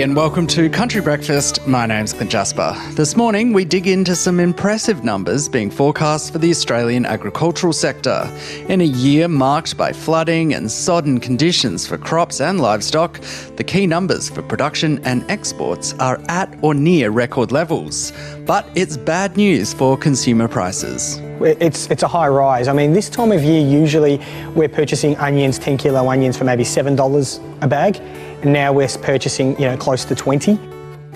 And 0.00 0.16
welcome 0.16 0.46
to 0.46 0.70
Country 0.70 1.02
Breakfast. 1.02 1.66
My 1.66 1.84
name's 1.84 2.14
Clint 2.14 2.30
Jasper. 2.30 2.74
This 2.92 3.18
morning 3.18 3.52
we 3.52 3.66
dig 3.66 3.86
into 3.86 4.16
some 4.16 4.40
impressive 4.40 5.04
numbers 5.04 5.46
being 5.46 5.70
forecast 5.70 6.32
for 6.32 6.38
the 6.38 6.48
Australian 6.48 7.04
agricultural 7.04 7.74
sector. 7.74 8.26
In 8.68 8.80
a 8.80 8.84
year 8.84 9.28
marked 9.28 9.76
by 9.76 9.92
flooding 9.92 10.54
and 10.54 10.72
sodden 10.72 11.20
conditions 11.20 11.86
for 11.86 11.98
crops 11.98 12.40
and 12.40 12.60
livestock, 12.60 13.20
the 13.56 13.64
key 13.64 13.86
numbers 13.86 14.30
for 14.30 14.40
production 14.40 15.04
and 15.04 15.30
exports 15.30 15.92
are 15.98 16.18
at 16.28 16.48
or 16.62 16.72
near 16.72 17.10
record 17.10 17.52
levels. 17.52 18.14
But 18.46 18.66
it's 18.74 18.96
bad 18.96 19.36
news 19.36 19.74
for 19.74 19.98
consumer 19.98 20.48
prices. 20.48 21.18
It's, 21.42 21.90
it's 21.90 22.02
a 22.02 22.08
high 22.08 22.28
rise. 22.28 22.68
I 22.68 22.72
mean, 22.72 22.94
this 22.94 23.10
time 23.10 23.32
of 23.32 23.42
year, 23.42 23.60
usually 23.60 24.18
we're 24.54 24.68
purchasing 24.70 25.14
onions, 25.16 25.58
10 25.58 25.76
kilo 25.76 26.08
onions 26.08 26.38
for 26.38 26.44
maybe 26.44 26.64
$7 26.64 27.62
a 27.62 27.68
bag. 27.68 28.00
Now 28.44 28.72
we're 28.72 28.88
purchasing, 28.88 29.58
you 29.60 29.66
know, 29.66 29.76
close 29.76 30.04
to 30.06 30.14
20. 30.14 30.58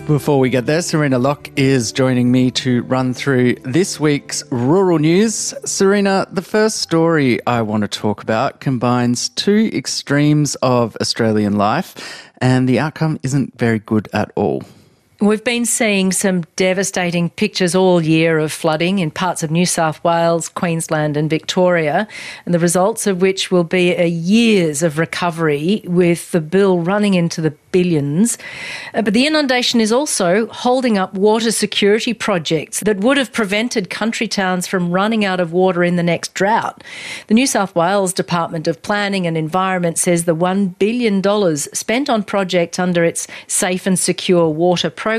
Before 0.06 0.38
we 0.38 0.50
get 0.50 0.66
there, 0.66 0.82
Serena 0.82 1.18
Locke 1.18 1.50
is 1.56 1.90
joining 1.90 2.30
me 2.30 2.50
to 2.50 2.82
run 2.82 3.14
through 3.14 3.54
this 3.64 3.98
week's 3.98 4.44
rural 4.50 4.98
news. 4.98 5.54
Serena, 5.64 6.26
the 6.30 6.42
first 6.42 6.82
story 6.82 7.38
I 7.46 7.62
want 7.62 7.80
to 7.80 7.88
talk 7.88 8.22
about 8.22 8.60
combines 8.60 9.30
two 9.30 9.70
extremes 9.72 10.56
of 10.56 10.94
Australian 11.00 11.56
life, 11.56 12.30
and 12.42 12.68
the 12.68 12.78
outcome 12.78 13.18
isn't 13.22 13.58
very 13.58 13.78
good 13.78 14.10
at 14.12 14.30
all. 14.34 14.62
We've 15.24 15.42
been 15.42 15.64
seeing 15.64 16.12
some 16.12 16.42
devastating 16.54 17.30
pictures 17.30 17.74
all 17.74 18.02
year 18.02 18.38
of 18.38 18.52
flooding 18.52 18.98
in 18.98 19.10
parts 19.10 19.42
of 19.42 19.50
New 19.50 19.64
South 19.64 20.04
Wales, 20.04 20.50
Queensland, 20.50 21.16
and 21.16 21.30
Victoria, 21.30 22.06
and 22.44 22.52
the 22.52 22.58
results 22.58 23.06
of 23.06 23.22
which 23.22 23.50
will 23.50 23.64
be 23.64 23.92
a 23.92 24.06
years 24.06 24.82
of 24.82 24.98
recovery 24.98 25.80
with 25.86 26.30
the 26.32 26.42
bill 26.42 26.80
running 26.80 27.14
into 27.14 27.40
the 27.40 27.54
billions. 27.72 28.36
Uh, 28.92 29.00
but 29.00 29.14
the 29.14 29.26
inundation 29.26 29.80
is 29.80 29.90
also 29.90 30.46
holding 30.48 30.98
up 30.98 31.14
water 31.14 31.50
security 31.50 32.12
projects 32.12 32.80
that 32.80 32.98
would 32.98 33.16
have 33.16 33.32
prevented 33.32 33.88
country 33.88 34.28
towns 34.28 34.66
from 34.66 34.92
running 34.92 35.24
out 35.24 35.40
of 35.40 35.52
water 35.52 35.82
in 35.82 35.96
the 35.96 36.02
next 36.02 36.34
drought. 36.34 36.84
The 37.28 37.34
New 37.34 37.46
South 37.46 37.74
Wales 37.74 38.12
Department 38.12 38.68
of 38.68 38.82
Planning 38.82 39.26
and 39.26 39.38
Environment 39.38 39.96
says 39.96 40.24
the 40.24 40.36
$1 40.36 40.78
billion 40.78 41.56
spent 41.56 42.10
on 42.10 42.22
projects 42.22 42.78
under 42.78 43.02
its 43.04 43.26
Safe 43.46 43.86
and 43.86 43.98
Secure 43.98 44.50
Water 44.50 44.90
program 44.90 45.13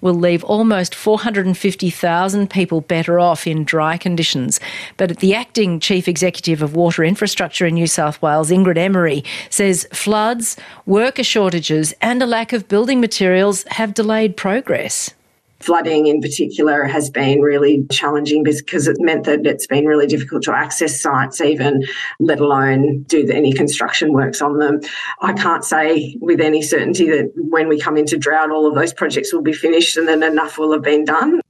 will 0.00 0.14
leave 0.14 0.44
almost 0.44 0.94
450,000 0.94 2.50
people 2.50 2.80
better 2.80 3.20
off 3.20 3.46
in 3.46 3.64
dry 3.64 3.96
conditions. 3.96 4.60
But 4.96 5.18
the 5.18 5.34
acting 5.34 5.80
chief 5.80 6.08
executive 6.08 6.62
of 6.62 6.74
Water 6.74 7.04
Infrastructure 7.04 7.66
in 7.66 7.74
New 7.74 7.86
South 7.86 8.20
Wales, 8.22 8.50
Ingrid 8.50 8.78
Emery, 8.78 9.24
says 9.50 9.86
floods, 9.92 10.56
worker 10.86 11.24
shortages, 11.24 11.94
and 12.00 12.22
a 12.22 12.26
lack 12.26 12.52
of 12.52 12.68
building 12.68 13.00
materials 13.00 13.64
have 13.70 13.94
delayed 13.94 14.36
progress. 14.36 15.14
Flooding 15.60 16.06
in 16.06 16.20
particular 16.20 16.84
has 16.84 17.10
been 17.10 17.40
really 17.40 17.84
challenging 17.90 18.44
because 18.44 18.86
it 18.86 18.96
meant 19.00 19.24
that 19.24 19.44
it's 19.44 19.66
been 19.66 19.86
really 19.86 20.06
difficult 20.06 20.42
to 20.44 20.52
access 20.52 21.00
sites, 21.00 21.40
even 21.40 21.82
let 22.20 22.38
alone 22.38 23.02
do 23.08 23.28
any 23.30 23.52
construction 23.52 24.12
works 24.12 24.40
on 24.40 24.58
them. 24.58 24.80
I 25.20 25.32
can't 25.32 25.64
say 25.64 26.16
with 26.20 26.40
any 26.40 26.62
certainty 26.62 27.08
that 27.10 27.32
when 27.34 27.68
we 27.68 27.80
come 27.80 27.96
into 27.96 28.16
drought, 28.16 28.50
all 28.50 28.66
of 28.66 28.76
those 28.76 28.92
projects 28.92 29.32
will 29.32 29.42
be 29.42 29.52
finished 29.52 29.96
and 29.96 30.06
then 30.06 30.22
enough 30.22 30.58
will 30.58 30.72
have 30.72 30.82
been 30.82 31.04
done. 31.04 31.40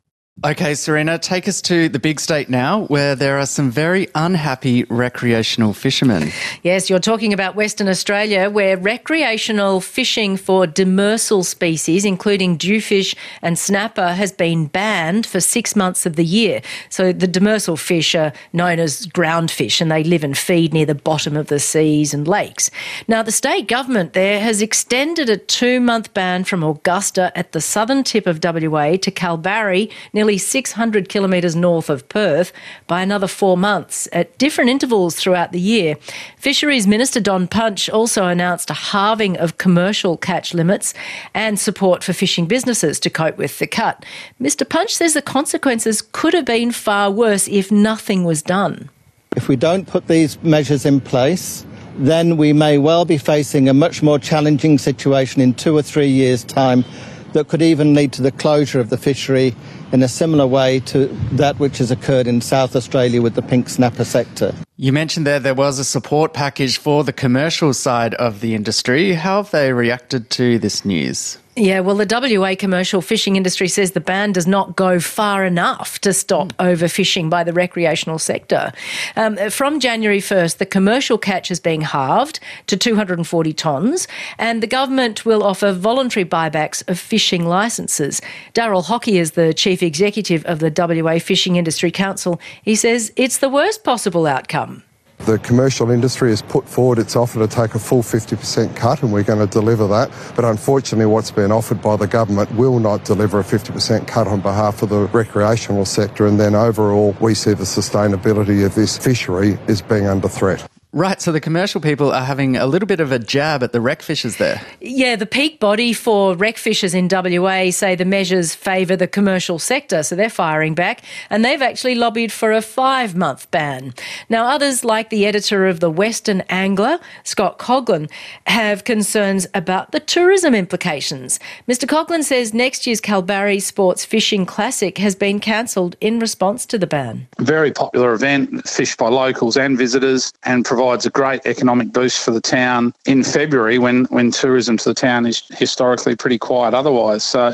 Okay, 0.45 0.77
Serena, 0.77 1.19
take 1.19 1.49
us 1.49 1.61
to 1.63 1.89
the 1.89 1.99
big 1.99 2.21
state 2.21 2.49
now 2.49 2.85
where 2.85 3.17
there 3.17 3.41
are 3.41 3.47
some 3.47 3.73
very 3.73 4.07
unhappy 4.15 4.85
recreational 4.85 5.73
fishermen. 5.73 6.31
Yes, 6.63 6.89
you're 6.89 7.01
talking 7.01 7.33
about 7.33 7.57
Western 7.57 7.89
Australia 7.89 8.49
where 8.49 8.77
recreational 8.77 9.81
fishing 9.81 10.37
for 10.37 10.65
demersal 10.65 11.45
species, 11.45 12.05
including 12.05 12.57
dhufish 12.57 13.17
and 13.43 13.59
snapper, 13.59 14.13
has 14.13 14.31
been 14.31 14.67
banned 14.67 15.27
for 15.27 15.41
six 15.41 15.75
months 15.75 16.07
of 16.07 16.15
the 16.15 16.25
year. 16.25 16.63
So 16.89 17.13
the 17.13 17.27
demersal 17.27 17.77
fish 17.77 18.15
are 18.15 18.33
known 18.53 18.79
as 18.79 19.09
groundfish 19.09 19.81
and 19.81 19.91
they 19.91 20.05
live 20.05 20.23
and 20.23 20.39
feed 20.39 20.73
near 20.73 20.87
the 20.87 20.95
bottom 20.95 21.37
of 21.37 21.49
the 21.49 21.59
seas 21.59 22.15
and 22.15 22.29
lakes. 22.29 22.71
Now, 23.09 23.25
the 23.25 23.33
state 23.33 23.67
government 23.67 24.13
there 24.13 24.39
has 24.39 24.63
extended 24.63 25.29
a 25.29 25.37
two 25.37 25.81
month 25.81 26.15
ban 26.15 26.45
from 26.45 26.63
Augusta 26.63 27.37
at 27.37 27.51
the 27.51 27.61
southern 27.61 28.05
tip 28.05 28.29
of 28.29 28.39
WA 28.41 28.97
to 28.99 29.11
Kalbarri, 29.11 29.91
nearly 30.13 30.28
nearly 30.29 30.37
600 30.37 31.09
kilometres 31.09 31.57
north 31.57 31.89
of 31.89 32.07
Perth, 32.11 32.53
by 32.87 33.01
another 33.01 33.27
four 33.27 33.57
months 33.57 34.07
at 34.13 34.37
different 34.37 34.69
intervals 34.69 35.17
throughout 35.17 35.53
the 35.53 35.61
year. 35.61 35.97
Fisheries 36.37 36.87
Minister 36.87 37.19
Don 37.19 37.49
Punch 37.49 37.89
also 37.89 38.27
announced 38.27 38.69
a 38.69 38.75
halving 38.75 39.39
of 39.39 39.57
commercial 39.57 40.19
catch 40.19 40.53
limits 40.53 40.93
and 41.33 41.59
support 41.59 42.05
for 42.05 42.13
fishing 42.13 42.45
businesses 42.45 43.01
to 43.01 43.09
cope 43.09 43.39
with 43.39 43.59
the 43.59 43.67
cut. 43.67 44.05
Mr. 44.39 44.69
Punch 44.69 44.95
says 44.95 45.15
the 45.15 45.23
consequences 45.23 46.03
could 46.03 46.35
have 46.35 46.45
been 46.45 46.73
far 46.73 47.11
worse 47.11 47.49
if 47.49 47.73
nothing 47.73 48.25
was 48.25 48.43
done. 48.43 48.91
If 49.35 49.49
we 49.49 49.57
don't 49.57 49.87
put 49.87 50.09
these 50.09 50.37
measures 50.43 50.85
in 50.85 51.01
place, 51.01 51.65
then 51.97 52.37
we 52.37 52.53
may 52.53 52.77
well 52.77 53.07
be 53.07 53.17
facing 53.17 53.67
a 53.67 53.73
much 53.73 54.03
more 54.03 54.19
challenging 54.19 54.77
situation 54.77 55.41
in 55.41 55.55
two 55.55 55.75
or 55.75 55.81
three 55.81 56.11
years' 56.11 56.45
time 56.45 56.85
that 57.33 57.49
could 57.49 57.63
even 57.63 57.95
lead 57.95 58.13
to 58.13 58.23
the 58.23 58.33
closure 58.33 58.81
of 58.81 58.91
the 58.91 58.99
fishery 58.99 59.55
in 59.93 60.03
a 60.03 60.09
similar 60.09 60.47
way 60.47 60.81
to 60.81 61.07
that 61.33 61.59
which 61.59 61.79
has 61.79 61.91
occurred 61.91 62.27
in 62.27 62.41
South 62.41 62.77
Australia 62.77 63.23
with 63.23 63.35
the 63.35 63.43
pink 63.43 63.69
snapper 63.69 64.05
sector. 64.05 64.55
You 64.77 64.93
mentioned 64.93 65.27
there 65.27 65.41
there 65.41 65.55
was 65.55 65.79
a 65.79 65.85
support 65.85 66.33
package 66.33 66.79
for 66.79 67.05
the 67.05 67.13
commercial 67.13 67.75
side 67.75 68.15
of 68.15 68.41
the 68.41 68.55
industry. 68.55 69.15
How 69.15 69.43
have 69.43 69.51
they 69.51 69.73
reacted 69.73 70.31
to 70.31 70.59
this 70.59 70.85
news? 70.85 71.39
Yeah, 71.59 71.81
well, 71.81 71.97
the 71.97 72.39
WA 72.39 72.55
commercial 72.57 73.03
fishing 73.03 73.35
industry 73.35 73.67
says 73.67 73.91
the 73.91 74.01
ban 74.01 74.31
does 74.31 74.47
not 74.47 74.77
go 74.77 75.01
far 75.01 75.45
enough 75.45 75.99
to 76.03 76.13
stop 76.13 76.53
overfishing 76.59 77.29
by 77.29 77.43
the 77.43 77.53
recreational 77.53 78.21
sector. 78.21 78.71
Um, 79.17 79.37
from 79.51 79.81
January 79.81 80.21
1st, 80.21 80.59
the 80.59 80.67
commercial 80.67 81.19
catch 81.19 81.51
is 81.51 81.59
being 81.59 81.81
halved 81.81 82.39
to 82.69 82.77
240 82.77 83.53
tonnes, 83.55 84.07
and 84.39 84.63
the 84.63 84.69
government 84.69 85.25
will 85.25 85.43
offer 85.43 85.73
voluntary 85.73 86.25
buybacks 86.25 86.89
of 86.89 86.97
fishing 86.97 87.45
licences. 87.45 88.23
Daryl 88.55 88.85
Hockey 88.85 89.19
is 89.19 89.33
the 89.33 89.53
chief 89.53 89.78
executive 89.87 90.45
of 90.47 90.59
the 90.59 90.73
WA 91.03 91.19
Fishing 91.19 91.57
Industry 91.57 91.91
Council. 91.91 92.41
He 92.63 92.75
says 92.75 93.13
it's 93.17 93.39
the 93.39 93.49
worst 93.49 93.85
possible 93.85 94.27
outcome. 94.27 94.83
The 95.21 95.39
commercial 95.39 95.91
industry 95.91 96.31
has 96.31 96.43
put 96.43 96.67
forward 96.67 96.99
its 96.99 97.17
offer 97.17 97.41
to 97.41 97.49
take 97.49 97.75
a 97.75 97.79
full 97.79 98.03
50% 98.03 98.75
cut, 98.77 99.03
and 99.03 99.13
we're 99.13 99.25
going 99.25 99.47
to 99.47 99.53
deliver 99.53 99.87
that. 99.89 100.11
But 100.37 100.45
unfortunately, 100.45 101.07
what's 101.07 101.31
been 101.31 101.53
offered 101.53 101.83
by 101.83 101.97
the 101.97 102.07
government 102.07 102.51
will 102.53 102.79
not 102.79 103.05
deliver 103.05 103.41
a 103.41 103.45
50% 103.45 104.07
cut 104.07 104.27
on 104.27 104.41
behalf 104.41 104.83
of 104.83 104.89
the 104.91 105.07
recreational 105.09 105.85
sector, 105.85 106.27
and 106.27 106.39
then 106.39 106.55
overall, 106.55 107.17
we 107.21 107.35
see 107.35 107.53
the 107.53 107.65
sustainability 107.65 108.65
of 108.65 108.75
this 108.75 108.97
fishery 108.97 109.59
is 109.67 109.83
being 109.83 110.07
under 110.07 110.29
threat. 110.29 110.67
Right, 110.93 111.21
so 111.21 111.33
the 111.33 111.41
commercial 111.41 111.83
people 111.83 112.11
are 112.13 112.25
having 112.25 112.57
a 112.57 112.67
little 112.67 112.87
bit 112.87 112.99
of 112.99 113.13
a 113.13 113.19
jab 113.19 113.63
at 113.63 113.73
the 113.73 113.81
rec 113.81 114.01
fishers 114.01 114.39
there. 114.39 114.63
Yeah, 114.81 115.17
the 115.17 115.27
peak 115.27 115.61
body 115.61 115.93
for 115.93 116.35
rec 116.35 116.57
fishers 116.57 116.95
in 116.95 117.09
WA 117.13 117.71
say 117.71 117.95
the 117.95 118.07
measures 118.07 118.55
favour 118.55 118.97
the 118.97 119.07
commercial 119.07 119.59
sector, 119.59 120.03
so 120.03 120.17
they're 120.17 120.31
firing 120.31 120.75
back, 120.75 121.03
and 121.29 121.45
they've 121.45 121.61
actually 121.61 121.95
lobbied 121.95 122.33
for 122.33 122.53
a 122.53 122.63
five 122.63 123.15
month 123.15 123.51
ban. 123.51 123.93
Now, 124.31 124.47
others, 124.47 124.83
like 124.83 125.11
the 125.11 125.27
editor 125.27 125.67
of 125.67 125.81
the 125.81 125.91
Western 125.91 126.41
Angler, 126.49 126.99
Scott 127.23 127.59
Coghlan, 127.59 128.11
have 128.47 128.85
concerns 128.85 129.47
about 129.53 129.93
the 129.93 130.01
tourism 130.01 130.55
implications. 130.55 131.39
Mr. 131.69 131.87
Coghlan 131.87 132.25
says 132.25 132.55
next 132.55 132.87
year's 132.87 133.03
Kalbarri 133.03 133.61
Sports 133.61 134.07
Fishing 134.07 134.47
Classic 134.47 134.97
has 134.97 135.15
been 135.15 135.39
cancelled 135.39 135.97
in 136.01 136.19
response 136.19 136.65
to 136.65 136.79
the 136.79 136.87
ban. 136.87 137.29
Very 137.41 137.73
popular 137.73 138.15
event, 138.15 138.67
fished 138.67 138.97
by 138.97 139.11
locals 139.11 139.59
and 139.59 139.77
visitors, 139.77 140.33
and 140.45 140.65
provides 140.79 141.05
a 141.05 141.11
great 141.11 141.45
economic 141.45 141.93
boost 141.93 142.25
for 142.25 142.31
the 142.31 142.41
town 142.41 142.95
in 143.05 143.25
February 143.25 143.81
when, 143.81 144.05
when 144.11 144.31
tourism 144.31 144.77
to 144.77 144.91
the 144.91 144.95
town 144.95 145.27
is 145.27 145.43
historically 145.51 146.15
pretty 146.15 146.39
quiet 146.39 146.73
otherwise. 146.73 147.25
So 147.25 147.53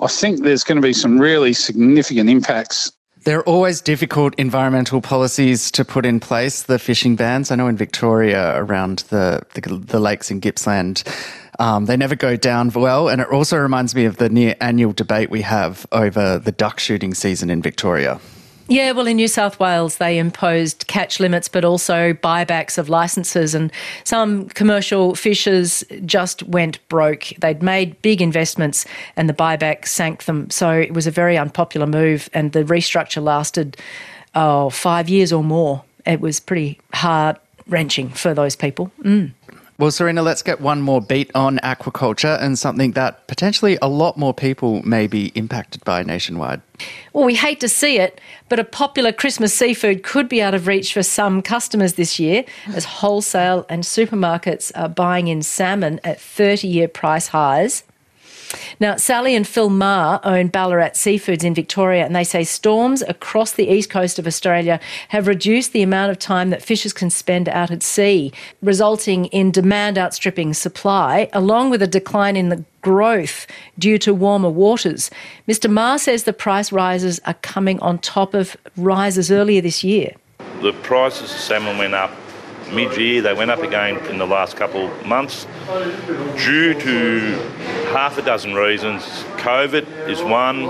I 0.00 0.06
think 0.06 0.44
there's 0.44 0.62
going 0.62 0.76
to 0.76 0.82
be 0.82 0.92
some 0.92 1.18
really 1.18 1.54
significant 1.54 2.30
impacts 2.30 2.92
there 3.24 3.38
are 3.38 3.48
always 3.48 3.80
difficult 3.80 4.34
environmental 4.36 5.00
policies 5.00 5.70
to 5.70 5.84
put 5.84 6.04
in 6.04 6.18
place, 6.18 6.64
the 6.64 6.76
fishing 6.76 7.14
bans. 7.14 7.52
I 7.52 7.54
know 7.54 7.68
in 7.68 7.76
Victoria 7.76 8.56
around 8.56 9.04
the, 9.10 9.42
the, 9.54 9.60
the 9.60 10.00
lakes 10.00 10.32
in 10.32 10.40
Gippsland, 10.40 11.04
um, 11.60 11.84
they 11.84 11.96
never 11.96 12.16
go 12.16 12.34
down 12.34 12.70
well. 12.70 13.08
And 13.08 13.20
it 13.20 13.28
also 13.28 13.58
reminds 13.58 13.94
me 13.94 14.06
of 14.06 14.16
the 14.16 14.28
near 14.28 14.56
annual 14.60 14.92
debate 14.92 15.30
we 15.30 15.42
have 15.42 15.86
over 15.92 16.40
the 16.40 16.50
duck 16.50 16.80
shooting 16.80 17.14
season 17.14 17.48
in 17.48 17.62
Victoria. 17.62 18.18
Yeah, 18.72 18.92
well, 18.92 19.06
in 19.06 19.18
New 19.18 19.28
South 19.28 19.60
Wales, 19.60 19.98
they 19.98 20.16
imposed 20.16 20.86
catch 20.86 21.20
limits, 21.20 21.46
but 21.46 21.62
also 21.62 22.14
buybacks 22.14 22.78
of 22.78 22.88
licences, 22.88 23.54
and 23.54 23.70
some 24.02 24.48
commercial 24.48 25.14
fishers 25.14 25.84
just 26.06 26.42
went 26.44 26.78
broke. 26.88 27.34
They'd 27.38 27.62
made 27.62 28.00
big 28.00 28.22
investments, 28.22 28.86
and 29.14 29.28
the 29.28 29.34
buyback 29.34 29.86
sank 29.86 30.24
them. 30.24 30.48
So 30.48 30.70
it 30.70 30.94
was 30.94 31.06
a 31.06 31.10
very 31.10 31.36
unpopular 31.36 31.86
move, 31.86 32.30
and 32.32 32.52
the 32.52 32.64
restructure 32.64 33.22
lasted 33.22 33.76
oh 34.34 34.70
five 34.70 35.06
years 35.06 35.34
or 35.34 35.44
more. 35.44 35.84
It 36.06 36.22
was 36.22 36.40
pretty 36.40 36.80
heart 36.94 37.38
wrenching 37.68 38.08
for 38.08 38.32
those 38.32 38.56
people. 38.56 38.90
Mm. 39.02 39.32
Well, 39.78 39.90
Serena, 39.90 40.22
let's 40.22 40.42
get 40.42 40.60
one 40.60 40.82
more 40.82 41.00
beat 41.00 41.30
on 41.34 41.58
aquaculture 41.58 42.40
and 42.40 42.58
something 42.58 42.92
that 42.92 43.26
potentially 43.26 43.78
a 43.80 43.88
lot 43.88 44.16
more 44.16 44.34
people 44.34 44.82
may 44.82 45.06
be 45.06 45.32
impacted 45.34 45.82
by 45.84 46.02
nationwide. 46.02 46.60
Well, 47.12 47.24
we 47.24 47.34
hate 47.34 47.58
to 47.60 47.68
see 47.68 47.98
it, 47.98 48.20
but 48.48 48.58
a 48.58 48.64
popular 48.64 49.12
Christmas 49.12 49.54
seafood 49.54 50.02
could 50.02 50.28
be 50.28 50.42
out 50.42 50.54
of 50.54 50.66
reach 50.66 50.92
for 50.92 51.02
some 51.02 51.42
customers 51.42 51.94
this 51.94 52.20
year 52.20 52.44
as 52.74 52.84
wholesale 52.84 53.64
and 53.68 53.82
supermarkets 53.82 54.72
are 54.74 54.88
buying 54.88 55.28
in 55.28 55.42
salmon 55.42 56.00
at 56.04 56.20
30 56.20 56.68
year 56.68 56.86
price 56.86 57.28
highs. 57.28 57.82
Now, 58.80 58.96
Sally 58.96 59.34
and 59.34 59.46
Phil 59.46 59.70
Marr 59.70 60.20
own 60.24 60.48
Ballarat 60.48 60.90
Seafoods 60.94 61.44
in 61.44 61.54
Victoria, 61.54 62.04
and 62.04 62.14
they 62.14 62.24
say 62.24 62.44
storms 62.44 63.02
across 63.02 63.52
the 63.52 63.68
east 63.68 63.90
coast 63.90 64.18
of 64.18 64.26
Australia 64.26 64.80
have 65.08 65.26
reduced 65.26 65.72
the 65.72 65.82
amount 65.82 66.10
of 66.10 66.18
time 66.18 66.50
that 66.50 66.62
fishers 66.62 66.92
can 66.92 67.10
spend 67.10 67.48
out 67.48 67.70
at 67.70 67.82
sea, 67.82 68.32
resulting 68.62 69.26
in 69.26 69.50
demand 69.50 69.98
outstripping 69.98 70.54
supply, 70.54 71.28
along 71.32 71.70
with 71.70 71.82
a 71.82 71.86
decline 71.86 72.36
in 72.36 72.48
the 72.48 72.64
growth 72.80 73.46
due 73.78 73.98
to 73.98 74.12
warmer 74.12 74.50
waters. 74.50 75.10
Mr. 75.48 75.70
Marr 75.70 75.98
says 75.98 76.24
the 76.24 76.32
price 76.32 76.72
rises 76.72 77.20
are 77.24 77.34
coming 77.34 77.78
on 77.80 77.98
top 77.98 78.34
of 78.34 78.56
rises 78.76 79.30
earlier 79.30 79.60
this 79.60 79.84
year. 79.84 80.12
The 80.60 80.72
prices 80.82 81.32
of 81.32 81.38
salmon 81.38 81.78
went 81.78 81.94
up 81.94 82.10
mid-year. 82.72 83.22
They 83.22 83.34
went 83.34 83.50
up 83.50 83.62
again 83.62 83.98
in 84.06 84.18
the 84.18 84.26
last 84.26 84.56
couple 84.56 84.88
months 85.04 85.46
due 86.44 86.74
to 86.74 87.36
half 87.92 88.18
a 88.18 88.22
dozen 88.22 88.54
reasons. 88.54 89.02
COVID 89.36 90.08
is 90.08 90.22
one, 90.22 90.66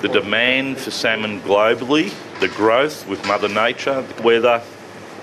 the 0.00 0.08
demand 0.08 0.78
for 0.78 0.90
salmon 0.90 1.40
globally, 1.40 2.12
the 2.40 2.48
growth 2.48 3.06
with 3.08 3.26
Mother 3.26 3.48
Nature, 3.48 4.02
the 4.02 4.22
weather, 4.22 4.62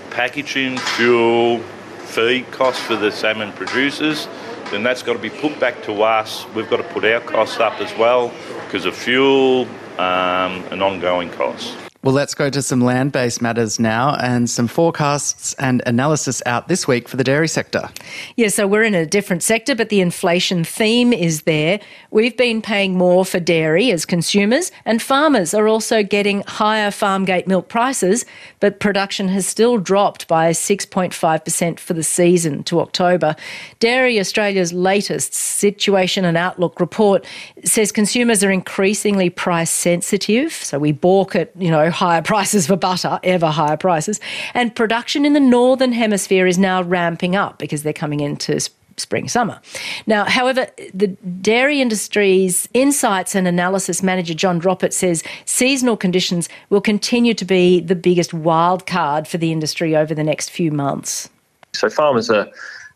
packaging, 0.10 0.78
fuel, 0.78 1.60
feed 1.60 2.50
costs 2.52 2.82
for 2.84 2.96
the 2.96 3.12
salmon 3.12 3.52
producers. 3.54 4.28
Then 4.72 4.84
that's 4.84 5.04
got 5.04 5.14
to 5.14 5.20
be 5.20 5.30
put 5.30 5.60
back 5.60 5.84
to 5.84 6.04
us. 6.04 6.46
We've 6.56 6.70
got 6.70 6.78
to 6.78 6.84
put 6.84 7.04
our 7.04 7.20
costs 7.22 7.60
up 7.60 7.80
as 7.82 7.96
well 7.98 8.34
because 8.66 8.86
of 8.86 8.96
fuel 8.96 9.68
um, 9.98 10.64
and 10.72 10.82
ongoing 10.82 11.30
costs. 11.30 11.81
Well, 12.04 12.16
let's 12.16 12.34
go 12.34 12.50
to 12.50 12.64
some 12.64 12.82
land 12.82 13.12
based 13.12 13.44
matters 13.44 13.80
now 13.80 14.16
and 14.16 14.50
some 14.50 14.68
forecasts 14.68 15.54
and 15.60 15.84
analysis 15.86 16.42
out 16.48 16.68
this 16.68 16.88
week 16.88 17.08
for 17.08 17.16
the 17.16 17.24
dairy 17.24 17.48
sector. 17.48 17.92
Yeah, 18.36 18.48
so 18.48 18.66
we're 18.66 18.82
in 18.82 18.96
a 18.96 19.06
different 19.06 19.44
sector, 19.44 19.76
but 19.76 19.90
the 19.90 20.02
inflation 20.02 20.64
theme 20.64 21.14
is 21.14 21.44
there. 21.44 21.80
We've 22.10 22.36
been 22.36 22.60
paying 22.64 22.98
more 22.98 23.24
for 23.24 23.40
dairy 23.40 23.92
as 23.92 24.04
consumers, 24.08 24.72
and 24.84 25.00
farmers 25.00 25.54
are 25.54 25.68
also 25.68 26.02
getting 26.02 26.42
higher 26.48 26.90
farm 26.90 27.24
gate 27.24 27.48
milk 27.48 27.68
prices, 27.70 28.26
but 28.60 28.80
production 28.80 29.28
has 29.28 29.46
still 29.46 29.78
dropped 29.78 30.28
by 30.28 30.50
6.5% 30.54 31.80
for 31.80 31.94
the 31.94 32.02
season 32.02 32.64
to 32.64 32.80
October. 32.80 33.36
Dairy 33.78 34.20
Australia's 34.20 34.74
latest 34.74 35.36
situation 35.36 36.26
and 36.26 36.36
outlook 36.36 36.80
report 36.80 37.28
says 37.64 37.92
consumers 37.92 38.44
are 38.44 38.50
increasingly 38.50 39.30
price 39.30 39.70
sensitive, 39.70 40.52
so 40.52 40.80
we 40.80 40.92
balk 40.92 41.36
at, 41.36 41.52
you 41.56 41.70
know, 41.70 41.91
higher 41.92 42.22
prices 42.22 42.68
for 42.68 42.76
butter, 42.76 43.20
ever 43.24 43.48
higher 43.48 43.78
prices. 43.78 44.20
And 44.54 44.76
production 44.76 45.26
in 45.26 45.34
the 45.34 45.40
northern 45.40 45.92
hemisphere 45.92 46.48
is 46.48 46.58
now 46.58 46.82
ramping 46.82 47.36
up 47.36 47.60
because 47.60 47.84
they're 47.84 47.94
coming 47.94 48.20
into 48.20 48.60
spring 48.98 49.28
summer. 49.28 49.60
Now, 50.06 50.26
however, 50.26 50.68
the 50.94 51.08
dairy 51.42 51.82
industry's 51.82 52.68
insights 52.74 53.36
and 53.36 53.48
analysis 53.48 54.04
manager 54.04 54.34
John 54.34 54.62
Droppert 54.62 54.94
says 54.94 55.24
seasonal 55.46 55.98
conditions 55.98 56.50
will 56.70 56.82
continue 56.82 57.34
to 57.34 57.46
be 57.46 57.80
the 57.80 57.96
biggest 57.96 58.34
wild 58.34 58.86
card 58.86 59.28
for 59.28 59.38
the 59.38 59.52
industry 59.52 59.96
over 59.96 60.14
the 60.14 60.24
next 60.24 60.50
few 60.50 60.72
months. 60.72 61.30
So 61.74 61.90
farmers 61.90 62.30
are, 62.30 62.48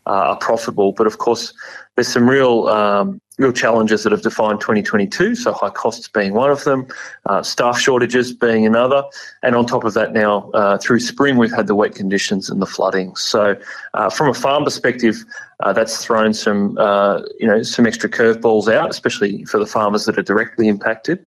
are 0.06 0.36
profitable, 0.36 0.92
but 0.92 1.06
of 1.06 1.18
course 1.18 1.52
there's 1.94 2.08
some 2.08 2.28
real 2.28 2.68
um, 2.68 3.20
real 3.38 3.52
challenges 3.52 4.02
that 4.02 4.12
have 4.12 4.22
defined 4.22 4.60
2022. 4.60 5.34
So 5.34 5.52
high 5.52 5.70
costs 5.70 6.08
being 6.08 6.32
one 6.32 6.50
of 6.50 6.64
them, 6.64 6.86
uh, 7.26 7.42
staff 7.42 7.78
shortages 7.78 8.32
being 8.32 8.64
another, 8.64 9.02
and 9.42 9.54
on 9.54 9.66
top 9.66 9.84
of 9.84 9.94
that, 9.94 10.12
now 10.12 10.50
uh, 10.52 10.78
through 10.78 11.00
spring 11.00 11.36
we've 11.36 11.52
had 11.52 11.66
the 11.66 11.74
wet 11.74 11.94
conditions 11.94 12.48
and 12.48 12.62
the 12.62 12.66
flooding. 12.66 13.14
So 13.16 13.56
uh, 13.94 14.10
from 14.10 14.28
a 14.30 14.34
farm 14.34 14.64
perspective, 14.64 15.24
uh, 15.60 15.72
that's 15.72 16.04
thrown 16.04 16.34
some 16.34 16.76
uh, 16.78 17.22
you 17.38 17.46
know 17.46 17.62
some 17.62 17.86
extra 17.86 18.08
curveballs 18.08 18.72
out, 18.72 18.90
especially 18.90 19.44
for 19.44 19.58
the 19.58 19.66
farmers 19.66 20.04
that 20.06 20.18
are 20.18 20.22
directly 20.22 20.68
impacted. 20.68 21.24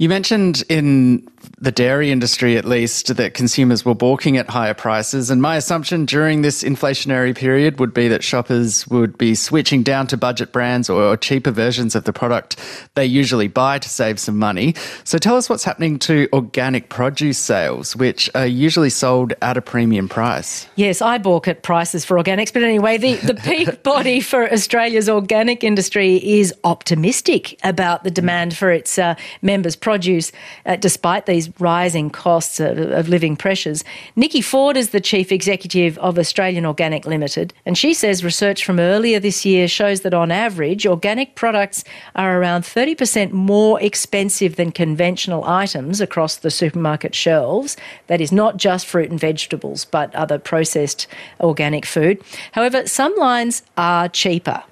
You 0.00 0.08
mentioned 0.08 0.64
in 0.70 1.28
the 1.58 1.70
dairy 1.70 2.10
industry, 2.10 2.56
at 2.56 2.64
least, 2.64 3.14
that 3.16 3.34
consumers 3.34 3.84
were 3.84 3.94
balking 3.94 4.38
at 4.38 4.48
higher 4.48 4.72
prices. 4.72 5.28
And 5.28 5.42
my 5.42 5.56
assumption 5.56 6.06
during 6.06 6.40
this 6.40 6.62
inflationary 6.62 7.36
period 7.36 7.78
would 7.78 7.92
be 7.92 8.08
that 8.08 8.24
shoppers 8.24 8.88
would 8.88 9.18
be 9.18 9.34
switching 9.34 9.82
down 9.82 10.06
to 10.06 10.16
budget 10.16 10.52
brands 10.52 10.88
or 10.88 11.18
cheaper 11.18 11.50
versions 11.50 11.94
of 11.94 12.04
the 12.04 12.14
product 12.14 12.56
they 12.94 13.04
usually 13.04 13.46
buy 13.46 13.78
to 13.78 13.88
save 13.90 14.18
some 14.18 14.38
money. 14.38 14.74
So 15.04 15.18
tell 15.18 15.36
us 15.36 15.50
what's 15.50 15.64
happening 15.64 15.98
to 16.00 16.28
organic 16.32 16.88
produce 16.88 17.38
sales, 17.38 17.94
which 17.94 18.30
are 18.34 18.46
usually 18.46 18.90
sold 18.90 19.34
at 19.42 19.58
a 19.58 19.62
premium 19.62 20.08
price. 20.08 20.66
Yes, 20.76 21.02
I 21.02 21.18
balk 21.18 21.46
at 21.46 21.62
prices 21.62 22.06
for 22.06 22.16
organics. 22.16 22.52
But 22.52 22.62
anyway, 22.62 22.96
the, 22.96 23.16
the 23.16 23.34
peak 23.44 23.82
body 23.82 24.20
for 24.20 24.50
Australia's 24.50 25.10
organic 25.10 25.62
industry 25.62 26.16
is 26.16 26.54
optimistic 26.64 27.58
about 27.64 28.04
the 28.04 28.10
demand 28.10 28.56
for 28.56 28.70
its 28.70 28.98
uh, 28.98 29.14
members' 29.42 29.76
produce, 29.90 30.30
uh, 30.66 30.76
despite 30.76 31.26
these 31.26 31.50
rising 31.58 32.10
costs 32.10 32.60
of, 32.60 32.78
of 32.78 33.08
living 33.08 33.34
pressures. 33.34 33.82
Nikki 34.14 34.40
Ford 34.40 34.76
is 34.76 34.90
the 34.90 35.00
chief 35.00 35.32
executive 35.32 35.98
of 35.98 36.16
Australian 36.16 36.64
Organic 36.64 37.06
Limited, 37.06 37.52
and 37.66 37.76
she 37.76 37.92
says 37.92 38.22
research 38.22 38.64
from 38.64 38.78
earlier 38.78 39.18
this 39.18 39.44
year 39.44 39.66
shows 39.66 40.02
that 40.02 40.14
on 40.14 40.30
average, 40.30 40.86
organic 40.86 41.34
products 41.34 41.82
are 42.14 42.40
around 42.40 42.62
30% 42.62 43.32
more 43.32 43.82
expensive 43.82 44.54
than 44.54 44.70
conventional 44.70 45.42
items 45.44 46.00
across 46.00 46.36
the 46.36 46.50
supermarket 46.50 47.12
shelves. 47.12 47.76
That 48.06 48.20
is 48.20 48.30
not 48.30 48.58
just 48.58 48.86
fruit 48.86 49.10
and 49.10 49.18
vegetables, 49.18 49.84
but 49.84 50.14
other 50.14 50.38
processed 50.38 51.08
organic 51.40 51.84
food. 51.84 52.22
However, 52.52 52.86
some 52.86 53.12
lines 53.16 53.62
are 53.76 54.08
cheaper 54.08 54.62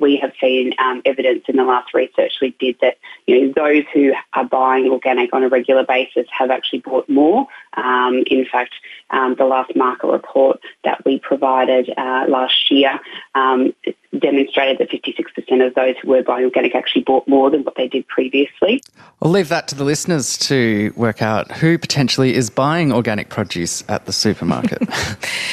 we 0.00 0.16
have 0.16 0.32
seen 0.40 0.72
um, 0.78 1.02
evidence 1.04 1.44
in 1.48 1.56
the 1.56 1.64
last 1.64 1.94
research 1.94 2.32
we 2.40 2.54
did 2.58 2.76
that 2.80 2.98
you 3.26 3.40
know 3.40 3.52
those 3.56 3.84
who 3.92 4.12
are 4.34 4.44
buying 4.44 4.86
organic 4.90 5.32
on 5.32 5.42
a 5.42 5.48
regular 5.48 5.84
basis 5.84 6.26
have 6.30 6.50
actually 6.50 6.80
bought 6.80 7.08
more. 7.08 7.46
Um, 7.76 8.22
in 8.26 8.46
fact, 8.50 8.74
um, 9.10 9.34
the 9.36 9.44
last 9.44 9.74
market 9.74 10.06
report 10.06 10.60
that 10.84 11.04
we 11.04 11.18
provided 11.18 11.92
uh, 11.96 12.26
last 12.28 12.70
year 12.70 13.00
um, 13.34 13.74
demonstrated 14.18 14.78
that 14.78 14.90
56% 14.90 15.66
of 15.66 15.74
those 15.74 15.94
who 16.02 16.08
were 16.08 16.22
buying 16.22 16.44
organic 16.44 16.74
actually 16.74 17.02
bought 17.02 17.26
more 17.26 17.50
than 17.50 17.64
what 17.64 17.74
they 17.76 17.88
did 17.88 18.06
previously. 18.08 18.82
I'll 19.22 19.30
leave 19.30 19.48
that 19.48 19.68
to 19.68 19.74
the 19.74 19.84
listeners 19.84 20.36
to 20.38 20.92
work 20.96 21.22
out 21.22 21.50
who 21.52 21.78
potentially 21.78 22.34
is 22.34 22.50
buying 22.50 22.92
organic 22.92 23.28
produce 23.28 23.82
at 23.88 24.06
the 24.06 24.12
supermarket. 24.12 24.82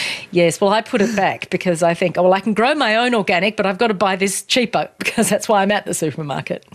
yes, 0.32 0.60
well, 0.60 0.72
I 0.72 0.82
put 0.82 1.02
it 1.02 1.16
back 1.16 1.50
because 1.50 1.84
I 1.84 1.94
think, 1.94 2.18
oh, 2.18 2.24
well, 2.24 2.34
I 2.34 2.40
can 2.40 2.54
grow 2.54 2.76
my 2.76 2.96
own 2.96 3.16
organic, 3.16 3.58
but 3.58 3.66
I've 3.66 3.78
got 3.78 3.88
to 3.88 3.94
buy 3.94 4.16
this 4.16 4.44
cheaper 4.44 4.90
because 5.00 5.30
that's 5.30 5.48
why 5.48 5.62
I'm 5.62 5.72
at 5.72 5.86
the 5.86 5.94
supermarket. 5.94 6.66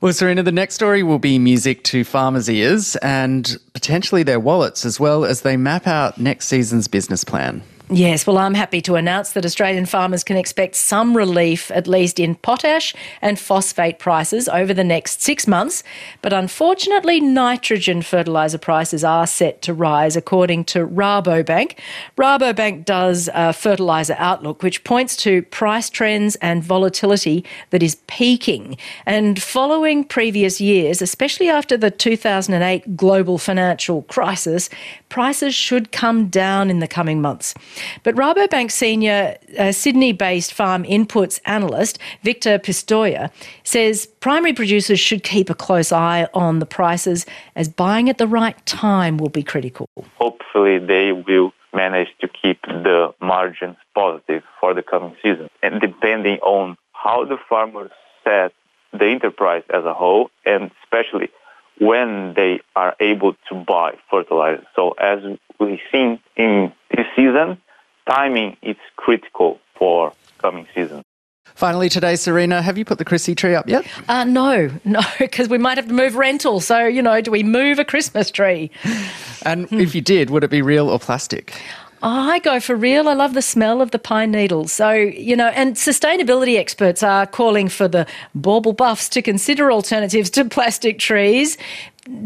well, 0.00 0.12
Serena, 0.12 0.42
the 0.42 0.52
next 0.52 0.74
story 0.74 1.02
will 1.02 1.18
be 1.18 1.38
music 1.38 1.84
to 1.84 2.04
farmers' 2.04 2.48
ears 2.48 2.96
and 2.96 3.56
potentially 3.72 4.22
their 4.22 4.40
wallets 4.40 4.84
as 4.84 5.00
well 5.00 5.24
as 5.24 5.42
they 5.42 5.56
map 5.56 5.86
out 5.86 6.18
next 6.18 6.46
season's 6.46 6.88
business 6.88 7.24
plan. 7.24 7.62
Yes, 7.94 8.26
well, 8.26 8.38
I'm 8.38 8.54
happy 8.54 8.80
to 8.82 8.94
announce 8.94 9.32
that 9.32 9.44
Australian 9.44 9.84
farmers 9.84 10.24
can 10.24 10.38
expect 10.38 10.76
some 10.76 11.14
relief, 11.14 11.70
at 11.72 11.86
least 11.86 12.18
in 12.18 12.36
potash 12.36 12.94
and 13.20 13.38
phosphate 13.38 13.98
prices 13.98 14.48
over 14.48 14.72
the 14.72 14.82
next 14.82 15.20
six 15.20 15.46
months. 15.46 15.84
But 16.22 16.32
unfortunately, 16.32 17.20
nitrogen 17.20 18.00
fertiliser 18.00 18.56
prices 18.56 19.04
are 19.04 19.26
set 19.26 19.60
to 19.62 19.74
rise, 19.74 20.16
according 20.16 20.64
to 20.72 20.86
Rabobank. 20.86 21.76
Rabobank 22.16 22.86
does 22.86 23.28
a 23.34 23.52
fertiliser 23.52 24.16
outlook, 24.16 24.62
which 24.62 24.84
points 24.84 25.14
to 25.16 25.42
price 25.42 25.90
trends 25.90 26.36
and 26.36 26.64
volatility 26.64 27.44
that 27.70 27.82
is 27.82 27.96
peaking. 28.06 28.78
And 29.04 29.42
following 29.42 30.04
previous 30.04 30.62
years, 30.62 31.02
especially 31.02 31.50
after 31.50 31.76
the 31.76 31.90
2008 31.90 32.96
global 32.96 33.36
financial 33.36 34.00
crisis, 34.04 34.70
prices 35.10 35.54
should 35.54 35.92
come 35.92 36.28
down 36.28 36.70
in 36.70 36.78
the 36.78 36.88
coming 36.88 37.20
months. 37.20 37.52
But 38.02 38.14
Rabobank 38.14 38.70
senior 38.70 39.36
uh, 39.58 39.72
Sydney 39.72 40.12
based 40.12 40.52
farm 40.52 40.84
inputs 40.84 41.40
analyst 41.44 41.98
Vitor 42.24 42.58
Pistoia 42.58 43.30
says 43.64 44.06
primary 44.20 44.52
producers 44.52 45.00
should 45.00 45.22
keep 45.22 45.50
a 45.50 45.54
close 45.54 45.92
eye 45.92 46.26
on 46.34 46.58
the 46.58 46.66
prices 46.66 47.26
as 47.56 47.68
buying 47.68 48.08
at 48.08 48.18
the 48.18 48.26
right 48.26 48.64
time 48.66 49.16
will 49.18 49.28
be 49.28 49.42
critical. 49.42 49.88
Hopefully, 50.18 50.78
they 50.78 51.12
will 51.12 51.52
manage 51.74 52.08
to 52.20 52.28
keep 52.28 52.60
the 52.62 53.14
margins 53.20 53.76
positive 53.94 54.42
for 54.60 54.74
the 54.74 54.82
coming 54.82 55.16
season. 55.22 55.48
And 55.62 55.80
depending 55.80 56.38
on 56.40 56.76
how 56.92 57.24
the 57.24 57.38
farmers 57.48 57.90
set 58.24 58.52
the 58.92 59.06
enterprise 59.06 59.62
as 59.72 59.84
a 59.84 59.94
whole, 59.94 60.30
and 60.44 60.70
especially 60.84 61.30
when 61.78 62.34
they 62.34 62.60
are 62.76 62.94
able 63.00 63.34
to 63.48 63.54
buy 63.54 63.94
fertilizer. 64.10 64.64
So 64.76 64.92
as 64.92 65.20
we've 65.58 65.80
seen 65.90 66.20
in 66.36 66.72
this 66.94 67.06
season, 67.16 67.60
timing 68.08 68.56
is 68.62 68.76
critical 68.96 69.60
for 69.74 70.12
coming 70.38 70.66
season. 70.74 71.02
Finally, 71.54 71.88
today, 71.88 72.16
Serena, 72.16 72.62
have 72.62 72.78
you 72.78 72.84
put 72.84 72.98
the 72.98 73.04
Chrissy 73.04 73.34
tree 73.34 73.54
up 73.54 73.68
yet? 73.68 73.86
Uh, 74.08 74.24
no, 74.24 74.70
no, 74.84 75.00
because 75.18 75.48
we 75.48 75.58
might 75.58 75.76
have 75.76 75.88
to 75.88 75.94
move 75.94 76.16
rental. 76.16 76.60
So, 76.60 76.86
you 76.86 77.02
know, 77.02 77.20
do 77.20 77.30
we 77.30 77.42
move 77.42 77.78
a 77.78 77.84
Christmas 77.84 78.30
tree? 78.30 78.70
And 79.44 79.70
if 79.72 79.94
you 79.94 80.00
did, 80.00 80.30
would 80.30 80.44
it 80.44 80.50
be 80.50 80.62
real 80.62 80.88
or 80.88 80.98
plastic? 80.98 81.52
I 82.04 82.40
go 82.40 82.58
for 82.58 82.74
real. 82.74 83.08
I 83.08 83.14
love 83.14 83.34
the 83.34 83.42
smell 83.42 83.80
of 83.80 83.92
the 83.92 83.98
pine 83.98 84.32
needles. 84.32 84.72
So, 84.72 84.90
you 84.90 85.36
know, 85.36 85.48
and 85.48 85.76
sustainability 85.76 86.58
experts 86.58 87.00
are 87.02 87.26
calling 87.26 87.68
for 87.68 87.86
the 87.86 88.06
bauble 88.34 88.72
buffs 88.72 89.08
to 89.10 89.22
consider 89.22 89.70
alternatives 89.70 90.28
to 90.30 90.44
plastic 90.44 90.98
trees 90.98 91.56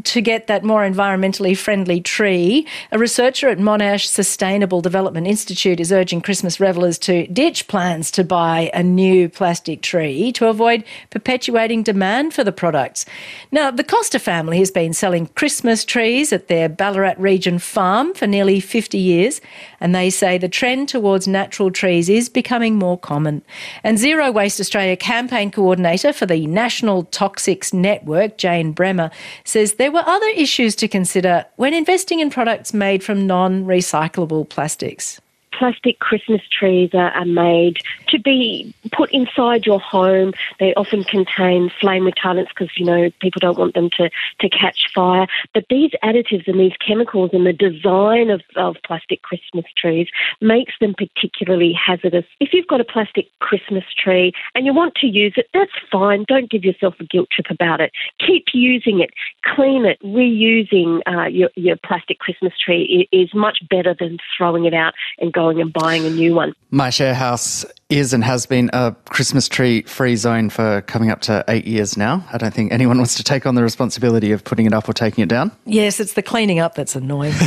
to 0.04 0.22
get 0.22 0.46
that 0.46 0.64
more 0.64 0.88
environmentally 0.88 1.56
friendly 1.56 2.00
tree, 2.00 2.66
a 2.92 2.98
researcher 2.98 3.48
at 3.48 3.58
Monash 3.58 4.06
Sustainable 4.06 4.80
Development 4.80 5.26
Institute 5.26 5.80
is 5.80 5.92
urging 5.92 6.22
Christmas 6.22 6.58
revellers 6.58 6.98
to 7.00 7.26
ditch 7.26 7.68
plans 7.68 8.10
to 8.12 8.24
buy 8.24 8.70
a 8.72 8.82
new 8.82 9.28
plastic 9.28 9.82
tree 9.82 10.32
to 10.32 10.48
avoid 10.48 10.82
perpetuating 11.10 11.82
demand 11.82 12.32
for 12.32 12.42
the 12.42 12.52
products. 12.52 13.04
Now, 13.52 13.70
the 13.70 13.84
Costa 13.84 14.18
family 14.18 14.58
has 14.60 14.70
been 14.70 14.94
selling 14.94 15.26
Christmas 15.28 15.84
trees 15.84 16.32
at 16.32 16.48
their 16.48 16.70
Ballarat 16.70 17.16
region 17.18 17.58
farm 17.58 18.14
for 18.14 18.26
nearly 18.26 18.60
50 18.60 18.96
years, 18.96 19.42
and 19.78 19.94
they 19.94 20.08
say 20.08 20.38
the 20.38 20.48
trend 20.48 20.88
towards 20.88 21.28
natural 21.28 21.70
trees 21.70 22.08
is 22.08 22.30
becoming 22.30 22.76
more 22.76 22.98
common. 22.98 23.42
And 23.84 23.98
Zero 23.98 24.30
Waste 24.30 24.58
Australia 24.58 24.96
campaign 24.96 25.50
coordinator 25.50 26.14
for 26.14 26.24
the 26.24 26.46
National 26.46 27.04
Toxics 27.04 27.74
Network, 27.74 28.38
Jane 28.38 28.74
Bremmer, 28.74 29.12
says 29.44 29.65
says 29.66 29.76
there 29.76 29.92
were 29.92 30.02
other 30.06 30.28
issues 30.28 30.76
to 30.76 30.88
consider 30.88 31.44
when 31.56 31.74
investing 31.74 32.20
in 32.20 32.30
products 32.30 32.72
made 32.72 33.02
from 33.02 33.26
non 33.26 33.64
recyclable 33.64 34.48
plastics 34.48 35.20
plastic 35.56 35.98
Christmas 35.98 36.42
trees 36.48 36.90
are, 36.92 37.10
are, 37.10 37.24
made 37.24 37.78
to 38.08 38.18
be 38.18 38.74
put 38.92 39.10
inside 39.12 39.66
your 39.66 39.80
home. 39.80 40.32
They 40.60 40.74
often 40.74 41.04
contain 41.04 41.70
flame 41.80 42.04
retardants 42.04 42.48
because, 42.48 42.70
you 42.76 42.84
know, 42.84 43.10
people 43.20 43.40
don't 43.40 43.58
want 43.58 43.74
them 43.74 43.90
to, 43.96 44.10
to 44.40 44.48
catch 44.48 44.88
fire. 44.94 45.26
But 45.54 45.64
these 45.70 45.90
additives 46.02 46.46
and 46.46 46.60
these 46.60 46.76
chemicals 46.86 47.30
and 47.32 47.46
the 47.46 47.52
design 47.52 48.30
of, 48.30 48.42
of 48.56 48.76
plastic 48.84 49.22
Christmas 49.22 49.64
trees 49.76 50.08
makes 50.40 50.74
them 50.80 50.94
particularly 50.94 51.72
hazardous. 51.72 52.24
If 52.40 52.50
you've 52.52 52.66
got 52.66 52.80
a 52.80 52.84
plastic 52.84 53.26
Christmas 53.40 53.84
tree 53.96 54.32
and 54.54 54.66
you 54.66 54.74
want 54.74 54.94
to 54.96 55.06
use 55.06 55.34
it, 55.36 55.48
that's 55.52 55.72
fine. 55.90 56.24
Don't 56.28 56.50
give 56.50 56.64
yourself 56.64 56.94
a 57.00 57.04
guilt 57.04 57.28
trip 57.30 57.46
about 57.50 57.80
it. 57.80 57.92
Keep 58.24 58.46
using 58.52 59.00
it, 59.00 59.10
clean 59.44 59.84
it, 59.84 59.98
reusing 60.02 61.00
uh, 61.06 61.26
your, 61.26 61.50
your 61.56 61.76
plastic 61.84 62.18
Christmas 62.18 62.52
tree 62.58 63.08
is 63.12 63.30
much 63.34 63.58
better 63.68 63.94
than 63.98 64.18
throwing 64.36 64.64
it 64.64 64.74
out 64.74 64.94
and 65.18 65.32
going 65.32 65.45
going 65.46 65.60
and 65.60 65.72
buying 65.72 66.04
a 66.04 66.10
new 66.10 66.34
one. 66.34 66.52
My 66.70 66.90
share 66.90 67.14
house 67.14 67.64
is 67.88 68.12
and 68.12 68.24
has 68.24 68.46
been 68.46 68.70
a 68.72 68.94
Christmas 69.08 69.48
tree 69.48 69.82
free 69.82 70.16
zone 70.16 70.50
for 70.50 70.82
coming 70.82 71.10
up 71.10 71.20
to 71.22 71.44
eight 71.48 71.66
years 71.66 71.96
now. 71.96 72.24
I 72.32 72.38
don't 72.38 72.52
think 72.52 72.72
anyone 72.72 72.98
wants 72.98 73.14
to 73.16 73.22
take 73.22 73.46
on 73.46 73.54
the 73.54 73.62
responsibility 73.62 74.32
of 74.32 74.42
putting 74.44 74.66
it 74.66 74.72
up 74.72 74.88
or 74.88 74.92
taking 74.92 75.22
it 75.22 75.28
down. 75.28 75.52
Yes, 75.64 76.00
it's 76.00 76.14
the 76.14 76.22
cleaning 76.22 76.58
up 76.58 76.74
that's 76.74 76.96
annoying. 76.96 77.34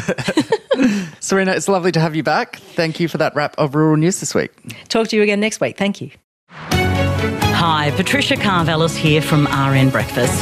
Serena, 1.19 1.51
it's 1.51 1.67
lovely 1.67 1.91
to 1.91 1.99
have 1.99 2.15
you 2.15 2.23
back. 2.23 2.57
Thank 2.57 2.99
you 2.99 3.07
for 3.07 3.17
that 3.17 3.35
wrap 3.35 3.55
of 3.57 3.75
rural 3.75 3.97
news 3.97 4.19
this 4.19 4.33
week. 4.33 4.51
Talk 4.87 5.09
to 5.09 5.17
you 5.17 5.23
again 5.23 5.39
next 5.39 5.59
week. 5.59 5.77
Thank 5.77 6.01
you. 6.01 6.11
Hi, 6.51 7.91
Patricia 7.97 8.35
Karvelas 8.35 8.95
here 8.95 9.21
from 9.21 9.45
RN 9.47 9.89
Breakfast. 9.89 10.41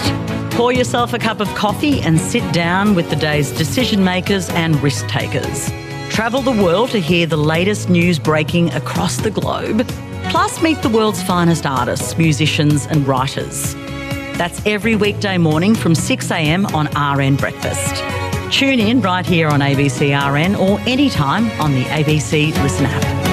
Pour 0.52 0.72
yourself 0.72 1.14
a 1.14 1.20
cup 1.20 1.40
of 1.40 1.48
coffee 1.56 2.02
and 2.02 2.20
sit 2.20 2.44
down 2.54 2.94
with 2.94 3.10
the 3.10 3.16
day's 3.16 3.52
decision 3.52 4.04
makers 4.04 4.50
and 4.52 4.82
risk 4.84 5.08
takers. 5.08 5.72
Travel 6.18 6.42
the 6.42 6.64
world 6.64 6.90
to 6.90 7.00
hear 7.00 7.28
the 7.28 7.38
latest 7.38 7.90
news 7.90 8.18
breaking 8.18 8.74
across 8.74 9.18
the 9.18 9.30
globe. 9.30 9.88
Plus, 10.32 10.64
meet 10.64 10.82
the 10.82 10.90
world's 10.90 11.22
finest 11.22 11.68
artists, 11.68 12.18
musicians, 12.18 12.88
and 12.88 13.08
writers. 13.08 13.76
That's 14.36 14.60
every 14.66 14.96
weekday 14.96 15.38
morning 15.38 15.76
from 15.76 15.94
6am 15.94 16.74
on 16.74 16.88
RN 17.18 17.36
Breakfast. 17.36 18.04
Tune 18.52 18.80
in 18.80 19.00
right 19.00 19.28
here 19.28 19.48
on 19.48 19.60
ABC 19.60 20.10
RN 20.10 20.56
or 20.56 20.80
anytime 20.90 21.52
on 21.62 21.76
the 21.76 21.84
ABC 21.84 22.52
Listen 22.64 22.88
app. 22.88 23.27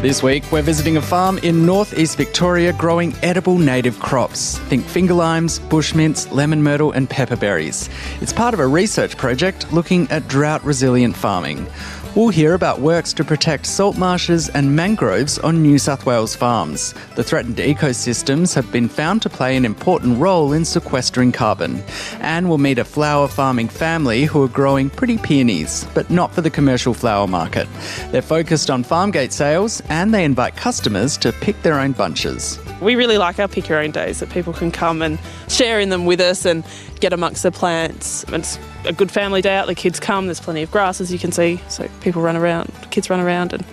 This 0.00 0.22
week, 0.22 0.44
we're 0.52 0.62
visiting 0.62 0.96
a 0.96 1.02
farm 1.02 1.38
in 1.38 1.66
northeast 1.66 2.18
Victoria 2.18 2.72
growing 2.72 3.16
edible 3.20 3.58
native 3.58 3.98
crops. 3.98 4.56
Think 4.68 4.84
finger 4.84 5.12
limes, 5.12 5.58
bush 5.58 5.92
mints, 5.92 6.30
lemon 6.30 6.62
myrtle, 6.62 6.92
and 6.92 7.10
pepperberries. 7.10 7.90
It's 8.22 8.32
part 8.32 8.54
of 8.54 8.60
a 8.60 8.66
research 8.68 9.16
project 9.16 9.72
looking 9.72 10.08
at 10.12 10.28
drought 10.28 10.64
resilient 10.64 11.16
farming. 11.16 11.66
We'll 12.14 12.30
hear 12.30 12.54
about 12.54 12.80
works 12.80 13.12
to 13.12 13.22
protect 13.22 13.66
salt 13.66 13.98
marshes 13.98 14.48
and 14.48 14.74
mangroves 14.74 15.38
on 15.38 15.62
New 15.62 15.78
South 15.78 16.06
Wales 16.06 16.34
farms. 16.34 16.94
The 17.14 17.22
threatened 17.22 17.58
ecosystems 17.58 18.54
have 18.54 18.72
been 18.72 18.88
found 18.88 19.22
to 19.22 19.30
play 19.30 19.56
an 19.56 19.64
important 19.64 20.18
role 20.18 20.52
in 20.52 20.64
sequestering 20.64 21.32
carbon. 21.32 21.82
And 22.20 22.48
we'll 22.48 22.58
meet 22.58 22.78
a 22.78 22.84
flower 22.84 23.28
farming 23.28 23.68
family 23.68 24.24
who 24.24 24.42
are 24.42 24.48
growing 24.48 24.90
pretty 24.90 25.18
peonies, 25.18 25.86
but 25.94 26.08
not 26.08 26.32
for 26.32 26.40
the 26.40 26.50
commercial 26.50 26.94
flower 26.94 27.26
market. 27.26 27.68
They're 28.10 28.22
focused 28.22 28.70
on 28.70 28.84
farm 28.84 29.10
gate 29.10 29.32
sales 29.32 29.82
and 29.88 30.12
they 30.12 30.24
invite 30.24 30.56
customers 30.56 31.16
to 31.18 31.32
pick 31.32 31.60
their 31.62 31.78
own 31.78 31.92
bunches. 31.92 32.58
We 32.80 32.96
really 32.96 33.18
like 33.18 33.38
our 33.38 33.48
pick 33.48 33.68
your 33.68 33.80
own 33.80 33.90
days 33.90 34.20
that 34.20 34.30
people 34.30 34.52
can 34.52 34.70
come 34.70 35.02
and 35.02 35.18
share 35.48 35.78
in 35.78 35.90
them 35.90 36.06
with 36.06 36.20
us 36.20 36.44
and 36.44 36.64
get 36.98 37.12
amongst 37.12 37.42
the 37.42 37.52
plants. 37.52 38.24
It's 38.28 38.58
a 38.84 38.92
good 38.92 39.10
family 39.10 39.42
day 39.42 39.56
out. 39.56 39.66
The 39.66 39.74
kids 39.74 40.00
come. 40.00 40.26
There's 40.26 40.40
plenty 40.40 40.62
of 40.62 40.70
grass, 40.70 41.00
as 41.00 41.12
you 41.12 41.18
can 41.18 41.32
see. 41.32 41.60
So 41.68 41.88
people 42.00 42.22
run 42.22 42.36
around, 42.36 42.72
kids 42.90 43.10
run 43.10 43.20
around, 43.20 43.52
and 43.52 43.64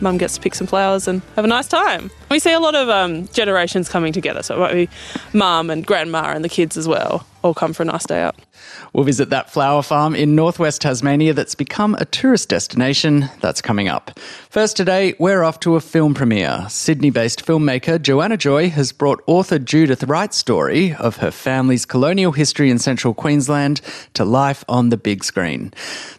mum 0.00 0.18
gets 0.18 0.34
to 0.36 0.40
pick 0.40 0.54
some 0.54 0.66
flowers 0.66 1.06
and 1.06 1.22
have 1.36 1.44
a 1.44 1.48
nice 1.48 1.68
time. 1.68 2.10
We 2.30 2.38
see 2.38 2.52
a 2.52 2.60
lot 2.60 2.74
of 2.74 2.88
um, 2.88 3.28
generations 3.28 3.88
coming 3.88 4.12
together. 4.12 4.42
So 4.42 4.56
it 4.56 4.58
might 4.58 4.74
be 4.74 4.88
mum 5.32 5.70
and 5.70 5.86
grandma 5.86 6.32
and 6.34 6.44
the 6.44 6.48
kids 6.48 6.76
as 6.76 6.88
well 6.88 7.26
all 7.42 7.54
come 7.54 7.72
for 7.72 7.82
a 7.82 7.86
nice 7.86 8.06
day 8.06 8.22
out. 8.22 8.36
We'll 8.92 9.04
visit 9.04 9.30
that 9.30 9.50
flower 9.50 9.82
farm 9.82 10.14
in 10.14 10.34
northwest 10.34 10.80
Tasmania 10.82 11.34
that's 11.34 11.54
become 11.54 11.94
a 11.98 12.04
tourist 12.04 12.48
destination. 12.48 13.28
That's 13.40 13.62
coming 13.62 13.88
up. 13.88 14.18
First 14.50 14.76
today, 14.76 15.14
we're 15.18 15.42
off 15.42 15.60
to 15.60 15.76
a 15.76 15.80
film 15.80 16.14
premiere. 16.14 16.66
Sydney 16.68 17.10
based 17.10 17.44
filmmaker 17.44 18.00
Joanna 18.00 18.36
Joy 18.36 18.70
has 18.70 18.92
brought 18.92 19.22
author 19.26 19.58
Judith 19.58 20.04
Wright's 20.04 20.36
story 20.36 20.94
of 20.94 21.18
her 21.18 21.30
family's 21.30 21.84
colonial 21.84 22.32
history 22.32 22.70
in 22.70 22.78
central 22.78 23.14
Queensland 23.14 23.80
to 24.14 24.24
life 24.24 24.64
on 24.68 24.88
the 24.88 24.96
big 24.96 25.24
screen. 25.24 25.72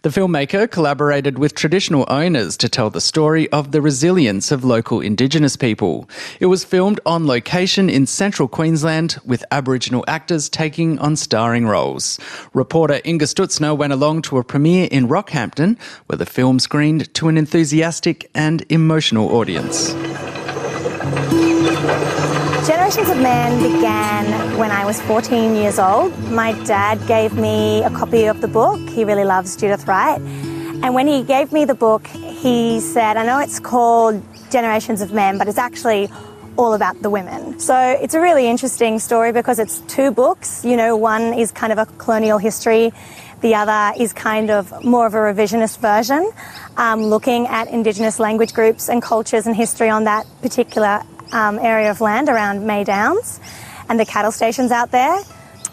The 0.03 0.09
filmmaker 0.09 0.69
collaborated 0.69 1.39
with 1.39 1.55
traditional 1.55 2.05
owners 2.07 2.57
to 2.57 2.69
tell 2.69 2.89
the 2.89 3.01
story 3.01 3.49
of 3.51 3.71
the 3.71 3.81
resilience 3.81 4.51
of 4.51 4.63
local 4.63 5.01
Indigenous 5.01 5.55
people. 5.55 6.09
It 6.39 6.47
was 6.47 6.63
filmed 6.63 6.99
on 7.05 7.27
location 7.27 7.89
in 7.89 8.05
central 8.05 8.47
Queensland 8.47 9.17
with 9.25 9.43
Aboriginal 9.51 10.05
actors 10.07 10.49
taking 10.49 10.99
on 10.99 11.15
starring 11.15 11.67
roles. 11.67 12.19
Reporter 12.53 12.99
Inga 13.05 13.25
Stünzner 13.25 13.77
went 13.77 13.93
along 13.93 14.23
to 14.23 14.37
a 14.37 14.43
premiere 14.43 14.87
in 14.91 15.07
Rockhampton 15.07 15.77
where 16.07 16.17
the 16.17 16.25
film 16.25 16.59
screened 16.59 17.13
to 17.13 17.27
an 17.27 17.37
enthusiastic 17.37 18.29
and 18.33 18.65
emotional 18.69 19.35
audience. 19.35 19.93
Generations 22.67 23.09
of 23.09 23.17
Men 23.17 23.61
began 23.61 24.57
when 24.57 24.69
I 24.69 24.85
was 24.85 25.01
14 25.01 25.55
years 25.55 25.79
old. 25.79 26.17
My 26.29 26.53
dad 26.63 27.05
gave 27.07 27.33
me 27.33 27.83
a 27.83 27.89
copy 27.89 28.25
of 28.25 28.41
the 28.41 28.47
book. 28.47 28.79
He 28.89 29.03
really 29.03 29.25
loves 29.25 29.55
Judith 29.55 29.87
Wright. 29.87 30.21
And 30.83 30.93
when 30.93 31.07
he 31.07 31.23
gave 31.23 31.51
me 31.51 31.65
the 31.65 31.75
book, 31.75 32.05
he 32.07 32.79
said, 32.79 33.17
I 33.17 33.25
know 33.25 33.39
it's 33.39 33.59
called 33.59 34.21
Generations 34.51 35.01
of 35.01 35.13
Men, 35.13 35.37
but 35.37 35.47
it's 35.47 35.57
actually 35.57 36.09
all 36.61 36.73
about 36.73 37.01
the 37.01 37.09
women. 37.09 37.59
So 37.59 37.75
it's 37.75 38.13
a 38.13 38.21
really 38.21 38.47
interesting 38.47 38.99
story 38.99 39.31
because 39.31 39.59
it's 39.59 39.79
two 39.87 40.11
books. 40.11 40.63
You 40.63 40.77
know, 40.77 40.95
one 40.95 41.33
is 41.33 41.51
kind 41.51 41.71
of 41.73 41.79
a 41.79 41.85
colonial 41.97 42.37
history, 42.37 42.93
the 43.41 43.55
other 43.55 43.99
is 43.99 44.13
kind 44.13 44.51
of 44.51 44.83
more 44.83 45.07
of 45.07 45.15
a 45.15 45.17
revisionist 45.17 45.79
version, 45.79 46.31
um, 46.77 47.01
looking 47.01 47.47
at 47.47 47.67
Indigenous 47.69 48.19
language 48.19 48.53
groups 48.53 48.87
and 48.87 49.01
cultures 49.01 49.47
and 49.47 49.55
history 49.55 49.89
on 49.89 50.03
that 50.03 50.27
particular 50.41 51.01
um, 51.31 51.57
area 51.57 51.89
of 51.89 52.01
land 52.01 52.29
around 52.29 52.67
May 52.67 52.83
Downs. 52.83 53.39
and 53.91 53.99
the 53.99 54.05
cattle 54.05 54.31
stations 54.31 54.71
out 54.71 54.89
there. 54.91 55.19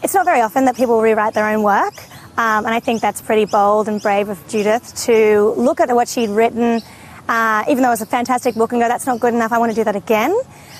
It's 0.03 0.13
not 0.13 0.25
very 0.25 0.41
often 0.41 0.65
that 0.65 0.75
people 0.75 1.01
rewrite 1.01 1.33
their 1.33 1.47
own 1.47 1.63
work, 1.63 1.93
um, 2.37 2.65
and 2.65 2.73
I 2.73 2.81
think 2.81 3.01
that's 3.01 3.21
pretty 3.21 3.45
bold 3.45 3.87
and 3.87 4.01
brave 4.01 4.27
of 4.27 4.45
Judith 4.49 4.93
to 5.05 5.53
look 5.55 5.79
at 5.79 5.89
what 5.95 6.09
she'd 6.09 6.29
written, 6.29 6.81
uh, 7.29 7.63
even 7.69 7.81
though 7.81 7.89
it 7.89 7.99
was 7.99 8.01
a 8.01 8.05
fantastic 8.05 8.55
book, 8.55 8.73
and 8.73 8.81
go, 8.81 8.89
that's 8.89 9.05
not 9.05 9.21
good 9.21 9.33
enough, 9.33 9.53
I 9.53 9.57
want 9.57 9.71
to 9.71 9.75
do 9.75 9.85
that 9.85 9.95
again. 9.95 10.37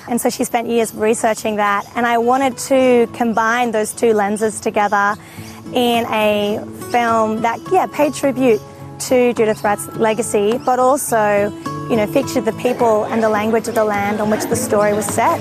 And 0.10 0.20
so 0.20 0.32
she 0.32 0.44
spent 0.44 0.68
years 0.68 0.92
researching 0.96 1.58
that, 1.58 1.86
and 1.96 2.04
I 2.04 2.18
wanted 2.18 2.58
to 2.70 3.08
combine 3.14 3.70
those 3.70 3.94
two 3.94 4.12
lenses 4.14 4.60
together 4.60 5.16
in 5.72 6.04
a 6.08 6.66
film 6.92 7.44
that, 7.44 7.60
yeah, 7.72 7.86
paid 7.86 8.16
tribute 8.16 8.60
to 9.02 9.34
Judith 9.36 9.64
Wright's 9.64 9.86
legacy, 9.98 10.58
but 10.66 10.80
also, 10.80 11.54
you 11.92 11.96
know, 11.96 12.08
featured 12.08 12.46
the 12.46 12.54
people 12.54 13.04
and 13.06 13.22
the 13.22 13.30
language 13.30 13.68
of 13.68 13.76
the 13.76 13.84
land 13.86 14.20
on 14.20 14.32
which 14.32 14.46
the 14.46 14.56
story 14.56 14.94
was 14.94 15.06
set. 15.06 15.40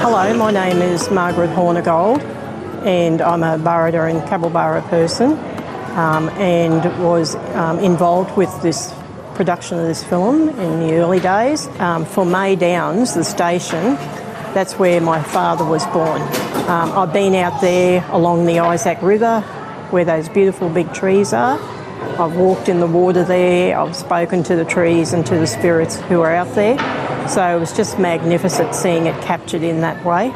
Hello, 0.00 0.32
my 0.36 0.52
name 0.52 0.80
is 0.80 1.10
Margaret 1.10 1.50
Hornigold, 1.50 2.22
and 2.86 3.20
I'm 3.20 3.42
a 3.42 3.58
Barada 3.58 4.08
and 4.08 4.22
Kabalbara 4.28 4.88
person, 4.88 5.32
um, 5.98 6.28
and 6.38 6.84
was 7.02 7.34
um, 7.56 7.80
involved 7.80 8.36
with 8.36 8.62
this 8.62 8.94
production 9.40 9.78
of 9.78 9.86
this 9.86 10.04
film 10.04 10.50
in 10.50 10.80
the 10.80 10.92
early 10.96 11.18
days. 11.18 11.66
Um, 11.80 12.04
for 12.04 12.26
May 12.26 12.56
Downs, 12.56 13.14
the 13.14 13.24
station, 13.24 13.94
that's 14.52 14.74
where 14.74 15.00
my 15.00 15.22
father 15.22 15.64
was 15.64 15.82
born. 15.86 16.20
Um, 16.68 16.92
I've 16.92 17.14
been 17.14 17.34
out 17.34 17.58
there 17.62 18.04
along 18.10 18.44
the 18.44 18.58
Isaac 18.58 19.00
River, 19.00 19.40
where 19.92 20.04
those 20.04 20.28
beautiful 20.28 20.68
big 20.68 20.92
trees 20.92 21.32
are. 21.32 21.58
I've 22.20 22.36
walked 22.36 22.68
in 22.68 22.80
the 22.80 22.86
water 22.86 23.24
there, 23.24 23.78
I've 23.78 23.96
spoken 23.96 24.42
to 24.42 24.56
the 24.56 24.64
trees 24.66 25.14
and 25.14 25.24
to 25.24 25.38
the 25.38 25.46
spirits 25.46 25.96
who 25.96 26.20
are 26.20 26.34
out 26.34 26.54
there. 26.54 26.76
So 27.26 27.56
it 27.56 27.58
was 27.58 27.74
just 27.74 27.98
magnificent 27.98 28.74
seeing 28.74 29.06
it 29.06 29.18
captured 29.22 29.62
in 29.62 29.80
that 29.80 30.04
way. 30.04 30.34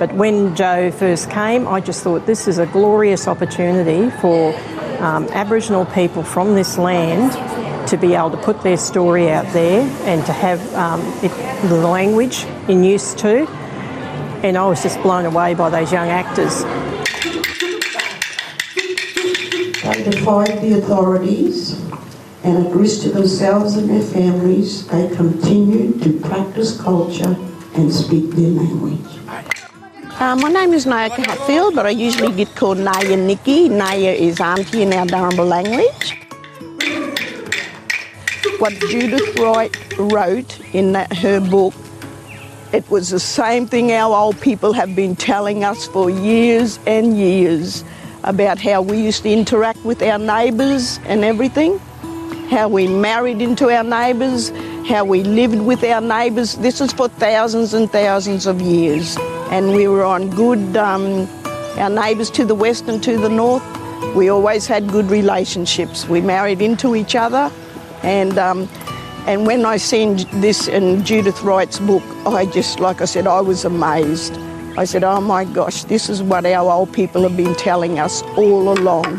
But 0.00 0.12
when 0.14 0.56
Joe 0.56 0.90
first 0.90 1.30
came, 1.30 1.68
I 1.68 1.78
just 1.78 2.02
thought 2.02 2.26
this 2.26 2.48
is 2.48 2.58
a 2.58 2.66
glorious 2.66 3.28
opportunity 3.28 4.10
for 4.18 4.52
um, 4.98 5.28
Aboriginal 5.28 5.84
people 5.86 6.24
from 6.24 6.56
this 6.56 6.76
land 6.76 7.51
to 7.92 7.98
be 7.98 8.14
able 8.14 8.30
to 8.30 8.38
put 8.38 8.62
their 8.62 8.78
story 8.78 9.30
out 9.30 9.44
there 9.52 9.82
and 10.08 10.24
to 10.24 10.32
have 10.32 10.60
um, 10.74 11.02
it, 11.22 11.30
the 11.68 11.76
language 11.76 12.44
in 12.66 12.82
use 12.82 13.12
too. 13.14 13.46
And 14.42 14.56
I 14.56 14.66
was 14.66 14.82
just 14.82 15.00
blown 15.02 15.26
away 15.26 15.52
by 15.52 15.68
those 15.68 15.92
young 15.92 16.08
actors. 16.08 16.64
They 19.82 20.10
defied 20.10 20.62
the 20.62 20.78
authorities 20.78 21.78
and 22.44 22.66
at 22.66 22.74
risk 22.74 23.02
to 23.02 23.10
themselves 23.10 23.76
and 23.76 23.90
their 23.90 24.00
families, 24.00 24.86
they 24.86 25.14
continued 25.14 26.02
to 26.02 26.18
practice 26.18 26.80
culture 26.80 27.36
and 27.74 27.92
speak 27.92 28.30
their 28.30 28.48
language. 28.48 29.18
Uh, 30.18 30.36
my 30.36 30.48
name 30.48 30.72
is 30.72 30.86
Nayaka 30.86 31.26
Hatfield, 31.26 31.74
but 31.74 31.84
I 31.84 31.90
usually 31.90 32.34
get 32.34 32.56
called 32.56 32.78
Naya 32.78 33.18
Nikki. 33.18 33.68
Naya 33.68 34.12
is 34.12 34.40
auntie 34.40 34.80
in 34.80 34.94
our 34.94 35.04
Darringal 35.04 35.46
language. 35.46 36.21
What 38.62 38.74
Judith 38.78 39.40
Wright 39.40 39.76
wrote 39.98 40.60
in 40.72 40.92
that, 40.92 41.12
her 41.16 41.40
book, 41.40 41.74
it 42.72 42.88
was 42.88 43.10
the 43.10 43.18
same 43.18 43.66
thing 43.66 43.90
our 43.90 44.16
old 44.16 44.40
people 44.40 44.72
have 44.72 44.94
been 44.94 45.16
telling 45.16 45.64
us 45.64 45.88
for 45.88 46.08
years 46.08 46.78
and 46.86 47.18
years 47.18 47.82
about 48.22 48.60
how 48.60 48.80
we 48.80 49.02
used 49.02 49.24
to 49.24 49.30
interact 49.32 49.84
with 49.84 50.00
our 50.00 50.16
neighbours 50.16 51.00
and 51.06 51.24
everything 51.24 51.80
how 52.50 52.68
we 52.68 52.86
married 52.86 53.42
into 53.42 53.68
our 53.68 53.82
neighbours, 53.82 54.50
how 54.86 55.04
we 55.04 55.24
lived 55.24 55.60
with 55.62 55.82
our 55.82 56.00
neighbours. 56.00 56.54
This 56.58 56.80
is 56.80 56.92
for 56.92 57.08
thousands 57.08 57.74
and 57.74 57.90
thousands 57.90 58.46
of 58.46 58.60
years. 58.60 59.16
And 59.50 59.74
we 59.74 59.88
were 59.88 60.04
on 60.04 60.30
good, 60.30 60.76
um, 60.76 61.28
our 61.78 61.90
neighbours 61.90 62.30
to 62.30 62.44
the 62.44 62.54
west 62.54 62.86
and 62.86 63.02
to 63.02 63.18
the 63.18 63.28
north, 63.28 63.64
we 64.14 64.28
always 64.28 64.68
had 64.68 64.88
good 64.88 65.10
relationships. 65.10 66.06
We 66.06 66.20
married 66.20 66.62
into 66.62 66.94
each 66.94 67.16
other. 67.16 67.50
And, 68.02 68.36
um, 68.38 68.68
and 69.26 69.46
when 69.46 69.64
I 69.64 69.76
seen 69.76 70.16
this 70.40 70.66
in 70.66 71.04
Judith 71.04 71.42
Wright's 71.42 71.78
book, 71.78 72.02
I 72.26 72.46
just, 72.46 72.80
like 72.80 73.00
I 73.00 73.04
said, 73.04 73.26
I 73.26 73.40
was 73.40 73.64
amazed. 73.64 74.36
I 74.76 74.84
said, 74.84 75.04
oh 75.04 75.20
my 75.20 75.44
gosh, 75.44 75.84
this 75.84 76.08
is 76.08 76.22
what 76.22 76.44
our 76.46 76.72
old 76.72 76.92
people 76.92 77.22
have 77.22 77.36
been 77.36 77.54
telling 77.54 77.98
us 77.98 78.22
all 78.36 78.72
along. 78.72 79.18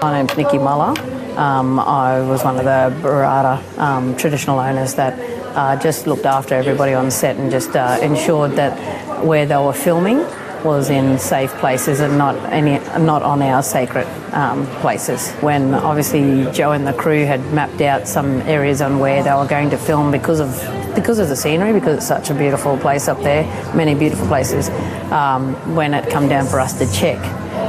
My 0.00 0.12
name's 0.12 0.36
Nikki 0.36 0.58
Muller. 0.58 0.94
Um, 1.38 1.78
I 1.78 2.20
was 2.20 2.42
one 2.44 2.56
of 2.58 2.64
the 2.64 2.94
Barada 3.02 3.62
um, 3.78 4.16
traditional 4.16 4.58
owners 4.58 4.94
that 4.94 5.18
uh, 5.56 5.76
just 5.76 6.06
looked 6.06 6.26
after 6.26 6.54
everybody 6.54 6.94
on 6.94 7.10
set 7.10 7.36
and 7.36 7.50
just 7.50 7.76
uh, 7.76 7.98
ensured 8.02 8.52
that 8.52 9.24
where 9.24 9.46
they 9.46 9.56
were 9.56 9.72
filming 9.72 10.18
was 10.64 10.90
in 10.90 11.18
safe 11.18 11.52
places 11.54 12.00
and 12.00 12.18
not 12.18 12.34
any 12.52 12.78
not 12.98 13.22
on 13.22 13.42
our 13.42 13.62
sacred 13.62 14.06
um, 14.32 14.66
places. 14.80 15.30
When 15.34 15.74
obviously 15.74 16.50
Joe 16.52 16.72
and 16.72 16.86
the 16.86 16.92
crew 16.92 17.24
had 17.24 17.40
mapped 17.52 17.80
out 17.80 18.08
some 18.08 18.40
areas 18.42 18.80
on 18.80 18.98
where 18.98 19.22
they 19.22 19.32
were 19.32 19.46
going 19.46 19.70
to 19.70 19.78
film 19.78 20.10
because 20.10 20.40
of 20.40 20.50
because 20.94 21.18
of 21.18 21.28
the 21.28 21.36
scenery, 21.36 21.72
because 21.72 21.98
it's 21.98 22.08
such 22.08 22.30
a 22.30 22.34
beautiful 22.34 22.76
place 22.78 23.08
up 23.08 23.22
there, 23.22 23.44
many 23.74 23.94
beautiful 23.94 24.26
places. 24.26 24.68
Um, 25.12 25.54
when 25.74 25.94
it 25.94 26.10
come 26.10 26.28
down 26.28 26.46
for 26.46 26.60
us 26.60 26.78
to 26.78 26.92
check 26.92 27.18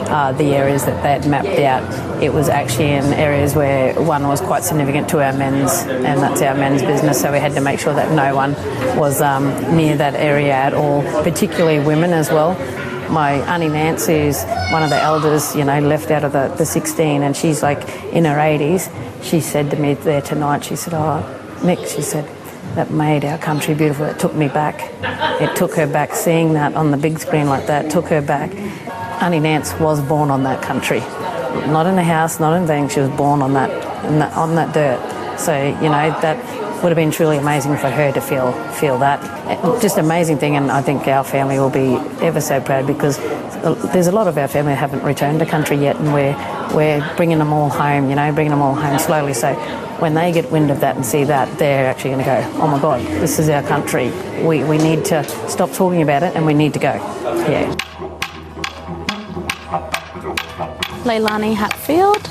uh, 0.10 0.32
the 0.34 0.56
areas 0.56 0.86
that 0.86 1.02
they 1.04 1.12
had 1.12 1.28
mapped 1.28 1.60
out, 1.60 2.22
it 2.22 2.34
was 2.34 2.50
actually 2.50 2.91
in 2.91 3.06
areas 3.13 3.56
where 3.56 3.93
one 4.02 4.28
was 4.28 4.41
quite 4.41 4.63
significant 4.63 5.10
to 5.10 5.24
our 5.24 5.34
men's, 5.34 5.72
and 5.84 6.19
that's 6.22 6.41
our 6.41 6.56
men's 6.56 6.82
business. 6.82 7.22
So 7.22 7.32
we 7.32 7.39
had 7.39 7.54
to 7.54 7.62
make 7.62 7.80
sure 7.80 7.93
that 7.93 8.12
no 8.13 8.36
one 8.36 8.54
was 8.98 9.22
um, 9.22 9.45
near 9.76 9.95
that 9.98 10.15
area 10.15 10.54
at 10.54 10.74
all, 10.74 11.04
particularly 11.24 11.80
women 11.80 12.12
as 12.12 12.30
well. 12.30 12.54
My 13.12 13.34
auntie 13.54 13.69
Nancy, 13.69 14.26
who's 14.26 14.43
one 14.72 14.84
of 14.84 14.89
the 14.89 15.02
elders, 15.02 15.56
you 15.56 15.63
know, 15.63 15.80
left 15.80 16.12
out 16.12 16.24
of 16.24 16.32
the, 16.32 16.48
the 16.58 16.65
16, 16.65 17.24
and 17.24 17.36
she's 17.36 17.63
like 17.63 17.82
in 18.13 18.26
her 18.26 18.36
80s. 18.36 18.91
She 19.24 19.39
said 19.39 19.72
to 19.72 19.78
me 19.78 19.93
there 19.95 20.22
tonight, 20.22 20.63
she 20.63 20.76
said, 20.76 20.93
"Oh, 20.93 21.24
Nick," 21.63 21.80
she 21.88 22.02
said, 22.02 22.26
that 22.76 22.91
made 22.91 23.26
our 23.26 23.38
country 23.38 23.74
beautiful. 23.74 24.06
It 24.06 24.19
took 24.19 24.36
me 24.36 24.48
back. 24.48 24.91
It 25.41 25.56
took 25.56 25.76
her 25.76 25.88
back. 25.88 26.13
Seeing 26.13 26.54
that 26.54 26.76
on 26.76 26.91
the 26.91 26.98
big 26.98 27.19
screen 27.19 27.48
like 27.48 27.67
that 27.67 27.89
took 27.89 28.06
her 28.08 28.22
back. 28.22 28.52
Auntie 29.21 29.39
Nance 29.39 29.73
was 29.79 30.01
born 30.01 30.32
on 30.32 30.43
that 30.43 30.62
country, 30.62 30.99
not 31.71 31.86
in 31.88 31.97
a 31.97 32.03
house, 32.03 32.39
not 32.39 32.53
in 32.53 32.65
things. 32.65 32.93
She 32.93 33.01
was 33.01 33.10
born 33.10 33.41
on 33.41 33.53
that, 33.53 33.69
that 34.19 34.34
on 34.34 34.55
that 34.55 34.73
dirt. 34.73 35.39
So 35.39 35.53
you 35.55 35.89
know 35.89 36.10
that 36.21 36.38
would 36.82 36.89
have 36.89 36.95
been 36.95 37.12
truly 37.12 37.38
amazing 37.38 37.75
for 37.75 37.89
her 37.89 38.12
to 38.13 38.21
feel 38.21 38.53
feel 38.73 38.97
that. 38.99 39.21
Just 39.82 39.97
amazing 39.97 40.38
thing, 40.38 40.55
and 40.55 40.71
I 40.71 40.82
think 40.82 41.08
our 41.08 41.23
family 41.23 41.60
will 41.60 41.69
be 41.69 41.95
ever 42.23 42.39
so 42.39 42.62
proud 42.62 42.88
because 42.88 43.17
there's 43.91 44.08
a 44.08 44.12
lot 44.12 44.27
of 44.27 44.38
our 44.38 44.47
family 44.47 44.73
haven't 44.73 45.03
returned 45.03 45.39
to 45.39 45.45
country 45.45 45.75
yet, 45.77 45.97
and 45.97 46.13
we're 46.13 46.36
we're 46.73 47.15
bringing 47.17 47.39
them 47.39 47.51
all 47.51 47.69
home. 47.69 48.10
You 48.10 48.15
know, 48.15 48.32
bringing 48.32 48.51
them 48.51 48.62
all 48.62 48.75
home 48.75 48.99
slowly. 48.99 49.34
So 49.34 49.53
when 49.99 50.13
they 50.13 50.32
get 50.32 50.49
wind 50.49 50.71
of 50.71 50.79
that 50.79 50.95
and 50.95 51.05
see 51.05 51.25
that, 51.25 51.58
they're 51.60 51.88
actually 51.88 52.12
going 52.12 52.23
to 52.23 52.25
go, 52.25 52.62
"Oh 52.62 52.67
my 52.67 52.79
God, 52.79 53.01
this 53.21 53.38
is 53.38 53.49
our 53.49 53.63
country. 53.63 54.12
We 54.45 54.63
we 54.63 54.77
need 54.77 55.03
to 55.05 55.23
stop 55.49 55.73
talking 55.73 56.01
about 56.01 56.23
it, 56.23 56.36
and 56.38 56.45
we 56.45 56.53
need 56.53 56.73
to 56.73 56.79
go." 56.79 56.93
Yeah. 57.49 57.88
Leilani 61.10 61.56
Hatfield. 61.56 62.30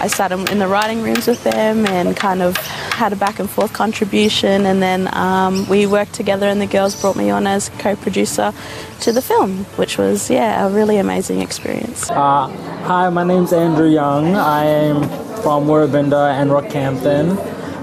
I 0.00 0.08
sat 0.08 0.32
in 0.32 0.58
the 0.58 0.66
writing 0.66 1.02
rooms 1.02 1.26
with 1.26 1.44
them 1.44 1.84
and 1.84 2.16
kind 2.16 2.40
of 2.40 2.56
had 2.56 3.12
a 3.12 3.16
back 3.16 3.38
and 3.38 3.50
forth 3.50 3.74
contribution, 3.74 4.64
and 4.64 4.80
then 4.80 5.14
um, 5.14 5.68
we 5.68 5.84
worked 5.84 6.14
together, 6.14 6.46
and 6.48 6.58
the 6.58 6.66
girls 6.66 6.98
brought 6.98 7.16
me 7.16 7.28
on 7.28 7.46
as 7.46 7.68
co-producer 7.78 8.54
to 9.00 9.12
the 9.12 9.20
film, 9.20 9.64
which 9.76 9.98
was 9.98 10.30
yeah 10.30 10.66
a 10.66 10.70
really 10.70 10.96
amazing 10.96 11.42
experience. 11.42 12.08
Uh, 12.08 12.48
hi, 12.84 13.10
my 13.10 13.24
name's 13.24 13.52
Andrew 13.52 13.90
Young. 13.90 14.34
I 14.36 14.64
am 14.64 15.02
from 15.42 15.66
Woorabinda 15.66 16.32
and 16.32 16.50
Rockhampton. 16.50 17.36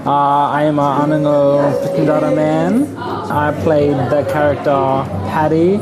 Uh, 0.04 0.10
I 0.10 0.64
am 0.64 0.80
a 0.80 0.88
Anangu 1.02 1.70
Pitjantjatjara 1.82 2.34
man. 2.34 2.96
I 2.96 3.52
played 3.62 3.94
the 4.10 4.28
character 4.32 4.74
Paddy, 5.30 5.78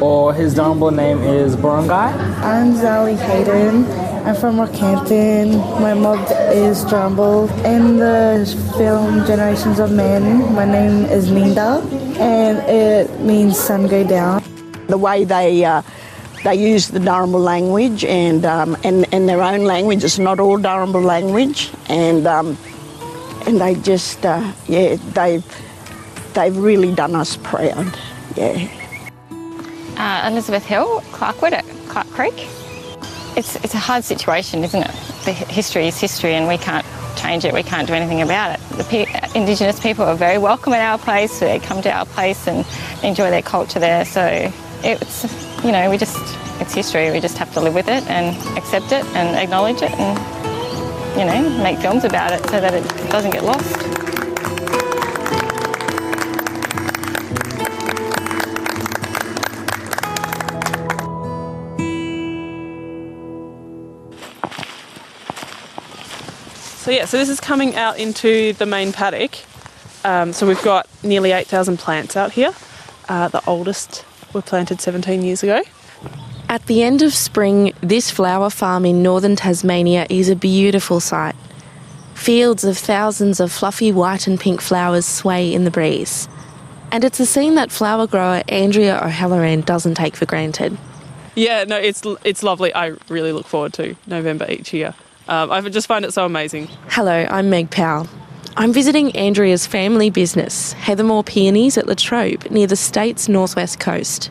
or 0.00 0.34
his 0.34 0.54
Darumbal 0.54 0.94
name 0.94 1.18
is 1.22 1.56
Barangay. 1.56 2.12
I'm 2.42 2.74
Zali 2.74 3.16
Hayden. 3.16 3.84
I'm 4.26 4.34
from 4.34 4.56
Rockhampton. 4.56 5.80
My 5.80 5.94
mob 5.94 6.18
is 6.52 6.84
Darumbal. 6.84 7.50
In 7.64 7.98
the 7.98 8.46
film 8.76 9.26
Generations 9.26 9.78
of 9.78 9.92
Men, 9.92 10.54
my 10.54 10.64
name 10.64 11.04
is 11.06 11.30
Linda, 11.30 11.86
and 12.18 12.58
it 12.68 13.20
means 13.20 13.58
sun 13.58 13.86
go 13.86 14.06
down. 14.06 14.42
The 14.88 14.98
way 14.98 15.24
they 15.24 15.64
uh, 15.64 15.82
they 16.44 16.54
use 16.54 16.88
the 16.88 16.98
Darringal 16.98 17.42
language 17.42 18.04
and, 18.04 18.44
um, 18.44 18.76
and 18.84 19.06
and 19.12 19.28
their 19.28 19.42
own 19.42 19.64
language. 19.64 20.04
It's 20.04 20.18
not 20.18 20.40
all 20.40 20.58
Darringal 20.58 21.04
language, 21.04 21.70
and 21.88 22.26
um, 22.26 22.58
and 23.46 23.60
they 23.60 23.74
just 23.74 24.24
uh, 24.24 24.52
yeah 24.68 24.96
they've 25.12 25.44
they've 26.34 26.56
really 26.56 26.94
done 26.94 27.14
us 27.14 27.36
proud. 27.36 27.98
Yeah. 28.36 28.68
Uh, 29.96 30.28
Elizabeth 30.30 30.64
Hill, 30.64 31.00
Clarkwood 31.12 31.52
at 31.52 31.64
Clark 31.88 32.08
Creek. 32.08 32.48
It's, 33.36 33.56
it's 33.56 33.74
a 33.74 33.78
hard 33.78 34.04
situation, 34.04 34.64
isn't 34.64 34.82
it? 34.82 34.90
The 35.24 35.32
history 35.32 35.86
is 35.86 35.98
history 36.00 36.34
and 36.34 36.48
we 36.48 36.58
can't 36.58 36.84
change 37.16 37.44
it, 37.44 37.54
we 37.54 37.62
can't 37.62 37.86
do 37.86 37.94
anything 37.94 38.20
about 38.20 38.58
it. 38.58 38.76
The 38.76 38.84
pe- 38.84 39.38
Indigenous 39.38 39.78
people 39.78 40.04
are 40.04 40.16
very 40.16 40.38
welcome 40.38 40.72
at 40.72 40.80
our 40.80 40.98
place, 40.98 41.38
they 41.38 41.60
come 41.60 41.80
to 41.82 41.90
our 41.92 42.06
place 42.06 42.46
and 42.48 42.66
enjoy 43.04 43.30
their 43.30 43.42
culture 43.42 43.78
there. 43.78 44.04
So 44.04 44.52
it's, 44.82 45.24
you 45.64 45.70
know, 45.72 45.88
we 45.88 45.96
just, 45.96 46.16
it's 46.60 46.74
history, 46.74 47.10
we 47.12 47.20
just 47.20 47.38
have 47.38 47.52
to 47.54 47.60
live 47.60 47.74
with 47.74 47.88
it 47.88 48.04
and 48.08 48.36
accept 48.58 48.92
it 48.92 49.04
and 49.14 49.36
acknowledge 49.36 49.80
it 49.80 49.92
and, 49.92 51.18
you 51.18 51.24
know, 51.24 51.62
make 51.62 51.78
films 51.78 52.04
about 52.04 52.32
it 52.32 52.44
so 52.50 52.60
that 52.60 52.74
it 52.74 52.84
doesn't 53.10 53.30
get 53.30 53.44
lost. 53.44 53.93
So 66.84 66.90
yeah, 66.90 67.06
so 67.06 67.16
this 67.16 67.30
is 67.30 67.40
coming 67.40 67.76
out 67.76 67.98
into 67.98 68.52
the 68.52 68.66
main 68.66 68.92
paddock. 68.92 69.38
Um, 70.04 70.34
so 70.34 70.46
we've 70.46 70.62
got 70.62 70.86
nearly 71.02 71.32
8,000 71.32 71.78
plants 71.78 72.14
out 72.14 72.32
here. 72.32 72.52
Uh, 73.08 73.28
the 73.28 73.42
oldest 73.46 74.04
were 74.34 74.42
planted 74.42 74.82
17 74.82 75.22
years 75.22 75.42
ago. 75.42 75.62
At 76.50 76.66
the 76.66 76.82
end 76.82 77.00
of 77.00 77.14
spring, 77.14 77.72
this 77.80 78.10
flower 78.10 78.50
farm 78.50 78.84
in 78.84 79.02
northern 79.02 79.34
Tasmania 79.34 80.06
is 80.10 80.28
a 80.28 80.36
beautiful 80.36 81.00
sight. 81.00 81.34
Fields 82.12 82.64
of 82.64 82.76
thousands 82.76 83.40
of 83.40 83.50
fluffy 83.50 83.90
white 83.90 84.26
and 84.26 84.38
pink 84.38 84.60
flowers 84.60 85.06
sway 85.06 85.54
in 85.54 85.64
the 85.64 85.70
breeze. 85.70 86.28
And 86.92 87.02
it's 87.02 87.18
a 87.18 87.24
scene 87.24 87.54
that 87.54 87.72
flower 87.72 88.06
grower 88.06 88.42
Andrea 88.48 89.00
O'Halloran 89.02 89.62
doesn't 89.62 89.94
take 89.94 90.16
for 90.16 90.26
granted. 90.26 90.76
Yeah, 91.34 91.64
no, 91.64 91.78
it's 91.78 92.02
it's 92.24 92.42
lovely. 92.42 92.74
I 92.74 92.88
really 93.08 93.32
look 93.32 93.46
forward 93.46 93.72
to 93.72 93.96
November 94.06 94.44
each 94.50 94.74
year. 94.74 94.94
Um, 95.28 95.50
I 95.50 95.60
just 95.62 95.86
find 95.86 96.04
it 96.04 96.12
so 96.12 96.24
amazing. 96.26 96.68
Hello, 96.88 97.26
I'm 97.30 97.48
Meg 97.48 97.70
Powell. 97.70 98.08
I'm 98.56 98.72
visiting 98.72 99.16
Andrea's 99.16 99.66
family 99.66 100.10
business, 100.10 100.74
Heathermore 100.74 101.24
Peonies 101.24 101.76
at 101.76 101.86
Latrobe, 101.86 102.50
near 102.50 102.66
the 102.66 102.76
state's 102.76 103.28
northwest 103.28 103.80
coast. 103.80 104.30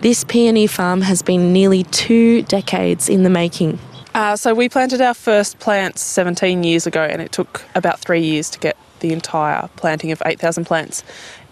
This 0.00 0.24
peony 0.24 0.66
farm 0.66 1.02
has 1.02 1.22
been 1.22 1.52
nearly 1.52 1.84
two 1.84 2.42
decades 2.42 3.08
in 3.08 3.22
the 3.22 3.30
making. 3.30 3.78
Uh, 4.14 4.36
so 4.36 4.54
we 4.54 4.68
planted 4.68 5.00
our 5.00 5.14
first 5.14 5.58
plants 5.58 6.00
17 6.00 6.64
years 6.64 6.86
ago, 6.86 7.02
and 7.02 7.20
it 7.20 7.32
took 7.32 7.64
about 7.74 8.00
three 8.00 8.22
years 8.22 8.50
to 8.50 8.58
get 8.58 8.76
the 9.00 9.12
entire 9.12 9.68
planting 9.76 10.12
of 10.12 10.22
8,000 10.24 10.64
plants 10.64 11.02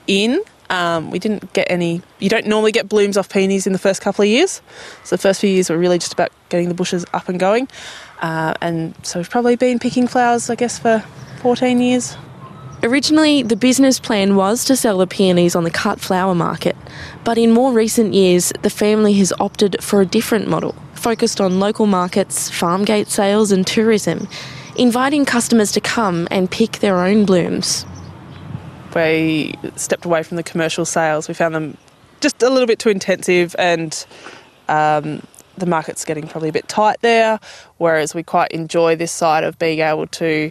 in. 0.07 0.43
Um, 0.71 1.11
we 1.11 1.19
didn't 1.19 1.53
get 1.53 1.67
any. 1.69 2.01
You 2.21 2.29
don't 2.29 2.47
normally 2.47 2.73
get 2.73 2.89
blooms 2.89 3.17
off 3.17 3.29
peonies 3.29 3.67
in 3.67 3.73
the 3.73 3.79
first 3.79 4.01
couple 4.01 4.23
of 4.23 4.29
years. 4.29 4.63
So 5.05 5.17
the 5.17 5.23
first 5.23 5.41
few 5.41 5.51
years 5.51 5.69
were 5.69 5.77
really 5.77 5.99
just 5.99 6.13
about 6.13 6.31
getting 6.49 6.69
the 6.69 6.75
bushes 6.75 7.05
up 7.13 7.29
and 7.29 7.39
going. 7.39 7.69
Uh, 8.21 8.55
and 8.61 8.95
so 9.03 9.19
we've 9.19 9.29
probably 9.29 9.57
been 9.57 9.79
picking 9.79 10.07
flowers, 10.07 10.49
I 10.49 10.55
guess, 10.55 10.79
for 10.79 11.05
14 11.43 11.81
years. 11.81 12.17
Originally, 12.83 13.43
the 13.43 13.57
business 13.57 14.01
plan 14.01 14.37
was 14.37 14.65
to 14.65 14.75
sell 14.75 14.99
the 14.99 15.07
peonies 15.07 15.55
on 15.55 15.65
the 15.65 15.71
cut 15.71 16.01
flower 16.01 16.35
market, 16.35 16.77
but 17.25 17.37
in 17.37 17.51
more 17.51 17.73
recent 17.73 18.15
years, 18.15 18.55
the 18.63 18.71
family 18.71 19.13
has 19.15 19.35
opted 19.39 19.77
for 19.83 20.01
a 20.01 20.07
different 20.07 20.49
model, 20.49 20.75
focused 20.95 21.43
on 21.43 21.61
local 21.61 21.85
markets, 21.85 22.49
farm 22.49 22.87
gate 22.87 23.09
sales, 23.09 23.53
and 23.53 23.67
tourism, 23.67 24.27
inviting 24.77 25.27
customers 25.27 25.73
to 25.73 25.81
come 25.83 26.27
and 26.31 26.51
pick 26.51 26.79
their 26.79 27.01
own 27.01 27.27
blooms. 27.27 27.85
We 28.95 29.55
stepped 29.77 30.05
away 30.05 30.23
from 30.23 30.37
the 30.37 30.43
commercial 30.43 30.85
sales. 30.85 31.29
We 31.29 31.35
found 31.35 31.55
them 31.55 31.77
just 32.21 32.43
a 32.43 32.51
little 32.51 32.67
bit 32.67 32.79
too 32.79 32.91
intensive 32.91 33.57
and 33.59 34.05
um, 34.69 35.23
the 35.57 35.67
market's 35.67 36.05
getting 36.05 36.27
probably 36.27 36.49
a 36.49 36.53
bit 36.53 36.69
tight 36.69 36.97
there, 37.01 37.39
whereas 37.79 38.15
we 38.15 38.23
quite 38.23 38.51
enjoy 38.53 38.97
this 38.97 39.13
side 39.13 39.45
of 39.45 39.59
being 39.59 39.81
able 39.81 40.07
to 40.07 40.51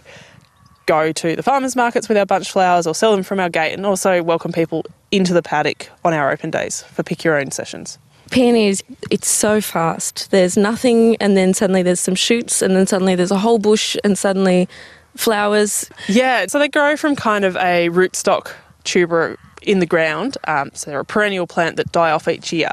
go 0.86 1.12
to 1.12 1.36
the 1.36 1.42
farmers 1.42 1.76
markets 1.76 2.08
with 2.08 2.18
our 2.18 2.26
bunch 2.26 2.50
flowers 2.50 2.86
or 2.86 2.94
sell 2.94 3.12
them 3.12 3.22
from 3.22 3.38
our 3.38 3.48
gate 3.48 3.72
and 3.72 3.86
also 3.86 4.22
welcome 4.22 4.52
people 4.52 4.84
into 5.12 5.32
the 5.32 5.42
paddock 5.42 5.88
on 6.04 6.12
our 6.12 6.32
open 6.32 6.50
days 6.50 6.82
for 6.82 7.02
pick 7.02 7.22
your 7.22 7.38
own 7.38 7.50
sessions. 7.50 7.98
Peonies, 8.30 8.82
it's 9.10 9.28
so 9.28 9.60
fast. 9.60 10.30
There's 10.30 10.56
nothing, 10.56 11.16
and 11.16 11.36
then 11.36 11.52
suddenly 11.52 11.82
there's 11.82 11.98
some 11.98 12.14
shoots, 12.14 12.62
and 12.62 12.76
then 12.76 12.86
suddenly 12.86 13.16
there's 13.16 13.32
a 13.32 13.38
whole 13.38 13.58
bush, 13.58 13.96
and 14.04 14.16
suddenly 14.16 14.68
flowers. 15.16 15.90
Yeah, 16.08 16.46
so 16.46 16.58
they 16.58 16.68
grow 16.68 16.96
from 16.96 17.16
kind 17.16 17.44
of 17.44 17.56
a 17.56 17.88
rootstock 17.90 18.52
tuber 18.84 19.36
in 19.62 19.80
the 19.80 19.86
ground. 19.86 20.36
Um, 20.46 20.70
so 20.74 20.90
they're 20.90 21.00
a 21.00 21.04
perennial 21.04 21.46
plant 21.46 21.76
that 21.76 21.92
die 21.92 22.10
off 22.10 22.28
each 22.28 22.52
year. 22.52 22.70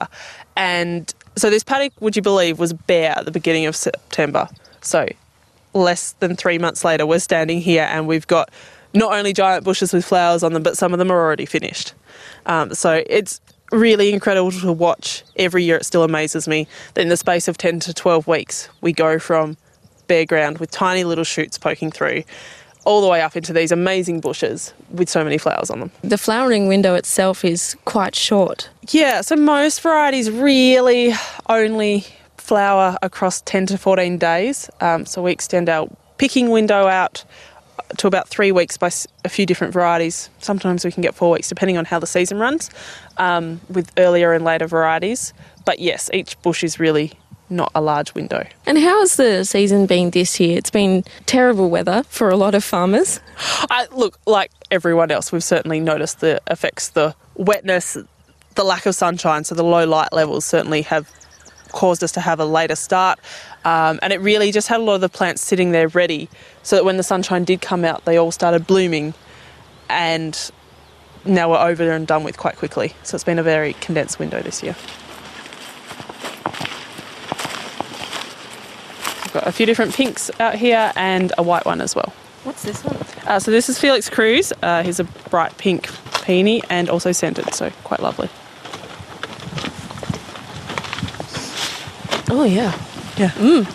And 0.55 1.13
so 1.35 1.49
this 1.49 1.63
paddock, 1.63 1.93
would 1.99 2.15
you 2.15 2.21
believe, 2.21 2.59
was 2.59 2.73
bare 2.73 3.11
at 3.17 3.25
the 3.25 3.31
beginning 3.31 3.65
of 3.65 3.75
September. 3.75 4.47
So 4.81 5.07
less 5.73 6.13
than 6.13 6.35
three 6.35 6.57
months 6.57 6.83
later, 6.83 7.05
we're 7.05 7.19
standing 7.19 7.61
here 7.61 7.87
and 7.89 8.07
we've 8.07 8.27
got 8.27 8.49
not 8.93 9.13
only 9.13 9.33
giant 9.33 9.63
bushes 9.63 9.93
with 9.93 10.05
flowers 10.05 10.43
on 10.43 10.53
them, 10.53 10.63
but 10.63 10.77
some 10.77 10.93
of 10.93 10.99
them 10.99 11.11
are 11.11 11.19
already 11.19 11.45
finished. 11.45 11.93
Um, 12.45 12.73
so 12.73 13.03
it's 13.07 13.41
really 13.71 14.13
incredible 14.13 14.51
to 14.51 14.71
watch. 14.71 15.23
Every 15.35 15.63
year 15.63 15.75
it 15.77 15.85
still 15.85 16.03
amazes 16.03 16.47
me 16.47 16.67
that 16.93 17.01
in 17.01 17.09
the 17.09 17.17
space 17.17 17.47
of 17.47 17.57
10 17.57 17.81
to 17.81 17.93
12 17.93 18.27
weeks, 18.27 18.69
we 18.81 18.93
go 18.93 19.19
from 19.19 19.57
bare 20.07 20.25
ground 20.25 20.57
with 20.59 20.71
tiny 20.71 21.03
little 21.03 21.23
shoots 21.23 21.57
poking 21.57 21.91
through 21.91 22.23
all 22.87 23.01
the 23.01 23.07
way 23.07 23.21
up 23.21 23.35
into 23.35 23.51
these 23.51 23.71
amazing 23.73 24.21
bushes 24.21 24.73
with 24.91 25.09
so 25.09 25.21
many 25.21 25.37
flowers 25.37 25.69
on 25.69 25.81
them. 25.81 25.91
The 26.03 26.17
flowering 26.17 26.69
window 26.69 26.95
itself 26.95 27.43
is 27.43 27.75
quite 27.83 28.15
short. 28.15 28.69
Yeah, 28.89 29.19
so 29.19 29.35
most 29.35 29.81
varieties 29.81 30.31
really 30.31 31.13
only 31.49 32.05
flower 32.37 32.97
across 33.01 33.41
10 33.41 33.65
to 33.67 33.77
14 33.77 34.17
days. 34.17 34.69
Um, 34.79 35.05
so 35.05 35.21
we 35.21 35.33
extend 35.33 35.67
our 35.67 35.89
picking 36.17 36.49
window 36.49 36.87
out 36.87 37.25
to 37.97 38.07
about 38.07 38.29
three 38.29 38.53
weeks 38.53 38.77
by 38.77 38.89
a 39.25 39.29
few 39.29 39.45
different 39.45 39.73
varieties. 39.73 40.29
Sometimes 40.39 40.85
we 40.85 40.91
can 40.91 41.01
get 41.01 41.13
four 41.13 41.31
weeks 41.31 41.49
depending 41.49 41.77
on 41.77 41.83
how 41.83 41.99
the 41.99 42.07
season 42.07 42.39
runs 42.39 42.69
um, 43.17 43.59
with 43.69 43.91
earlier 43.97 44.31
and 44.31 44.45
later 44.45 44.65
varieties. 44.65 45.33
But 45.65 45.79
yes, 45.79 46.09
each 46.13 46.41
bush 46.41 46.63
is 46.63 46.79
really 46.79 47.11
not 47.49 47.71
a 47.75 47.81
large 47.81 48.13
window. 48.13 48.45
And 48.65 48.77
how 48.77 48.99
has 48.99 49.15
the 49.15 49.43
season 49.43 49.85
been 49.85 50.11
this 50.11 50.39
year? 50.39 50.57
It's 50.57 50.69
been 50.69 51.03
terrible 51.25 51.69
weather 51.69 52.03
for 52.09 52.29
a 52.29 52.35
lot 52.35 52.55
of 52.55 52.63
farmers. 52.63 53.19
I, 53.69 53.87
look, 53.91 54.19
like 54.25 54.51
everyone 54.71 55.11
else, 55.11 55.31
we've 55.31 55.43
certainly 55.43 55.79
noticed 55.79 56.19
the 56.19 56.41
effects, 56.49 56.89
the 56.89 57.15
wetness, 57.35 57.97
the 58.55 58.63
lack 58.63 58.85
of 58.85 58.95
sunshine, 58.95 59.43
so 59.43 59.55
the 59.55 59.63
low 59.63 59.85
light 59.85 60.11
levels 60.11 60.45
certainly 60.45 60.81
have 60.83 61.11
caused 61.71 62.03
us 62.03 62.11
to 62.13 62.21
have 62.21 62.39
a 62.39 62.45
later 62.45 62.75
start. 62.75 63.19
Um, 63.65 63.99
and 64.01 64.13
it 64.13 64.21
really 64.21 64.51
just 64.51 64.67
had 64.67 64.79
a 64.79 64.83
lot 64.83 64.95
of 64.95 65.01
the 65.01 65.09
plants 65.09 65.41
sitting 65.41 65.71
there 65.71 65.87
ready 65.89 66.29
so 66.63 66.75
that 66.75 66.85
when 66.85 66.97
the 66.97 67.03
sunshine 67.03 67.43
did 67.43 67.61
come 67.61 67.83
out, 67.85 68.05
they 68.05 68.17
all 68.17 68.31
started 68.31 68.65
blooming 68.65 69.13
and 69.89 70.51
now 71.25 71.49
we're 71.49 71.59
over 71.59 71.91
and 71.91 72.07
done 72.07 72.23
with 72.23 72.37
quite 72.37 72.55
quickly. 72.55 72.93
So 73.03 73.15
it's 73.15 73.23
been 73.23 73.39
a 73.39 73.43
very 73.43 73.73
condensed 73.73 74.19
window 74.19 74.41
this 74.41 74.63
year. 74.63 74.75
Got 79.37 79.45
a 79.45 79.51
few 79.51 79.67
different 79.67 79.93
pinks 79.93 80.31
out 80.39 80.55
here 80.55 80.91
and 80.95 81.31
a 81.37 81.43
white 81.43 81.63
one 81.63 81.79
as 81.79 81.95
well. 81.95 82.11
What's 82.43 82.63
this 82.63 82.83
one? 82.83 82.97
Uh, 83.27 83.37
so 83.39 83.51
this 83.51 83.69
is 83.69 83.77
Felix 83.77 84.09
Crousse. 84.09 84.51
Uh, 84.63 84.81
he's 84.81 84.99
a 84.99 85.03
bright 85.03 85.55
pink 85.59 85.87
peony 86.23 86.63
and 86.71 86.89
also 86.89 87.11
scented, 87.11 87.53
so 87.53 87.69
quite 87.83 87.99
lovely. 87.99 88.29
Oh 92.31 92.45
yeah. 92.45 92.75
Yeah. 93.15 93.29
Mm. 93.35 93.65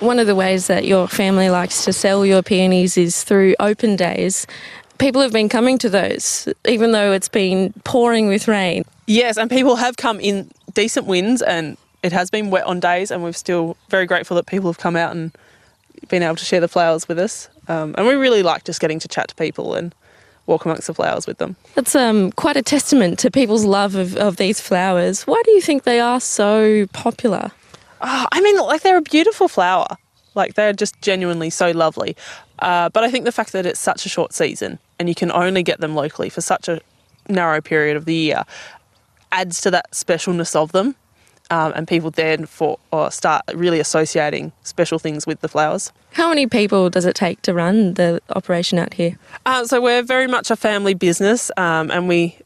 One 0.00 0.18
of 0.18 0.26
the 0.26 0.34
ways 0.34 0.66
that 0.66 0.84
your 0.84 1.06
family 1.06 1.48
likes 1.48 1.84
to 1.84 1.92
sell 1.92 2.26
your 2.26 2.42
peonies 2.42 2.96
is 2.96 3.22
through 3.22 3.54
open 3.60 3.94
days. 3.94 4.48
People 4.98 5.22
have 5.22 5.32
been 5.32 5.48
coming 5.48 5.78
to 5.78 5.88
those, 5.88 6.48
even 6.66 6.90
though 6.90 7.12
it's 7.12 7.28
been 7.28 7.72
pouring 7.84 8.26
with 8.26 8.48
rain. 8.48 8.84
Yes, 9.06 9.38
and 9.38 9.48
people 9.48 9.76
have 9.76 9.96
come 9.96 10.18
in 10.20 10.50
decent 10.74 11.06
winds, 11.06 11.42
and 11.42 11.76
it 12.02 12.12
has 12.12 12.30
been 12.30 12.50
wet 12.50 12.64
on 12.64 12.80
days, 12.80 13.10
and 13.10 13.22
we're 13.22 13.32
still 13.32 13.76
very 13.88 14.06
grateful 14.06 14.34
that 14.36 14.46
people 14.46 14.68
have 14.68 14.78
come 14.78 14.96
out 14.96 15.14
and 15.14 15.32
been 16.08 16.22
able 16.22 16.36
to 16.36 16.44
share 16.44 16.60
the 16.60 16.68
flowers 16.68 17.08
with 17.08 17.18
us. 17.18 17.48
Um, 17.68 17.94
and 17.96 18.06
we 18.06 18.14
really 18.14 18.42
like 18.42 18.64
just 18.64 18.80
getting 18.80 18.98
to 19.00 19.08
chat 19.08 19.28
to 19.28 19.34
people 19.34 19.74
and 19.74 19.94
walk 20.46 20.64
amongst 20.64 20.86
the 20.86 20.94
flowers 20.94 21.26
with 21.26 21.38
them. 21.38 21.56
That's 21.74 21.94
um, 21.94 22.32
quite 22.32 22.56
a 22.56 22.62
testament 22.62 23.18
to 23.20 23.30
people's 23.30 23.64
love 23.64 23.94
of, 23.94 24.16
of 24.16 24.36
these 24.36 24.60
flowers. 24.60 25.22
Why 25.22 25.40
do 25.44 25.52
you 25.52 25.60
think 25.60 25.84
they 25.84 26.00
are 26.00 26.20
so 26.20 26.86
popular? 26.92 27.52
Oh, 28.00 28.26
I 28.32 28.40
mean, 28.40 28.56
like 28.58 28.82
they're 28.82 28.96
a 28.96 29.02
beautiful 29.02 29.46
flower. 29.46 29.96
Like 30.34 30.54
they're 30.54 30.72
just 30.72 31.00
genuinely 31.02 31.50
so 31.50 31.70
lovely. 31.70 32.16
Uh, 32.58 32.88
but 32.88 33.04
I 33.04 33.10
think 33.10 33.24
the 33.24 33.32
fact 33.32 33.52
that 33.52 33.66
it's 33.66 33.80
such 33.80 34.06
a 34.06 34.08
short 34.08 34.32
season 34.32 34.78
and 34.98 35.08
you 35.08 35.14
can 35.14 35.30
only 35.32 35.62
get 35.62 35.80
them 35.80 35.94
locally 35.94 36.28
for 36.28 36.40
such 36.40 36.68
a 36.68 36.80
narrow 37.28 37.60
period 37.60 37.96
of 37.96 38.04
the 38.04 38.14
year 38.14 38.44
adds 39.32 39.60
to 39.62 39.70
that 39.70 39.90
specialness 39.92 40.56
of 40.56 40.72
them. 40.72 40.94
um, 41.50 41.72
and 41.74 41.86
people 41.86 42.10
then 42.10 42.46
for 42.46 42.78
or 42.92 43.10
start 43.10 43.42
really 43.54 43.80
associating 43.80 44.52
special 44.62 44.98
things 44.98 45.26
with 45.26 45.40
the 45.40 45.48
flowers. 45.48 45.92
How 46.12 46.28
many 46.28 46.46
people 46.46 46.90
does 46.90 47.04
it 47.04 47.14
take 47.14 47.42
to 47.42 47.52
run 47.52 47.94
the 47.94 48.20
operation 48.30 48.78
out 48.78 48.94
here? 48.94 49.18
Uh, 49.44 49.64
so 49.64 49.80
we're 49.80 50.02
very 50.02 50.26
much 50.26 50.50
a 50.50 50.56
family 50.56 50.94
business, 50.94 51.50
um, 51.56 51.90
and 51.90 52.08
we. 52.08 52.38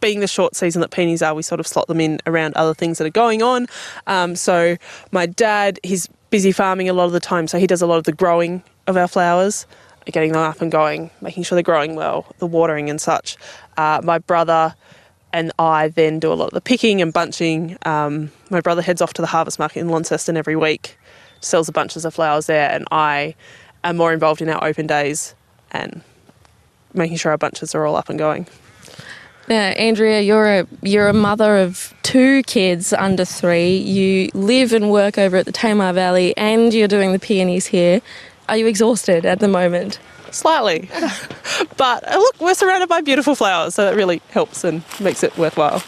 Being 0.00 0.20
the 0.20 0.28
short 0.28 0.54
season 0.54 0.80
that 0.82 0.92
peonies 0.92 1.22
are, 1.22 1.34
we 1.34 1.42
sort 1.42 1.58
of 1.58 1.66
slot 1.66 1.88
them 1.88 2.00
in 2.00 2.20
around 2.24 2.54
other 2.54 2.72
things 2.72 2.98
that 2.98 3.04
are 3.04 3.10
going 3.10 3.42
on. 3.42 3.66
Um, 4.06 4.36
so, 4.36 4.76
my 5.10 5.26
dad, 5.26 5.80
he's 5.82 6.08
busy 6.30 6.52
farming 6.52 6.88
a 6.88 6.92
lot 6.92 7.06
of 7.06 7.12
the 7.12 7.18
time, 7.18 7.48
so 7.48 7.58
he 7.58 7.66
does 7.66 7.82
a 7.82 7.86
lot 7.88 7.98
of 7.98 8.04
the 8.04 8.12
growing 8.12 8.62
of 8.86 8.96
our 8.96 9.08
flowers, 9.08 9.66
getting 10.06 10.30
them 10.30 10.40
up 10.40 10.62
and 10.62 10.70
going, 10.70 11.10
making 11.20 11.42
sure 11.42 11.56
they're 11.56 11.64
growing 11.64 11.96
well, 11.96 12.32
the 12.38 12.46
watering 12.46 12.88
and 12.88 13.00
such. 13.00 13.36
Uh, 13.76 14.00
my 14.04 14.20
brother 14.20 14.72
and 15.32 15.52
I 15.58 15.88
then 15.88 16.18
do 16.18 16.32
a 16.32 16.34
lot 16.34 16.46
of 16.46 16.54
the 16.54 16.60
picking 16.60 17.02
and 17.02 17.12
bunching. 17.12 17.76
Um, 17.84 18.30
my 18.50 18.60
brother 18.60 18.82
heads 18.82 19.02
off 19.02 19.12
to 19.14 19.22
the 19.22 19.28
harvest 19.28 19.58
market 19.58 19.80
in 19.80 19.88
Launceston 19.88 20.36
every 20.36 20.56
week, 20.56 20.98
sells 21.40 21.66
the 21.66 21.72
bunches 21.72 22.04
of 22.04 22.14
flowers 22.14 22.46
there, 22.46 22.70
and 22.70 22.86
I 22.90 23.34
am 23.84 23.96
more 23.96 24.12
involved 24.12 24.40
in 24.40 24.48
our 24.48 24.62
open 24.64 24.86
days 24.86 25.34
and 25.70 26.02
making 26.94 27.18
sure 27.18 27.32
our 27.32 27.38
bunches 27.38 27.74
are 27.74 27.84
all 27.86 27.96
up 27.96 28.08
and 28.08 28.18
going. 28.18 28.46
Now, 29.48 29.68
Andrea, 29.70 30.20
you're 30.20 30.60
a 30.60 30.66
you're 30.82 31.08
a 31.08 31.14
mother 31.14 31.56
of 31.58 31.94
two 32.02 32.42
kids 32.42 32.92
under 32.92 33.24
three. 33.24 33.76
You 33.76 34.30
live 34.34 34.74
and 34.74 34.90
work 34.90 35.16
over 35.16 35.38
at 35.38 35.46
the 35.46 35.52
Tamar 35.52 35.94
Valley, 35.94 36.36
and 36.36 36.72
you're 36.74 36.88
doing 36.88 37.12
the 37.12 37.18
peonies 37.18 37.66
here. 37.66 38.02
Are 38.48 38.56
you 38.56 38.66
exhausted 38.66 39.24
at 39.24 39.40
the 39.40 39.48
moment? 39.48 40.00
Slightly, 40.30 40.90
but 41.76 42.12
uh, 42.12 42.18
look, 42.18 42.40
we're 42.40 42.54
surrounded 42.54 42.88
by 42.88 43.00
beautiful 43.00 43.34
flowers, 43.34 43.74
so 43.74 43.84
that 43.84 43.96
really 43.96 44.20
helps 44.30 44.64
and 44.64 44.82
makes 45.00 45.22
it 45.22 45.36
worthwhile. 45.38 45.82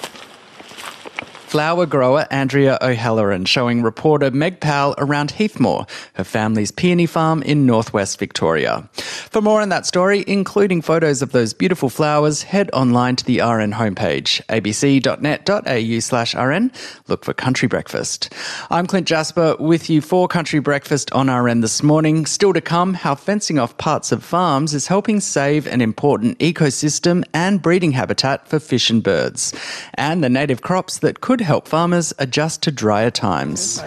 Flower 1.50 1.84
grower 1.84 2.28
Andrea 2.30 2.78
O'Halloran 2.80 3.44
showing 3.44 3.82
reporter 3.82 4.30
Meg 4.30 4.60
Powell 4.60 4.94
around 4.98 5.32
Heathmore, 5.32 5.88
her 6.12 6.22
family's 6.22 6.70
peony 6.70 7.06
farm 7.06 7.42
in 7.42 7.66
northwest 7.66 8.20
Victoria. 8.20 8.88
For 8.92 9.40
more 9.42 9.60
on 9.60 9.68
that 9.70 9.84
story, 9.84 10.22
including 10.28 10.80
photos 10.80 11.22
of 11.22 11.32
those 11.32 11.52
beautiful 11.52 11.88
flowers, 11.88 12.44
head 12.44 12.70
online 12.72 13.16
to 13.16 13.24
the 13.24 13.40
RN 13.40 13.72
homepage, 13.72 14.40
abc.net.au 14.46 15.98
slash 15.98 16.36
RN. 16.36 16.70
Look 17.08 17.24
for 17.24 17.34
Country 17.34 17.66
Breakfast. 17.66 18.32
I'm 18.70 18.86
Clint 18.86 19.08
Jasper 19.08 19.56
with 19.58 19.90
you 19.90 20.00
for 20.02 20.28
Country 20.28 20.60
Breakfast 20.60 21.10
on 21.10 21.28
RN 21.28 21.62
this 21.62 21.82
morning. 21.82 22.26
Still 22.26 22.52
to 22.52 22.60
come, 22.60 22.94
how 22.94 23.16
fencing 23.16 23.58
off 23.58 23.76
parts 23.76 24.12
of 24.12 24.22
farms 24.22 24.72
is 24.72 24.86
helping 24.86 25.18
save 25.18 25.66
an 25.66 25.80
important 25.80 26.38
ecosystem 26.38 27.24
and 27.34 27.60
breeding 27.60 27.90
habitat 27.90 28.46
for 28.46 28.60
fish 28.60 28.88
and 28.88 29.02
birds, 29.02 29.52
and 29.94 30.22
the 30.22 30.28
native 30.28 30.62
crops 30.62 31.00
that 31.00 31.20
could 31.20 31.39
help 31.44 31.68
farmers 31.68 32.12
adjust 32.18 32.62
to 32.62 32.70
drier 32.70 33.11
times. 33.11 33.83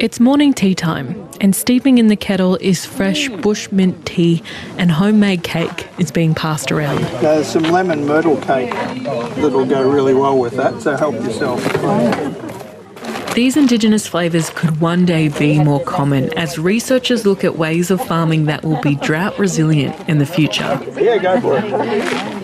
It's 0.00 0.20
morning 0.20 0.52
tea 0.52 0.74
time, 0.74 1.28
and 1.40 1.54
steeping 1.54 1.98
in 1.98 2.08
the 2.08 2.16
kettle 2.16 2.56
is 2.60 2.84
fresh 2.84 3.28
bush 3.28 3.70
mint 3.70 4.04
tea, 4.06 4.42
and 4.78 4.90
homemade 4.90 5.42
cake 5.42 5.88
is 5.98 6.10
being 6.10 6.34
passed 6.34 6.72
around. 6.72 7.00
There's 7.22 7.46
some 7.46 7.64
lemon 7.64 8.06
myrtle 8.06 8.36
cake 8.38 8.72
that'll 8.72 9.66
go 9.66 9.88
really 9.88 10.14
well 10.14 10.38
with 10.38 10.54
that, 10.56 10.82
so 10.82 10.96
help 10.96 11.14
yourself. 11.14 11.62
These 13.34 13.56
Indigenous 13.56 14.06
flavours 14.06 14.50
could 14.50 14.78
one 14.82 15.06
day 15.06 15.28
be 15.28 15.58
more 15.58 15.82
common 15.84 16.36
as 16.38 16.58
researchers 16.58 17.24
look 17.24 17.44
at 17.44 17.56
ways 17.56 17.90
of 17.90 17.98
farming 18.06 18.44
that 18.44 18.62
will 18.62 18.78
be 18.82 18.94
drought 18.96 19.38
resilient 19.38 19.96
in 20.06 20.18
the 20.18 20.26
future. 20.26 20.78
Yeah, 21.00 21.16
go 21.16 21.40
for 21.40 21.58
it. 21.58 22.41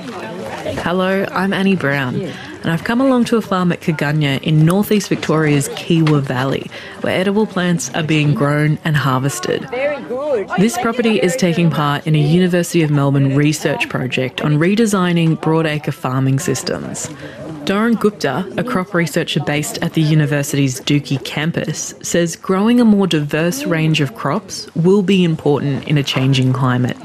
Hello, 0.82 1.26
I'm 1.32 1.52
Annie 1.52 1.76
Brown, 1.76 2.14
and 2.20 2.70
I've 2.70 2.84
come 2.84 3.00
along 3.00 3.26
to 3.26 3.36
a 3.36 3.42
farm 3.42 3.72
at 3.72 3.80
Kergunyah 3.80 4.42
in 4.42 4.64
northeast 4.64 5.08
Victoria's 5.08 5.68
Kiewa 5.70 6.22
Valley, 6.22 6.70
where 7.02 7.18
edible 7.18 7.46
plants 7.46 7.92
are 7.94 8.02
being 8.02 8.34
grown 8.34 8.78
and 8.84 8.96
harvested. 8.96 9.62
This 10.58 10.78
property 10.78 11.20
is 11.20 11.36
taking 11.36 11.70
part 11.70 12.06
in 12.06 12.14
a 12.14 12.20
University 12.20 12.82
of 12.82 12.90
Melbourne 12.90 13.36
research 13.36 13.88
project 13.88 14.40
on 14.40 14.54
redesigning 14.54 15.36
broadacre 15.36 15.92
farming 15.92 16.38
systems. 16.38 17.08
Dorin 17.64 18.00
Gupta, 18.00 18.50
a 18.56 18.64
crop 18.64 18.94
researcher 18.94 19.40
based 19.40 19.76
at 19.82 19.92
the 19.92 20.00
university's 20.00 20.80
Dookie 20.80 21.22
campus, 21.22 21.94
says 22.02 22.34
growing 22.34 22.80
a 22.80 22.84
more 22.84 23.06
diverse 23.06 23.64
range 23.64 24.00
of 24.00 24.14
crops 24.14 24.74
will 24.74 25.02
be 25.02 25.22
important 25.22 25.86
in 25.86 25.98
a 25.98 26.02
changing 26.02 26.54
climate. 26.54 26.96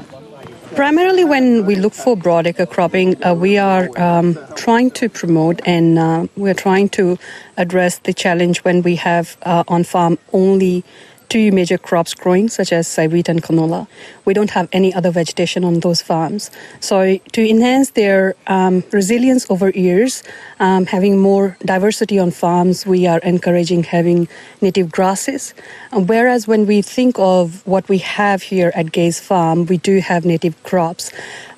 Primarily, 0.74 1.24
when 1.24 1.66
we 1.66 1.76
look 1.76 1.94
for 1.94 2.16
broadacre 2.16 2.68
cropping, 2.68 3.22
uh, 3.24 3.32
we 3.32 3.58
are 3.58 3.88
um, 3.96 4.36
trying 4.56 4.90
to 4.92 5.08
promote 5.08 5.60
and 5.64 5.96
uh, 5.96 6.26
we're 6.36 6.52
trying 6.54 6.88
to 6.90 7.16
address 7.56 7.98
the 7.98 8.12
challenge 8.12 8.64
when 8.64 8.82
we 8.82 8.96
have 8.96 9.36
uh, 9.42 9.62
on 9.68 9.84
farm 9.84 10.18
only 10.32 10.82
two 11.28 11.52
major 11.52 11.78
crops 11.78 12.14
growing, 12.14 12.48
such 12.48 12.72
as 12.72 12.96
wheat 12.96 13.28
and 13.28 13.42
canola. 13.42 13.86
We 14.24 14.34
don't 14.34 14.50
have 14.50 14.68
any 14.72 14.92
other 14.94 15.10
vegetation 15.10 15.64
on 15.64 15.80
those 15.80 16.00
farms. 16.02 16.50
So, 16.80 17.18
to 17.18 17.48
enhance 17.48 17.90
their 17.90 18.34
um, 18.46 18.84
resilience 18.92 19.50
over 19.50 19.70
years, 19.70 20.22
um, 20.60 20.86
having 20.86 21.20
more 21.20 21.56
diversity 21.64 22.18
on 22.18 22.30
farms, 22.30 22.86
we 22.86 23.06
are 23.06 23.18
encouraging 23.18 23.84
having 23.84 24.28
native 24.60 24.90
grasses. 24.90 25.54
Whereas 25.92 26.46
when 26.46 26.66
we 26.66 26.82
think 26.82 27.18
of 27.18 27.66
what 27.66 27.88
we 27.88 27.98
have 27.98 28.42
here 28.42 28.72
at 28.74 28.92
Gaze 28.92 29.20
Farm, 29.20 29.66
we 29.66 29.78
do 29.78 30.00
have 30.00 30.24
native 30.24 30.60
crops. 30.62 31.12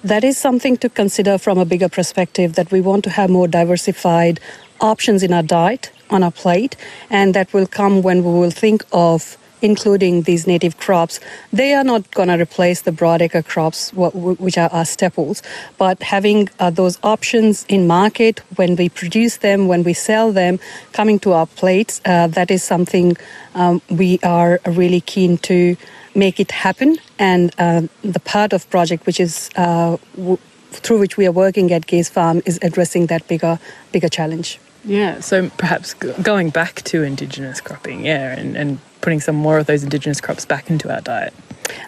That 0.05 0.25
is 0.25 0.37
something 0.39 0.77
to 0.79 0.89
consider 0.89 1.39
from 1.39 1.59
a 1.59 1.65
bigger 1.65 1.89
perspective 1.89 2.55
that 2.55 2.71
we 2.71 2.81
want 2.81 3.05
to 3.05 3.11
have 3.11 3.31
more 3.31 3.49
diversified 3.49 4.41
options 4.81 5.23
in 5.23 5.33
our 5.33 5.43
diet, 5.43 5.91
on 6.11 6.23
our 6.23 6.31
plate, 6.31 6.77
and 7.11 7.35
that 7.35 7.53
will 7.53 7.67
come 7.67 8.03
when 8.03 8.23
we 8.23 8.31
will 8.31 8.51
think 8.51 8.85
of 8.93 9.37
including 9.63 10.23
these 10.23 10.47
native 10.47 10.79
crops, 10.79 11.21
they 11.53 11.75
are 11.75 11.85
not 11.85 12.11
going 12.13 12.29
to 12.29 12.39
replace 12.41 12.83
the 12.83 12.91
broadacre 12.91 13.45
crops, 13.45 13.93
which 13.93 14.59
are 14.59 14.71
our 14.73 14.85
staples. 14.85 15.43
But 15.79 16.03
having 16.03 16.49
uh, 16.59 16.71
those 16.71 16.99
options 17.03 17.65
in 17.69 17.87
market 17.87 18.41
when 18.57 18.77
we 18.77 18.89
produce 18.89 19.39
them, 19.39 19.69
when 19.69 19.83
we 19.83 19.93
sell 19.93 20.33
them, 20.33 20.59
coming 20.93 21.19
to 21.21 21.33
our 21.33 21.47
plates, 21.47 22.01
uh, 22.05 22.27
that 22.29 22.51
is 22.51 22.63
something 22.63 23.17
um, 23.55 23.81
we 23.91 24.19
are 24.23 24.61
really 24.67 25.01
keen 25.01 25.39
to 25.39 25.77
make 26.15 26.41
it 26.41 26.51
happen. 26.51 26.97
And 27.19 27.55
uh, 27.59 27.83
the 28.03 28.21
part 28.21 28.53
of 28.53 28.69
project 28.71 29.07
which 29.07 29.21
is 29.21 29.51
uh, 29.57 29.97
w- 30.17 30.39
through 30.71 30.99
which 30.99 31.17
we 31.17 31.27
are 31.27 31.33
working 31.33 31.73
at 31.73 31.87
Gaze 31.87 32.09
Farm 32.09 32.43
is 32.45 32.59
addressing 32.63 33.07
that 33.07 33.27
bigger 33.29 33.59
bigger 33.93 34.09
challenge. 34.09 34.59
Yeah, 34.85 35.21
so 35.21 35.51
perhaps 35.57 35.95
going 35.95 36.51
back 36.51 36.83
to 36.83 37.03
Indigenous 37.03 37.61
cropping, 37.61 38.05
yeah, 38.05 38.39
and, 38.39 38.57
and 38.57 38.79
putting 39.07 39.21
some 39.21 39.37
more 39.37 39.57
of 39.57 39.67
those 39.67 39.85
Indigenous 39.85 40.21
crops 40.21 40.45
back 40.45 40.69
into 40.69 40.93
our 40.93 41.01
diet. 41.01 41.33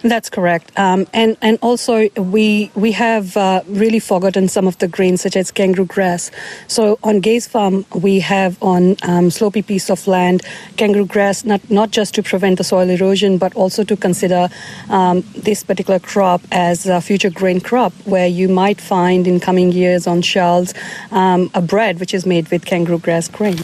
That's 0.03 0.31
correct, 0.31 0.67
um, 0.79 1.07
and 1.13 1.37
and 1.43 1.59
also 1.63 2.09
we 2.17 2.71
we 2.77 2.93
have 2.93 3.37
uh, 3.37 3.63
really 3.67 3.99
forgotten 3.99 4.47
some 4.47 4.69
of 4.69 4.79
the 4.79 4.87
grains 4.87 5.23
such 5.23 5.37
as 5.37 5.51
kangaroo 5.51 5.87
grass. 5.87 6.31
So 6.69 6.99
on 7.03 7.19
Gaze 7.19 7.49
Farm, 7.49 7.85
we 8.07 8.21
have 8.21 8.53
on 8.63 8.97
um, 9.03 9.31
slopy 9.31 9.63
piece 9.63 9.91
of 9.91 10.07
land 10.07 10.43
kangaroo 10.77 11.07
grass, 11.07 11.45
not 11.45 11.63
not 11.71 11.91
just 11.91 12.15
to 12.15 12.23
prevent 12.23 12.59
the 12.59 12.65
soil 12.65 12.89
erosion, 12.89 13.39
but 13.39 13.53
also 13.57 13.83
to 13.85 13.97
consider 13.97 14.49
um, 14.89 15.25
this 15.35 15.65
particular 15.65 15.99
crop 15.99 16.41
as 16.53 16.87
a 16.87 17.01
future 17.01 17.31
grain 17.31 17.61
crop, 17.61 17.93
where 18.05 18.29
you 18.29 18.49
might 18.49 18.81
find 18.81 19.27
in 19.27 19.41
coming 19.41 19.73
years 19.73 20.07
on 20.07 20.23
shelves 20.23 20.73
um, 21.11 21.51
a 21.55 21.63
bread 21.63 21.99
which 21.99 22.15
is 22.15 22.25
made 22.25 22.49
with 22.53 22.65
kangaroo 22.65 22.99
grass 22.99 23.27
grain. 23.29 23.59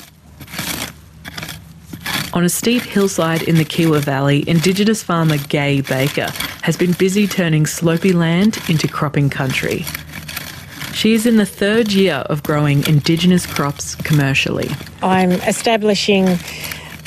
On 2.32 2.44
a 2.44 2.48
steep 2.48 2.82
hillside 2.82 3.42
in 3.42 3.56
the 3.56 3.64
Kiewa 3.64 4.00
Valley, 4.00 4.42
Indigenous 4.48 5.02
farmer 5.02 5.38
Gay 5.48 5.80
Baker 5.82 6.30
has 6.62 6.76
been 6.76 6.92
busy 6.92 7.26
turning 7.26 7.66
slopy 7.66 8.12
land 8.12 8.58
into 8.68 8.88
cropping 8.88 9.30
country. 9.30 9.84
She 10.94 11.14
is 11.14 11.26
in 11.26 11.36
the 11.36 11.46
third 11.46 11.92
year 11.92 12.24
of 12.26 12.42
growing 12.42 12.86
Indigenous 12.86 13.46
crops 13.46 13.94
commercially. 13.96 14.70
I'm 15.02 15.32
establishing 15.32 16.38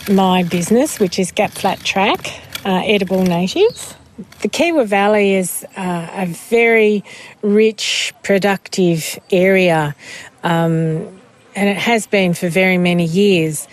my 0.10 0.44
business, 0.44 1.00
which 1.00 1.20
is 1.20 1.32
Gap 1.32 1.52
Flat 1.52 1.80
Track 1.80 2.42
uh, 2.66 2.82
Edible 2.86 3.24
Natives. 3.24 3.96
The 4.42 4.50
Kiewa 4.50 4.86
Valley 4.86 5.36
is 5.36 5.66
uh, 5.76 6.08
a 6.12 6.26
very 6.26 7.04
rich, 7.42 8.14
productive 8.24 9.18
area, 9.32 9.96
um, 10.44 11.20
and 11.56 11.70
it 11.70 11.78
has 11.78 12.08
been 12.08 12.34
for 12.34 12.50
very 12.50 12.78
many 12.78 13.06
years. 13.06 13.68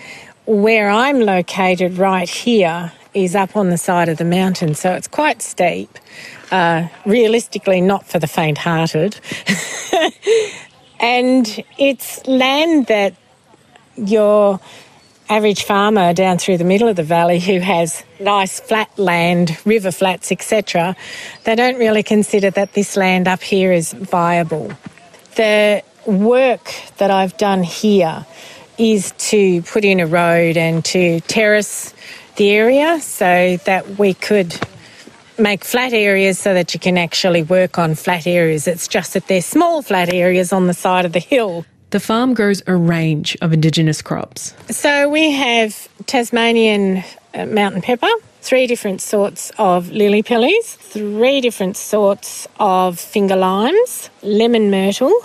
Where 0.46 0.90
I'm 0.90 1.20
located 1.20 1.96
right 1.96 2.28
here 2.28 2.92
is 3.14 3.34
up 3.34 3.56
on 3.56 3.70
the 3.70 3.78
side 3.78 4.08
of 4.08 4.18
the 4.18 4.24
mountain, 4.24 4.74
so 4.74 4.92
it's 4.92 5.08
quite 5.08 5.40
steep. 5.40 5.88
Uh, 6.50 6.88
realistically, 7.06 7.80
not 7.80 8.06
for 8.06 8.18
the 8.18 8.26
faint 8.26 8.58
hearted. 8.58 9.18
and 11.00 11.64
it's 11.78 12.26
land 12.26 12.88
that 12.88 13.14
your 13.96 14.60
average 15.28 15.64
farmer 15.64 16.12
down 16.12 16.36
through 16.36 16.58
the 16.58 16.64
middle 16.64 16.88
of 16.88 16.96
the 16.96 17.02
valley 17.02 17.40
who 17.40 17.60
has 17.60 18.04
nice 18.20 18.60
flat 18.60 18.90
land, 18.98 19.56
river 19.64 19.90
flats, 19.90 20.30
etc., 20.30 20.94
they 21.44 21.54
don't 21.54 21.78
really 21.78 22.02
consider 22.02 22.50
that 22.50 22.74
this 22.74 22.96
land 22.96 23.26
up 23.26 23.42
here 23.42 23.72
is 23.72 23.92
viable. 23.92 24.72
The 25.36 25.82
work 26.06 26.74
that 26.98 27.10
I've 27.10 27.36
done 27.38 27.62
here 27.62 28.26
is 28.78 29.12
to 29.18 29.62
put 29.62 29.84
in 29.84 30.00
a 30.00 30.06
road 30.06 30.56
and 30.56 30.84
to 30.86 31.20
terrace 31.20 31.94
the 32.36 32.50
area 32.50 33.00
so 33.00 33.56
that 33.64 33.98
we 33.98 34.14
could 34.14 34.54
make 35.38 35.64
flat 35.64 35.92
areas 35.92 36.38
so 36.38 36.54
that 36.54 36.74
you 36.74 36.80
can 36.80 36.96
actually 36.98 37.42
work 37.42 37.78
on 37.78 37.94
flat 37.94 38.26
areas. 38.26 38.66
It's 38.66 38.88
just 38.88 39.14
that 39.14 39.26
they're 39.26 39.42
small 39.42 39.82
flat 39.82 40.12
areas 40.12 40.52
on 40.52 40.66
the 40.66 40.74
side 40.74 41.04
of 41.04 41.12
the 41.12 41.20
hill. 41.20 41.64
The 41.90 42.00
farm 42.00 42.34
grows 42.34 42.62
a 42.66 42.74
range 42.74 43.36
of 43.40 43.52
Indigenous 43.52 44.02
crops. 44.02 44.54
So 44.70 45.08
we 45.08 45.30
have 45.32 45.88
Tasmanian 46.06 47.04
uh, 47.34 47.46
mountain 47.46 47.82
pepper, 47.82 48.10
three 48.40 48.66
different 48.66 49.00
sorts 49.00 49.52
of 49.58 49.90
lily 49.90 50.22
pillies, 50.22 50.74
three 50.74 51.40
different 51.40 51.76
sorts 51.76 52.48
of 52.58 52.98
finger 52.98 53.36
limes, 53.36 54.10
lemon 54.22 54.70
myrtle, 54.70 55.16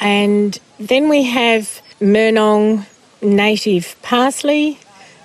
and 0.00 0.58
then 0.78 1.08
we 1.08 1.24
have 1.24 1.80
Murnong 2.00 2.84
native 3.22 3.96
parsley, 4.02 4.78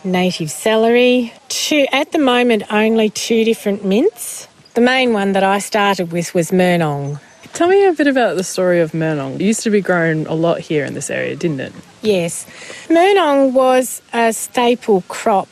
native 0.05 0.49
celery, 0.49 1.33
two, 1.49 1.85
at 1.91 2.13
the 2.13 2.17
moment 2.17 2.63
only 2.71 3.09
two 3.09 3.43
different 3.43 3.83
mints. 3.83 4.47
The 4.75 4.81
main 4.81 5.11
one 5.11 5.33
that 5.33 5.43
I 5.43 5.59
started 5.59 6.13
with 6.13 6.33
was 6.33 6.51
Murnong. 6.51 7.19
Tell 7.51 7.67
me 7.67 7.85
a 7.85 7.91
bit 7.91 8.07
about 8.07 8.37
the 8.37 8.43
story 8.45 8.79
of 8.79 8.93
Murnong. 8.93 9.35
It 9.35 9.41
used 9.41 9.63
to 9.63 9.69
be 9.69 9.81
grown 9.81 10.25
a 10.27 10.33
lot 10.33 10.59
here 10.59 10.85
in 10.85 10.93
this 10.93 11.09
area, 11.09 11.35
didn't 11.35 11.59
it? 11.59 11.73
Yes. 12.01 12.45
Murnong 12.87 13.51
was 13.51 14.01
a 14.13 14.31
staple 14.31 15.03
crop 15.09 15.49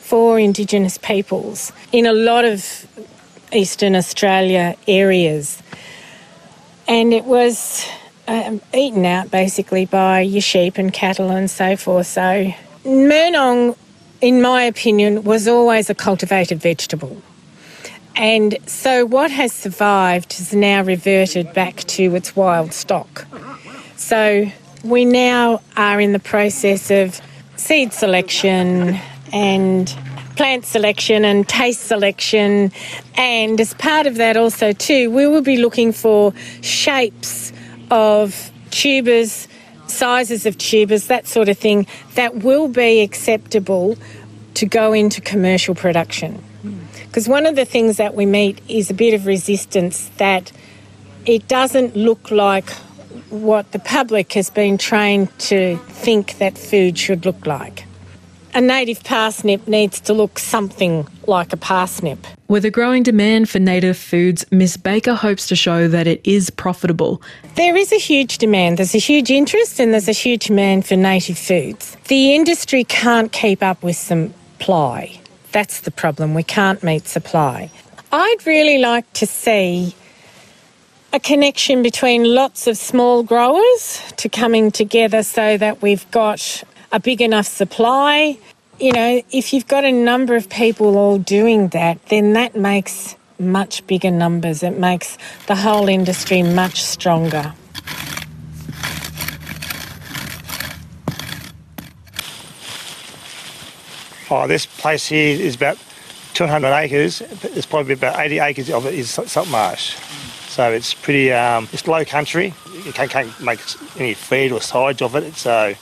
for 0.00 0.38
Indigenous 0.38 0.98
peoples 0.98 1.72
in 1.92 2.04
a 2.04 2.12
lot 2.12 2.44
of 2.44 2.86
Eastern 3.54 3.96
Australia 3.96 4.76
areas. 4.86 5.62
And 6.86 7.14
it 7.14 7.24
was 7.24 7.88
um, 8.28 8.60
eaten 8.74 9.04
out 9.04 9.30
basically 9.30 9.86
by 9.86 10.20
your 10.20 10.42
sheep 10.42 10.78
and 10.78 10.92
cattle 10.92 11.30
and 11.30 11.50
so 11.50 11.76
forth. 11.76 12.06
So, 12.06 12.52
Murnong, 12.84 13.76
in 14.20 14.42
my 14.42 14.62
opinion, 14.62 15.24
was 15.24 15.48
always 15.48 15.90
a 15.90 15.94
cultivated 15.94 16.60
vegetable. 16.60 17.20
And 18.14 18.58
so, 18.66 19.06
what 19.06 19.30
has 19.30 19.52
survived 19.52 20.34
has 20.34 20.52
now 20.52 20.82
reverted 20.82 21.52
back 21.52 21.76
to 21.84 22.14
its 22.14 22.36
wild 22.36 22.72
stock. 22.72 23.26
So, 23.96 24.50
we 24.84 25.04
now 25.04 25.60
are 25.76 26.00
in 26.00 26.12
the 26.12 26.18
process 26.18 26.90
of 26.90 27.20
seed 27.56 27.92
selection 27.92 28.98
and 29.32 29.96
plant 30.36 30.64
selection 30.64 31.24
and 31.24 31.48
taste 31.48 31.82
selection. 31.82 32.72
And 33.16 33.60
as 33.60 33.74
part 33.74 34.06
of 34.06 34.16
that, 34.16 34.36
also, 34.36 34.72
too, 34.72 35.10
we 35.10 35.26
will 35.26 35.42
be 35.42 35.56
looking 35.56 35.92
for 35.92 36.34
shapes 36.60 37.52
of 37.92 38.50
tubers, 38.70 39.46
sizes 39.86 40.46
of 40.46 40.56
tubers, 40.56 41.06
that 41.08 41.26
sort 41.28 41.48
of 41.50 41.58
thing, 41.58 41.86
that 42.14 42.36
will 42.36 42.66
be 42.66 43.02
acceptable 43.02 43.96
to 44.54 44.66
go 44.66 44.94
into 44.94 45.20
commercial 45.20 45.74
production. 45.74 46.42
Because 47.06 47.28
one 47.28 47.44
of 47.44 47.54
the 47.54 47.66
things 47.66 47.98
that 47.98 48.14
we 48.14 48.24
meet 48.24 48.62
is 48.68 48.88
a 48.88 48.94
bit 48.94 49.12
of 49.12 49.26
resistance 49.26 50.08
that 50.16 50.50
it 51.26 51.46
doesn't 51.46 51.94
look 51.94 52.30
like 52.30 52.70
what 53.28 53.70
the 53.72 53.78
public 53.78 54.32
has 54.32 54.48
been 54.48 54.78
trained 54.78 55.28
to 55.38 55.76
think 55.88 56.38
that 56.38 56.56
food 56.56 56.98
should 56.98 57.26
look 57.26 57.46
like. 57.46 57.84
A 58.54 58.60
native 58.60 59.04
parsnip 59.04 59.68
needs 59.68 60.00
to 60.00 60.14
look 60.14 60.38
something 60.38 61.06
like 61.26 61.52
a 61.52 61.56
parsnip. 61.58 62.26
With 62.52 62.66
a 62.66 62.70
growing 62.70 63.02
demand 63.02 63.48
for 63.48 63.58
native 63.60 63.96
foods, 63.96 64.44
Miss 64.50 64.76
Baker 64.76 65.14
hopes 65.14 65.46
to 65.46 65.56
show 65.56 65.88
that 65.88 66.06
it 66.06 66.20
is 66.22 66.50
profitable. 66.50 67.22
There 67.54 67.74
is 67.74 67.92
a 67.92 67.98
huge 67.98 68.36
demand. 68.36 68.76
There's 68.76 68.94
a 68.94 68.98
huge 68.98 69.30
interest 69.30 69.80
and 69.80 69.94
there's 69.94 70.06
a 70.06 70.12
huge 70.12 70.48
demand 70.48 70.84
for 70.84 70.94
native 70.94 71.38
foods. 71.38 71.96
The 72.08 72.34
industry 72.34 72.84
can't 72.84 73.32
keep 73.32 73.62
up 73.62 73.82
with 73.82 73.96
supply. 73.96 75.18
That's 75.52 75.80
the 75.80 75.90
problem. 75.90 76.34
We 76.34 76.42
can't 76.42 76.82
meet 76.82 77.08
supply. 77.08 77.70
I'd 78.12 78.44
really 78.46 78.76
like 78.76 79.10
to 79.14 79.26
see 79.26 79.94
a 81.14 81.20
connection 81.20 81.82
between 81.82 82.34
lots 82.34 82.66
of 82.66 82.76
small 82.76 83.22
growers 83.22 84.12
to 84.18 84.28
coming 84.28 84.70
together 84.70 85.22
so 85.22 85.56
that 85.56 85.80
we've 85.80 86.04
got 86.10 86.64
a 86.92 87.00
big 87.00 87.22
enough 87.22 87.46
supply. 87.46 88.36
You 88.78 88.92
know, 88.92 89.22
if 89.30 89.52
you've 89.52 89.68
got 89.68 89.84
a 89.84 89.92
number 89.92 90.34
of 90.34 90.48
people 90.48 90.96
all 90.96 91.18
doing 91.18 91.68
that, 91.68 92.04
then 92.06 92.32
that 92.32 92.56
makes 92.56 93.16
much 93.38 93.86
bigger 93.86 94.10
numbers. 94.10 94.62
It 94.62 94.78
makes 94.78 95.18
the 95.46 95.54
whole 95.54 95.88
industry 95.88 96.42
much 96.42 96.82
stronger. 96.82 97.54
Oh, 104.30 104.46
this 104.46 104.64
place 104.64 105.06
here 105.06 105.38
is 105.38 105.54
about 105.54 105.78
200 106.32 106.74
acres. 106.74 107.18
There's 107.18 107.66
probably 107.66 107.92
about 107.92 108.18
80 108.18 108.38
acres 108.38 108.70
of 108.70 108.86
it 108.86 108.94
is 108.94 109.10
salt 109.10 109.48
marsh. 109.50 109.96
So 110.48 110.72
it's 110.72 110.94
pretty, 110.94 111.30
um, 111.32 111.68
it's 111.72 111.86
low 111.86 112.04
country. 112.04 112.54
You 112.84 112.92
can't, 112.92 113.10
can't 113.10 113.40
make 113.40 113.60
any 113.98 114.14
feed 114.14 114.50
or 114.50 114.60
silage 114.60 115.02
of 115.02 115.14
it. 115.16 115.34
So 115.34 115.74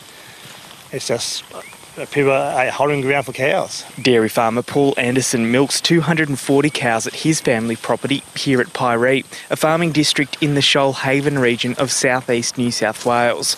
it's 0.92 1.06
just 1.06 1.44
Uh, 2.00 2.06
people 2.06 2.32
are 2.32 2.70
holding 2.70 3.02
ground 3.02 3.26
for 3.26 3.32
cows. 3.32 3.84
Dairy 4.00 4.30
farmer 4.30 4.62
Paul 4.62 4.94
Anderson 4.96 5.52
milks 5.52 5.82
240 5.82 6.70
cows 6.70 7.06
at 7.06 7.14
his 7.14 7.42
family 7.42 7.76
property 7.76 8.22
here 8.34 8.58
at 8.62 8.72
Pyree, 8.72 9.22
a 9.50 9.56
farming 9.56 9.92
district 9.92 10.42
in 10.42 10.54
the 10.54 10.62
Shoalhaven 10.62 11.38
region 11.38 11.74
of 11.74 11.92
southeast 11.92 12.56
New 12.56 12.70
South 12.70 13.04
Wales. 13.04 13.56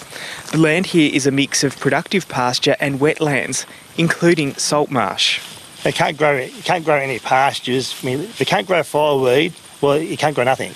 The 0.50 0.59
land 0.59 0.87
here 0.87 1.14
is 1.14 1.24
a 1.24 1.31
mix 1.31 1.62
of 1.62 1.78
productive 1.78 2.28
pasture 2.28 2.74
and 2.81 2.98
wetlands, 2.98 3.64
including 3.96 4.55
salt 4.55 4.90
marsh. 4.90 5.40
They 5.85 5.92
can't 5.92 6.16
grow. 6.16 6.37
You 6.38 6.62
can't 6.64 6.85
grow 6.85 6.96
any 6.96 7.20
pastures. 7.20 7.94
I 8.02 8.07
mean, 8.07 8.20
if 8.22 8.40
you 8.40 8.46
can't 8.46 8.66
grow 8.66 8.83
fireweed, 8.83 9.55
well, 9.81 10.00
you 10.00 10.16
can't 10.16 10.35
grow 10.35 10.44
nothing. 10.44 10.72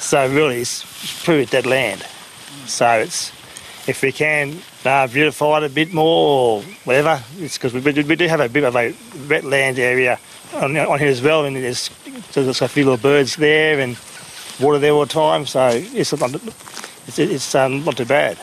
So 0.00 0.28
really, 0.28 0.62
it's 0.62 1.22
pretty 1.22 1.46
dead 1.46 1.64
land. 1.64 2.04
So 2.66 2.88
it's 2.98 3.30
if 3.88 4.02
we 4.02 4.10
can 4.10 4.62
beautify 4.82 5.58
it 5.58 5.64
a 5.64 5.68
bit 5.68 5.92
more 5.92 6.60
or 6.60 6.62
whatever, 6.84 7.22
it's 7.36 7.56
because 7.56 7.72
we, 7.72 7.80
we 7.80 8.16
do 8.16 8.26
have 8.26 8.40
a 8.40 8.48
bit 8.48 8.64
of 8.64 8.74
a 8.74 8.92
wetland 9.28 9.78
area 9.78 10.18
on, 10.54 10.76
on 10.76 10.98
here 10.98 11.08
as 11.08 11.22
well, 11.22 11.44
and 11.44 11.56
there's, 11.56 11.90
there's 12.32 12.60
a 12.60 12.68
few 12.68 12.84
little 12.84 12.98
birds 12.98 13.36
there 13.36 13.80
and 13.80 13.96
water 14.60 14.78
there 14.78 14.92
all 14.92 15.00
the 15.00 15.06
time. 15.06 15.46
So 15.46 15.68
it's 15.72 16.18
not, 16.18 16.34
it's, 17.06 17.18
it's 17.18 17.54
um, 17.54 17.84
not 17.84 17.96
too 17.96 18.04
bad. 18.04 18.38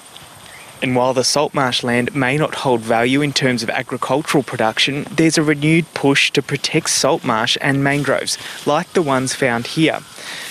And 0.81 0.95
while 0.95 1.13
the 1.13 1.25
salt 1.25 1.53
marsh 1.53 1.83
land 1.83 2.15
may 2.15 2.37
not 2.37 2.55
hold 2.55 2.79
value 2.79 3.21
in 3.21 3.33
terms 3.33 3.63
of 3.63 3.69
agricultural 3.69 4.43
production, 4.43 5.05
there's 5.11 5.37
a 5.37 5.43
renewed 5.43 5.93
push 5.93 6.31
to 6.31 6.41
protect 6.41 6.89
salt 6.89 7.25
marsh 7.25 7.57
and 7.59 7.83
mangroves, 7.83 8.37
like 8.65 8.93
the 8.93 9.01
ones 9.01 9.35
found 9.35 9.67
here. 9.67 9.99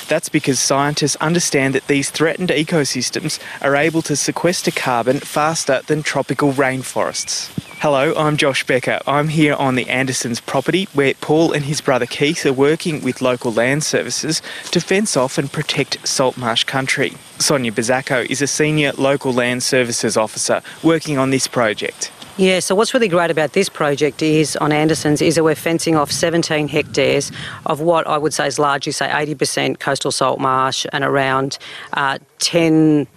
That's 0.08 0.30
because 0.30 0.58
scientists 0.58 1.16
understand 1.16 1.74
that 1.74 1.86
these 1.86 2.10
threatened 2.10 2.48
ecosystems 2.48 3.38
are 3.60 3.76
able 3.76 4.00
to 4.02 4.16
sequester 4.16 4.70
carbon 4.70 5.20
faster 5.20 5.82
than 5.86 6.02
tropical 6.02 6.52
rainforests. 6.54 7.50
Hello, 7.80 8.14
I'm 8.16 8.38
Josh 8.38 8.64
Becker. 8.64 9.00
I'm 9.06 9.28
here 9.28 9.54
on 9.54 9.74
the 9.74 9.88
Andersons 9.88 10.40
property 10.40 10.88
where 10.94 11.12
Paul 11.14 11.52
and 11.52 11.66
his 11.66 11.82
brother 11.82 12.06
Keith 12.06 12.46
are 12.46 12.54
working 12.54 13.02
with 13.04 13.20
local 13.20 13.52
land 13.52 13.84
services 13.84 14.40
to 14.70 14.80
fence 14.80 15.14
off 15.14 15.36
and 15.36 15.52
protect 15.52 16.08
salt 16.08 16.38
marsh 16.38 16.64
country. 16.64 17.12
Sonia 17.38 17.70
Bazzacco 17.70 18.28
is 18.30 18.40
a 18.40 18.46
senior 18.46 18.92
local 18.92 19.32
land 19.32 19.62
services 19.62 20.16
officer 20.16 20.62
working 20.82 21.18
on 21.18 21.30
this 21.30 21.46
project. 21.46 22.10
Yeah, 22.38 22.60
so 22.60 22.76
what's 22.76 22.94
really 22.94 23.08
great 23.08 23.32
about 23.32 23.54
this 23.54 23.68
project 23.68 24.22
is 24.22 24.54
on 24.58 24.70
Anderson's 24.70 25.20
is 25.20 25.34
that 25.34 25.42
we're 25.42 25.56
fencing 25.56 25.96
off 25.96 26.12
17 26.12 26.68
hectares 26.68 27.32
of 27.66 27.80
what 27.80 28.06
I 28.06 28.16
would 28.16 28.32
say 28.32 28.46
is 28.46 28.60
largely, 28.60 28.92
say, 28.92 29.08
80% 29.08 29.80
coastal 29.80 30.12
salt 30.12 30.38
marsh 30.38 30.86
and 30.92 31.02
around 31.02 31.58
uh, 31.94 32.18
10 32.38 33.08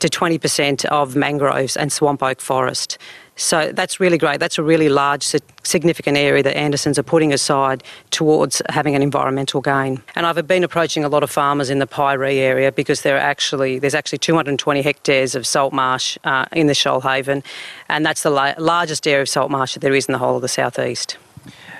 to 0.00 0.08
20% 0.08 0.84
of 0.84 1.16
mangroves 1.16 1.74
and 1.74 1.90
swamp 1.90 2.22
oak 2.22 2.38
forest. 2.42 2.98
So 3.36 3.72
that's 3.72 3.98
really 3.98 4.18
great. 4.18 4.38
That's 4.38 4.58
a 4.58 4.62
really 4.62 4.88
large, 4.88 5.24
significant 5.64 6.16
area 6.16 6.42
that 6.42 6.56
Andersons 6.56 6.98
are 6.98 7.02
putting 7.02 7.32
aside 7.32 7.82
towards 8.10 8.62
having 8.68 8.94
an 8.94 9.02
environmental 9.02 9.60
gain. 9.60 10.02
And 10.14 10.24
I've 10.24 10.46
been 10.46 10.62
approaching 10.62 11.04
a 11.04 11.08
lot 11.08 11.22
of 11.24 11.30
farmers 11.30 11.68
in 11.68 11.80
the 11.80 11.86
Pyree 11.86 12.38
area 12.38 12.70
because 12.70 13.02
there 13.02 13.16
are 13.16 13.20
actually 13.20 13.78
there's 13.80 13.94
actually 13.94 14.18
220 14.18 14.82
hectares 14.82 15.34
of 15.34 15.46
salt 15.46 15.72
marsh 15.72 16.16
uh, 16.22 16.46
in 16.52 16.68
the 16.68 16.74
Shoalhaven, 16.74 17.44
and 17.88 18.06
that's 18.06 18.22
the 18.22 18.30
la- 18.30 18.54
largest 18.58 19.06
area 19.06 19.22
of 19.22 19.28
salt 19.28 19.50
marsh 19.50 19.74
that 19.74 19.80
there 19.80 19.94
is 19.94 20.06
in 20.06 20.12
the 20.12 20.18
whole 20.18 20.36
of 20.36 20.42
the 20.42 20.48
southeast. 20.48 21.16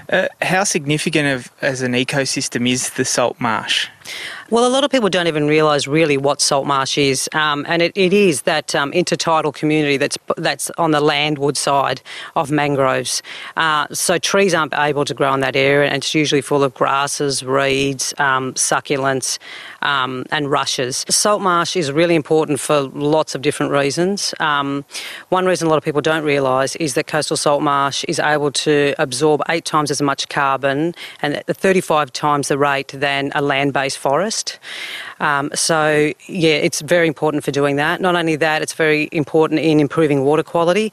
Uh, 0.09 0.29
how 0.43 0.65
significant 0.65 1.27
of, 1.29 1.51
as 1.63 1.83
an 1.83 1.93
ecosystem 1.93 2.69
is 2.69 2.91
the 2.91 3.05
salt 3.05 3.41
marsh? 3.41 3.89
Well, 4.51 4.67
a 4.67 4.69
lot 4.69 4.85
of 4.85 4.91
people 4.91 5.09
don't 5.09 5.27
even 5.27 5.47
realise 5.47 5.87
really 5.87 6.19
what 6.19 6.43
salt 6.43 6.67
marsh 6.67 6.99
is, 6.99 7.29
um, 7.33 7.65
and 7.67 7.81
it, 7.81 7.93
it 7.97 8.13
is 8.13 8.43
that 8.43 8.75
um, 8.75 8.93
intertidal 8.93 9.55
community 9.55 9.97
that's 9.97 10.19
that's 10.37 10.71
on 10.77 10.91
the 10.91 11.01
landward 11.01 11.57
side 11.57 12.03
of 12.37 12.51
mangroves. 12.51 13.23
Uh, 13.57 13.87
so 13.93 14.19
trees 14.19 14.53
aren't 14.53 14.75
able 14.75 15.07
to 15.07 15.15
grow 15.15 15.33
in 15.33 15.41
that 15.41 15.57
area, 15.57 15.89
and 15.89 15.97
it's 15.97 16.15
usually 16.15 16.43
full 16.43 16.63
of 16.63 16.75
grasses, 16.75 17.43
reeds, 17.43 18.13
um, 18.19 18.53
succulents, 18.55 19.39
um, 19.81 20.25
and 20.31 20.51
rushes. 20.51 21.07
Salt 21.09 21.41
marsh 21.41 21.75
is 21.75 21.91
really 21.91 22.15
important 22.15 22.61
for 22.61 22.83
lots 22.83 23.35
of 23.35 23.41
different 23.41 23.73
reasons. 23.73 24.35
Um, 24.41 24.85
one 25.31 25.47
reason 25.47 25.69
a 25.69 25.71
lot 25.71 25.79
of 25.79 25.85
people 25.85 26.03
don't 26.03 26.25
realise 26.25 26.77
is 26.77 26.95
that 26.95 27.07
coastal 27.07 27.39
salt 27.39 27.63
marsh 27.63 28.05
is 28.09 28.19
able 28.19 28.53
to 28.53 28.95
absorb 28.99 29.41
eight 29.49 29.65
times 29.65 29.91
as 29.95 30.03
much 30.03 30.29
carbon 30.29 30.95
and 31.23 31.43
35 31.47 32.13
times 32.13 32.49
the 32.49 32.59
rate 32.59 32.89
than 32.89 33.31
a 33.35 33.43
land-based 33.43 33.99
forest. 33.99 34.59
Um, 35.21 35.51
so, 35.55 36.13
yeah, 36.27 36.57
it's 36.67 36.81
very 36.81 37.07
important 37.07 37.45
for 37.45 37.53
doing 37.53 37.77
that. 37.77 38.01
Not 38.01 38.17
only 38.17 38.37
that, 38.37 38.63
it's 38.63 38.75
very 38.75 39.09
important 39.13 39.61
in 39.61 39.79
improving 39.81 40.25
water 40.25 40.43
quality. 40.43 40.93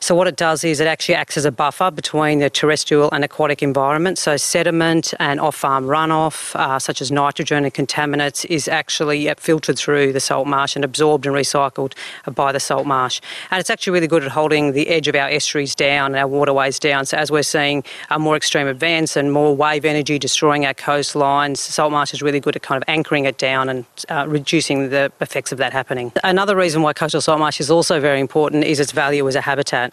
So, 0.00 0.14
what 0.14 0.26
it 0.26 0.36
does 0.36 0.64
is 0.64 0.80
it 0.80 0.86
actually 0.86 1.14
acts 1.14 1.36
as 1.36 1.44
a 1.44 1.52
buffer 1.52 1.90
between 1.90 2.40
the 2.40 2.50
terrestrial 2.50 3.08
and 3.12 3.24
aquatic 3.24 3.62
environment. 3.62 4.18
So, 4.18 4.36
sediment 4.36 5.14
and 5.18 5.40
off 5.40 5.56
farm 5.56 5.84
runoff, 5.86 6.54
uh, 6.56 6.78
such 6.78 7.00
as 7.00 7.12
nitrogen 7.12 7.64
and 7.64 7.72
contaminants, 7.72 8.44
is 8.46 8.66
actually 8.68 9.32
filtered 9.38 9.78
through 9.78 10.12
the 10.12 10.20
salt 10.20 10.46
marsh 10.46 10.74
and 10.74 10.84
absorbed 10.84 11.26
and 11.26 11.34
recycled 11.34 11.92
by 12.34 12.50
the 12.52 12.60
salt 12.60 12.86
marsh. 12.86 13.20
And 13.50 13.60
it's 13.60 13.70
actually 13.70 13.92
really 13.92 14.08
good 14.08 14.24
at 14.24 14.30
holding 14.30 14.72
the 14.72 14.88
edge 14.88 15.06
of 15.08 15.14
our 15.14 15.28
estuaries 15.28 15.74
down, 15.74 16.12
and 16.12 16.16
our 16.16 16.28
waterways 16.28 16.78
down. 16.78 17.06
So, 17.06 17.16
as 17.16 17.30
we're 17.30 17.42
seeing 17.42 17.84
a 18.10 18.18
more 18.18 18.36
extreme 18.40 18.66
events 18.66 19.18
and 19.18 19.32
more 19.32 19.54
wave 19.54 19.84
energy 19.84 20.18
destroying 20.18 20.64
our 20.64 20.72
coastlines, 20.72 21.58
salt 21.58 21.92
marsh 21.92 22.14
is 22.14 22.22
really 22.22 22.40
good 22.40 22.56
at 22.56 22.62
kind 22.62 22.82
of 22.82 22.88
anchoring 22.88 23.26
it 23.26 23.36
down 23.36 23.68
and 23.68 23.84
uh, 24.08 24.24
reducing 24.26 24.88
the 24.88 25.12
effects 25.20 25.52
of 25.52 25.58
that 25.58 25.74
happening. 25.74 26.10
Another 26.24 26.56
reason 26.56 26.80
why 26.80 26.94
coastal 26.94 27.20
salt 27.20 27.38
marsh 27.38 27.60
is 27.60 27.70
also 27.70 28.00
very 28.00 28.18
important 28.18 28.64
is 28.64 28.80
its 28.80 28.92
value 28.92 29.28
as 29.28 29.34
a 29.34 29.42
habitat. 29.42 29.92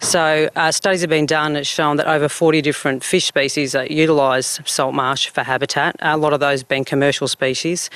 So 0.00 0.50
uh, 0.56 0.72
studies 0.72 1.00
have 1.00 1.08
been 1.08 1.24
done 1.24 1.54
that 1.54 1.66
shown 1.66 1.96
that 1.96 2.06
over 2.06 2.28
40 2.28 2.60
different 2.60 3.02
fish 3.02 3.24
species 3.24 3.74
uh, 3.74 3.86
utilise 3.88 4.60
salt 4.66 4.94
marsh 4.94 5.30
for 5.30 5.42
habitat. 5.42 5.96
A 6.00 6.18
lot 6.18 6.34
of 6.34 6.40
those 6.40 6.62
being 6.62 6.84
commercial 6.84 7.28
species. 7.28 7.88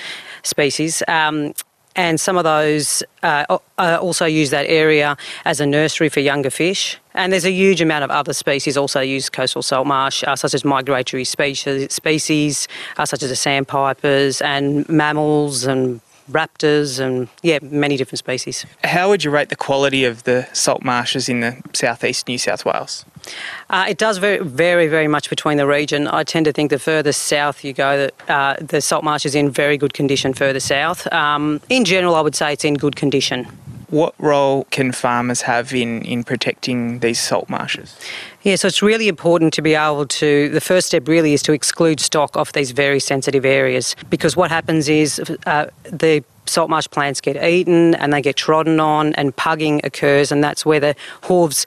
Species. 0.44 1.03
Um, 1.09 1.53
and 1.96 2.20
some 2.20 2.38
of 2.38 2.44
those 2.44 3.03
uh, 3.22 3.59
also 3.78 4.24
use 4.24 4.51
that 4.51 4.66
area 4.66 5.16
as 5.44 5.61
a 5.61 5.66
nursery 5.66 6.09
for 6.09 6.20
younger 6.20 6.51
fish. 6.51 6.99
And 7.15 7.33
there's 7.33 7.45
a 7.45 7.53
huge 7.53 7.81
amount 7.81 8.05
of 8.05 8.11
other 8.11 8.33
species 8.33 8.77
also 8.77 9.01
use 9.01 9.29
coastal 9.29 9.63
salt 9.63 9.87
marsh, 9.87 10.23
uh, 10.25 10.37
such 10.37 10.55
as 10.55 10.65
migratory 10.65 11.25
species, 11.25 11.93
species 11.93 12.69
uh, 12.97 13.05
such 13.05 13.23
as 13.23 13.31
the 13.31 13.37
sandpipers 13.37 14.41
and 14.41 14.89
mammals 14.89 15.65
and 15.65 16.01
raptors 16.31 17.01
and 17.01 17.29
yeah, 17.43 17.59
many 17.63 17.97
different 17.97 18.19
species. 18.19 18.65
How 18.85 19.09
would 19.09 19.25
you 19.25 19.31
rate 19.31 19.49
the 19.49 19.57
quality 19.57 20.05
of 20.05 20.23
the 20.25 20.49
salt 20.53 20.83
marshes 20.83 21.29
in 21.29 21.41
the 21.41 21.61
southeast 21.73 22.29
New 22.29 22.39
South 22.39 22.65
Wales? 22.65 23.05
Uh, 23.69 23.87
it 23.89 23.99
does 23.99 24.19
vary, 24.19 24.39
very, 24.39 24.87
very 24.87 25.09
much 25.09 25.29
between 25.29 25.57
the 25.57 25.67
region. 25.67 26.09
I 26.09 26.25
tend 26.25 26.47
to 26.47 26.53
think 26.53 26.71
the 26.71 26.79
further 26.79 27.13
south 27.13 27.65
you 27.65 27.73
go, 27.73 27.97
that 27.97 28.31
uh, 28.31 28.57
the 28.61 28.81
salt 28.81 29.05
marsh 29.05 29.27
is 29.27 29.35
in 29.35 29.51
very 29.51 29.77
good 29.77 29.93
condition 29.93 30.33
further 30.33 30.61
south. 30.61 31.13
Um, 31.13 31.61
in 31.69 31.85
general, 31.85 32.15
I 32.15 32.21
would 32.21 32.35
say 32.35 32.53
it's 32.53 32.65
in 32.65 32.75
good 32.75 32.97
condition. 32.97 33.47
What 33.91 34.14
role 34.18 34.64
can 34.70 34.93
farmers 34.93 35.43
have 35.43 35.74
in, 35.74 36.03
in 36.03 36.22
protecting 36.24 37.01
these 37.01 37.20
salt 37.20 37.49
marshes? 37.49 37.97
Yeah, 38.43 38.57
so 38.57 38.68
it's 38.68 38.82
really 38.82 39.09
important 39.09 39.53
to 39.55 39.62
be 39.62 39.74
able 39.74 40.07
to. 40.07 40.49
The 40.49 40.61
first 40.61 40.86
step 40.86 41.09
really 41.09 41.32
is 41.32 41.43
to 41.43 41.53
exclude 41.53 41.99
stock 42.01 42.36
off 42.36 42.53
these 42.53 42.70
very 42.70 43.01
sensitive 43.01 43.45
areas 43.45 43.97
because 44.09 44.36
what 44.36 44.51
happens 44.51 44.88
is 44.88 45.20
uh, 45.45 45.66
the 45.82 46.24
salt 46.47 46.70
marsh 46.70 46.88
plants 46.91 47.20
get 47.20 47.43
eaten 47.43 47.95
and 47.97 48.12
they 48.12 48.22
get 48.22 48.36
trodden 48.36 48.80
on, 48.80 49.12
and 49.14 49.34
pugging 49.36 49.80
occurs, 49.84 50.32
and 50.32 50.43
that's 50.43 50.64
where 50.64 50.80
the 50.80 50.95
hooves 51.22 51.66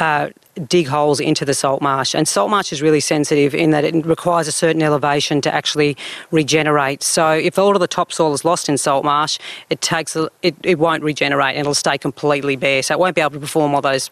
uh, 0.00 0.30
dig 0.68 0.86
holes 0.86 1.20
into 1.20 1.44
the 1.44 1.54
salt 1.54 1.82
marsh. 1.82 2.14
And 2.14 2.26
salt 2.28 2.50
marsh 2.50 2.72
is 2.72 2.82
really 2.82 3.00
sensitive 3.00 3.54
in 3.54 3.70
that 3.70 3.84
it 3.84 4.06
requires 4.06 4.48
a 4.48 4.52
certain 4.52 4.82
elevation 4.82 5.40
to 5.42 5.54
actually 5.54 5.96
regenerate. 6.30 7.02
So 7.02 7.32
if 7.32 7.58
all 7.58 7.74
of 7.74 7.80
the 7.80 7.88
topsoil 7.88 8.32
is 8.34 8.44
lost 8.44 8.68
in 8.68 8.78
salt 8.78 9.04
marsh, 9.04 9.38
it 9.70 9.80
takes 9.80 10.16
it, 10.42 10.54
it 10.62 10.78
won't 10.78 11.02
regenerate 11.02 11.56
and 11.56 11.60
it'll 11.60 11.74
stay 11.74 11.98
completely 11.98 12.56
bare. 12.56 12.82
So 12.82 12.94
it 12.94 13.00
won't 13.00 13.14
be 13.14 13.20
able 13.20 13.32
to 13.32 13.40
perform 13.40 13.74
all 13.74 13.82
those 13.82 14.08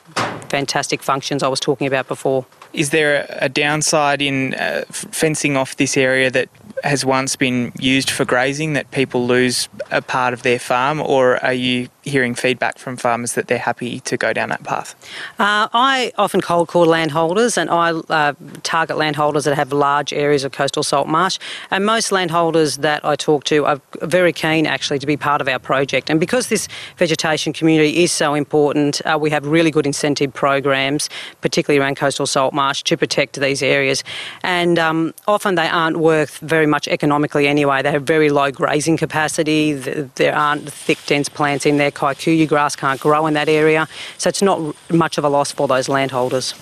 fantastic 0.49 1.03
functions 1.03 1.43
I 1.43 1.49
was 1.49 1.61
talking 1.61 1.87
about 1.87 2.09
before. 2.09 2.45
Is 2.73 2.91
there 2.91 3.27
a 3.29 3.49
downside 3.49 4.23
in 4.23 4.55
uh, 4.55 4.85
fencing 4.89 5.57
off 5.57 5.77
this 5.77 5.97
area 5.97 6.31
that 6.31 6.49
has 6.85 7.05
once 7.05 7.37
been 7.37 7.73
used 7.79 8.11
for 8.11 8.25
grazing 8.25 8.73
that 8.73 8.91
people 8.91 9.27
lose 9.27 9.69
a 9.91 10.03
part 10.03 10.35
of 10.35 10.43
their 10.43 10.59
farm, 10.59 11.01
or 11.01 11.43
are 11.45 11.53
you 11.53 11.89
hearing 12.03 12.35
feedback 12.35 12.79
from 12.79 12.97
farmers 12.97 13.35
that 13.35 13.47
they're 13.47 13.59
happy 13.59 14.01
to 14.01 14.17
go 14.17 14.33
down 14.33 14.49
that 14.49 14.65
path? 14.65 14.95
Uh, 15.39 15.69
I 15.73 16.13
often 16.19 16.41
cold 16.41 16.69
call 16.69 16.85
landholders 16.85 17.57
and 17.57 17.71
I 17.71 17.91
uh, 17.91 18.35
target 18.63 18.97
landholders 18.97 19.45
that 19.45 19.55
have 19.55 19.73
large 19.73 20.13
areas 20.13 20.43
of 20.45 20.53
coastal 20.53 20.83
salt 20.83 21.07
marsh. 21.07 21.39
And 21.71 21.87
most 21.87 22.11
landholders 22.11 22.79
that 22.79 23.05
I 23.05 23.15
talk 23.15 23.45
to 23.45 23.65
are 23.67 23.81
very 24.03 24.33
keen 24.33 24.67
actually 24.67 24.99
to 24.99 25.07
be 25.07 25.17
part 25.17 25.41
of 25.41 25.49
our 25.49 25.61
project. 25.61 26.11
And 26.11 26.19
because 26.19 26.49
this 26.49 26.67
vegetation 26.97 27.53
community 27.53 28.03
is 28.03 28.11
so 28.11 28.35
important, 28.35 29.01
uh, 29.07 29.17
we 29.21 29.31
have 29.31 29.47
really 29.47 29.71
good 29.71 29.87
incentive 29.87 30.35
programs, 30.35 31.09
particularly 31.41 31.81
around 31.81 31.97
coastal 31.97 32.27
salt 32.27 32.53
marsh, 32.53 32.83
to 32.83 32.97
protect 32.97 33.39
these 33.41 33.63
areas. 33.63 34.03
And 34.43 34.79
um, 34.79 35.15
often 35.29 35.55
they 35.55 35.69
aren't 35.69 35.99
worth 35.99 36.39
very 36.39 36.67
much 36.67 36.89
economically 36.89 37.47
anyway. 37.47 37.83
They 37.83 37.93
have 37.93 38.03
very 38.03 38.31
low 38.31 38.51
grazing 38.51 38.97
capacity, 38.97 39.73
there 39.73 40.35
aren't 40.35 40.69
thick, 40.69 40.99
dense 41.07 41.29
plants 41.29 41.65
in 41.65 41.77
there 41.77 41.92
kikuyu 41.93 42.49
grass 42.49 42.77
can't 42.77 43.01
grow 43.01 43.27
in 43.27 43.35
that 43.35 43.49
area, 43.49 43.89
so 44.19 44.29
it's 44.29 44.43
not 44.43 44.75
much 44.91 45.19
of 45.19 45.25
a 45.25 45.29
loss 45.29 45.53
for 45.53 45.69
those 45.69 45.89
landholders. 45.89 46.55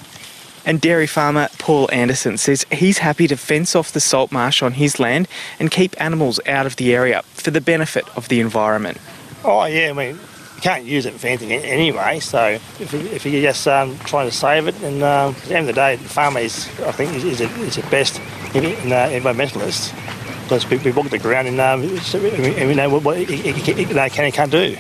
And 0.66 0.81
dairy 0.81 1.07
farmer 1.07 1.49
Paul 1.59 1.89
Anderson 1.91 2.37
says 2.37 2.66
he's 2.70 2.99
happy 2.99 3.26
to 3.28 3.37
fence 3.37 3.74
off 3.74 3.93
the 3.93 4.01
salt 4.01 4.31
marsh 4.31 4.62
on 4.62 4.72
his 4.72 5.01
land 5.01 5.26
and 5.59 5.70
keep 5.70 5.99
animals 6.01 6.39
out 6.47 6.66
of 6.66 6.76
the 6.76 6.95
area 6.95 7.22
for 7.33 7.51
the 7.51 7.61
benefit 7.61 8.05
of 8.16 8.28
the 8.28 8.41
environment. 8.41 8.99
Oh, 9.43 9.64
yeah, 9.64 9.89
I 9.89 9.93
mean, 9.95 10.16
you 10.16 10.61
can't 10.61 10.85
use 10.85 11.07
it 11.07 11.14
for 11.14 11.28
anything 11.28 11.53
anyway, 11.53 12.20
so 12.20 12.59
if, 12.78 12.93
you, 12.93 13.01
if 13.01 13.24
you're 13.24 13.41
just 13.41 13.66
um, 13.66 13.99
trying 14.01 14.28
to 14.28 14.37
save 14.37 14.68
it, 14.68 14.74
and 14.83 15.03
um, 15.03 15.35
at 15.35 15.43
the 15.45 15.57
end 15.57 15.68
of 15.68 15.74
the 15.74 15.81
day, 15.81 15.97
the 15.97 16.09
farmer 16.09 16.41
is, 16.41 16.68
I 16.81 16.93
think, 16.93 17.14
is, 17.14 17.24
is, 17.24 17.41
a, 17.41 17.49
is 17.61 17.76
the 17.76 17.83
best 17.91 18.20
environmentalist 18.53 19.95
because 20.43 20.68
we, 20.68 20.76
we 20.78 20.91
walk 20.91 21.09
the 21.09 21.18
ground 21.18 21.49
and, 21.49 21.61
um, 21.61 21.83
and 21.83 22.68
we 22.68 22.74
know 22.74 22.91
what 22.91 23.16
it, 23.16 23.31
it, 23.31 23.68
it, 23.68 23.78
it 23.78 24.12
can 24.12 24.24
and 24.24 24.35
can't 24.35 24.51
do. 24.51 24.76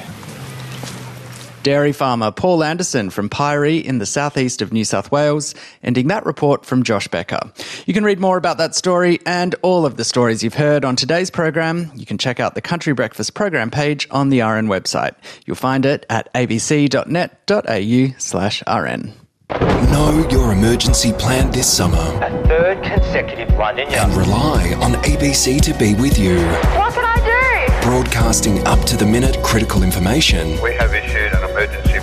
Dairy 1.62 1.92
farmer 1.92 2.30
Paul 2.30 2.64
Anderson 2.64 3.10
from 3.10 3.28
Pyree 3.28 3.78
in 3.78 3.98
the 3.98 4.06
southeast 4.06 4.62
of 4.62 4.72
New 4.72 4.84
South 4.84 5.12
Wales, 5.12 5.54
ending 5.82 6.08
that 6.08 6.24
report 6.24 6.64
from 6.64 6.82
Josh 6.82 7.08
Becker. 7.08 7.40
You 7.86 7.94
can 7.94 8.04
read 8.04 8.18
more 8.18 8.36
about 8.36 8.58
that 8.58 8.74
story 8.74 9.20
and 9.26 9.54
all 9.62 9.84
of 9.84 9.96
the 9.96 10.04
stories 10.04 10.42
you've 10.42 10.54
heard 10.54 10.84
on 10.84 10.96
today's 10.96 11.30
program. 11.30 11.90
You 11.94 12.06
can 12.06 12.18
check 12.18 12.40
out 12.40 12.54
the 12.54 12.62
Country 12.62 12.92
Breakfast 12.94 13.34
program 13.34 13.70
page 13.70 14.08
on 14.10 14.30
the 14.30 14.40
RN 14.40 14.68
website. 14.68 15.14
You'll 15.46 15.56
find 15.56 15.84
it 15.84 16.06
at 16.08 16.32
abc.net.au 16.34 18.14
slash 18.18 18.62
RN. 18.66 19.14
Know 19.50 20.26
your 20.30 20.52
emergency 20.52 21.12
plan 21.12 21.50
this 21.50 21.70
summer. 21.70 21.96
A 21.96 22.30
third 22.46 22.82
consecutive 22.84 23.50
La 23.58 23.72
Nina 23.72 23.90
And 23.90 24.12
rely 24.14 24.74
on 24.80 24.92
ABC 25.02 25.60
to 25.62 25.74
be 25.76 25.94
with 25.94 26.16
you. 26.18 26.36
What 26.78 26.94
can 26.94 27.04
I 27.04 27.16
do? 27.16 27.88
Broadcasting 27.88 28.64
up 28.66 28.84
to 28.84 28.96
the 28.96 29.06
minute 29.06 29.42
critical 29.42 29.82
information. 29.82 30.60
We 30.62 30.74
have 30.74 30.94
issued 30.94 31.32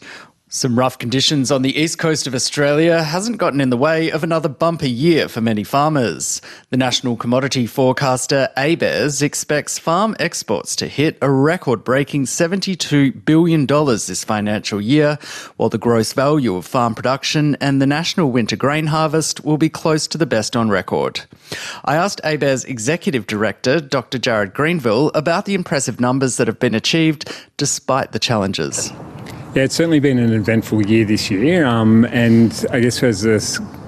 Some 0.51 0.79
rough 0.79 0.97
conditions 0.97 1.51
on 1.51 1.61
the 1.61 1.79
east 1.79 1.99
coast 1.99 2.25
of 2.25 2.33
Australia 2.33 3.03
hasn't 3.03 3.37
gotten 3.37 3.61
in 3.61 3.69
the 3.69 3.77
way 3.77 4.09
of 4.09 4.23
another 4.23 4.49
bumper 4.49 4.87
year 4.87 5.27
for 5.27 5.41
many 5.41 5.63
farmers. 5.63 6.41
The 6.71 6.77
national 6.77 7.17
commodity 7.17 7.67
forecaster 7.67 8.49
ABARES 8.57 9.21
expects 9.21 9.77
farm 9.77 10.15
exports 10.19 10.75
to 10.77 10.87
hit 10.87 11.19
a 11.21 11.29
record 11.29 11.83
breaking 11.83 12.25
$72 12.25 13.25
billion 13.25 13.67
this 13.67 14.23
financial 14.23 14.81
year, 14.81 15.19
while 15.57 15.69
the 15.69 15.77
gross 15.77 16.13
value 16.13 16.55
of 16.55 16.65
farm 16.65 16.95
production 16.95 17.55
and 17.61 17.79
the 17.79 17.85
national 17.85 18.31
winter 18.31 18.55
grain 18.55 18.87
harvest 18.87 19.45
will 19.45 19.59
be 19.59 19.69
close 19.69 20.07
to 20.07 20.17
the 20.17 20.25
best 20.25 20.55
on 20.55 20.67
record. 20.67 21.21
I 21.85 21.95
asked 21.95 22.21
ABARES 22.23 22.65
executive 22.65 23.27
director, 23.27 23.79
Dr. 23.79 24.17
Jared 24.17 24.55
Greenville, 24.55 25.11
about 25.13 25.45
the 25.45 25.53
impressive 25.53 25.99
numbers 25.99 26.37
that 26.37 26.47
have 26.47 26.59
been 26.59 26.73
achieved 26.73 27.31
despite 27.57 28.13
the 28.13 28.19
challenges. 28.19 28.91
Yeah, 29.55 29.63
it's 29.63 29.73
certainly 29.73 29.99
been 29.99 30.19
an 30.19 30.31
eventful 30.31 30.85
year 30.85 31.05
this 31.05 31.31
year, 31.31 31.65
um, 31.65 32.05
and 32.05 32.67
I 32.69 32.81
guess 32.81 33.01
as 33.01 33.23
the 33.23 33.39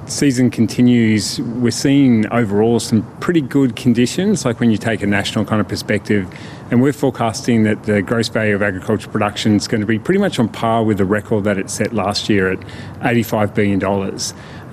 season 0.07 0.49
continues, 0.49 1.39
we're 1.39 1.69
seeing 1.69 2.27
overall 2.33 2.79
some 2.79 3.03
pretty 3.19 3.41
good 3.41 3.75
conditions. 3.75 4.43
Like 4.43 4.59
when 4.59 4.71
you 4.71 4.77
take 4.77 5.03
a 5.03 5.05
national 5.05 5.45
kind 5.45 5.61
of 5.61 5.67
perspective, 5.67 6.27
and 6.71 6.81
we're 6.81 6.93
forecasting 6.93 7.61
that 7.65 7.83
the 7.83 8.01
gross 8.01 8.27
value 8.27 8.55
of 8.55 8.63
agricultural 8.63 9.11
production 9.11 9.55
is 9.55 9.67
going 9.67 9.81
to 9.81 9.87
be 9.87 9.99
pretty 9.99 10.19
much 10.19 10.39
on 10.39 10.49
par 10.49 10.83
with 10.83 10.97
the 10.97 11.05
record 11.05 11.43
that 11.43 11.59
it 11.59 11.69
set 11.69 11.93
last 11.93 12.27
year 12.27 12.51
at 12.51 12.59
$85 13.01 13.53
billion. 13.53 13.79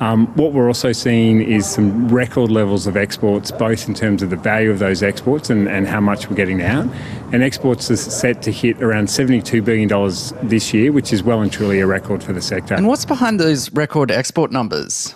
Um, 0.01 0.29
what 0.37 0.53
we're 0.53 0.69
also 0.69 0.93
seeing 0.93 1.43
is 1.43 1.69
some 1.69 2.09
record 2.09 2.51
levels 2.51 2.87
of 2.87 2.97
exports, 2.97 3.51
both 3.51 3.89
in 3.89 3.95
terms 3.95 4.23
of 4.23 4.31
the 4.31 4.37
value 4.37 4.71
of 4.71 4.79
those 4.79 5.03
exports 5.03 5.51
and, 5.51 5.69
and 5.69 5.89
how 5.89 6.01
much 6.01 6.31
we're 6.31 6.37
getting 6.37 6.63
out. 6.63 6.87
And 7.33 7.43
exports 7.43 7.91
are 7.91 7.97
set 7.97 8.43
to 8.43 8.53
hit 8.53 8.81
around 8.81 9.09
$72 9.09 9.65
billion 9.65 9.89
this 10.49 10.73
year, 10.73 10.93
which 10.93 11.13
is 11.13 11.23
well 11.23 11.43
and 11.43 11.53
truly 11.53 11.81
a 11.81 11.87
record 11.87 12.23
for 12.23 12.33
the 12.33 12.43
sector. 12.43 12.75
And 12.75 12.87
what's 12.87 13.05
behind 13.05 13.41
those 13.41 13.73
record 13.73 14.11
export 14.11 14.53
numbers? 14.53 15.15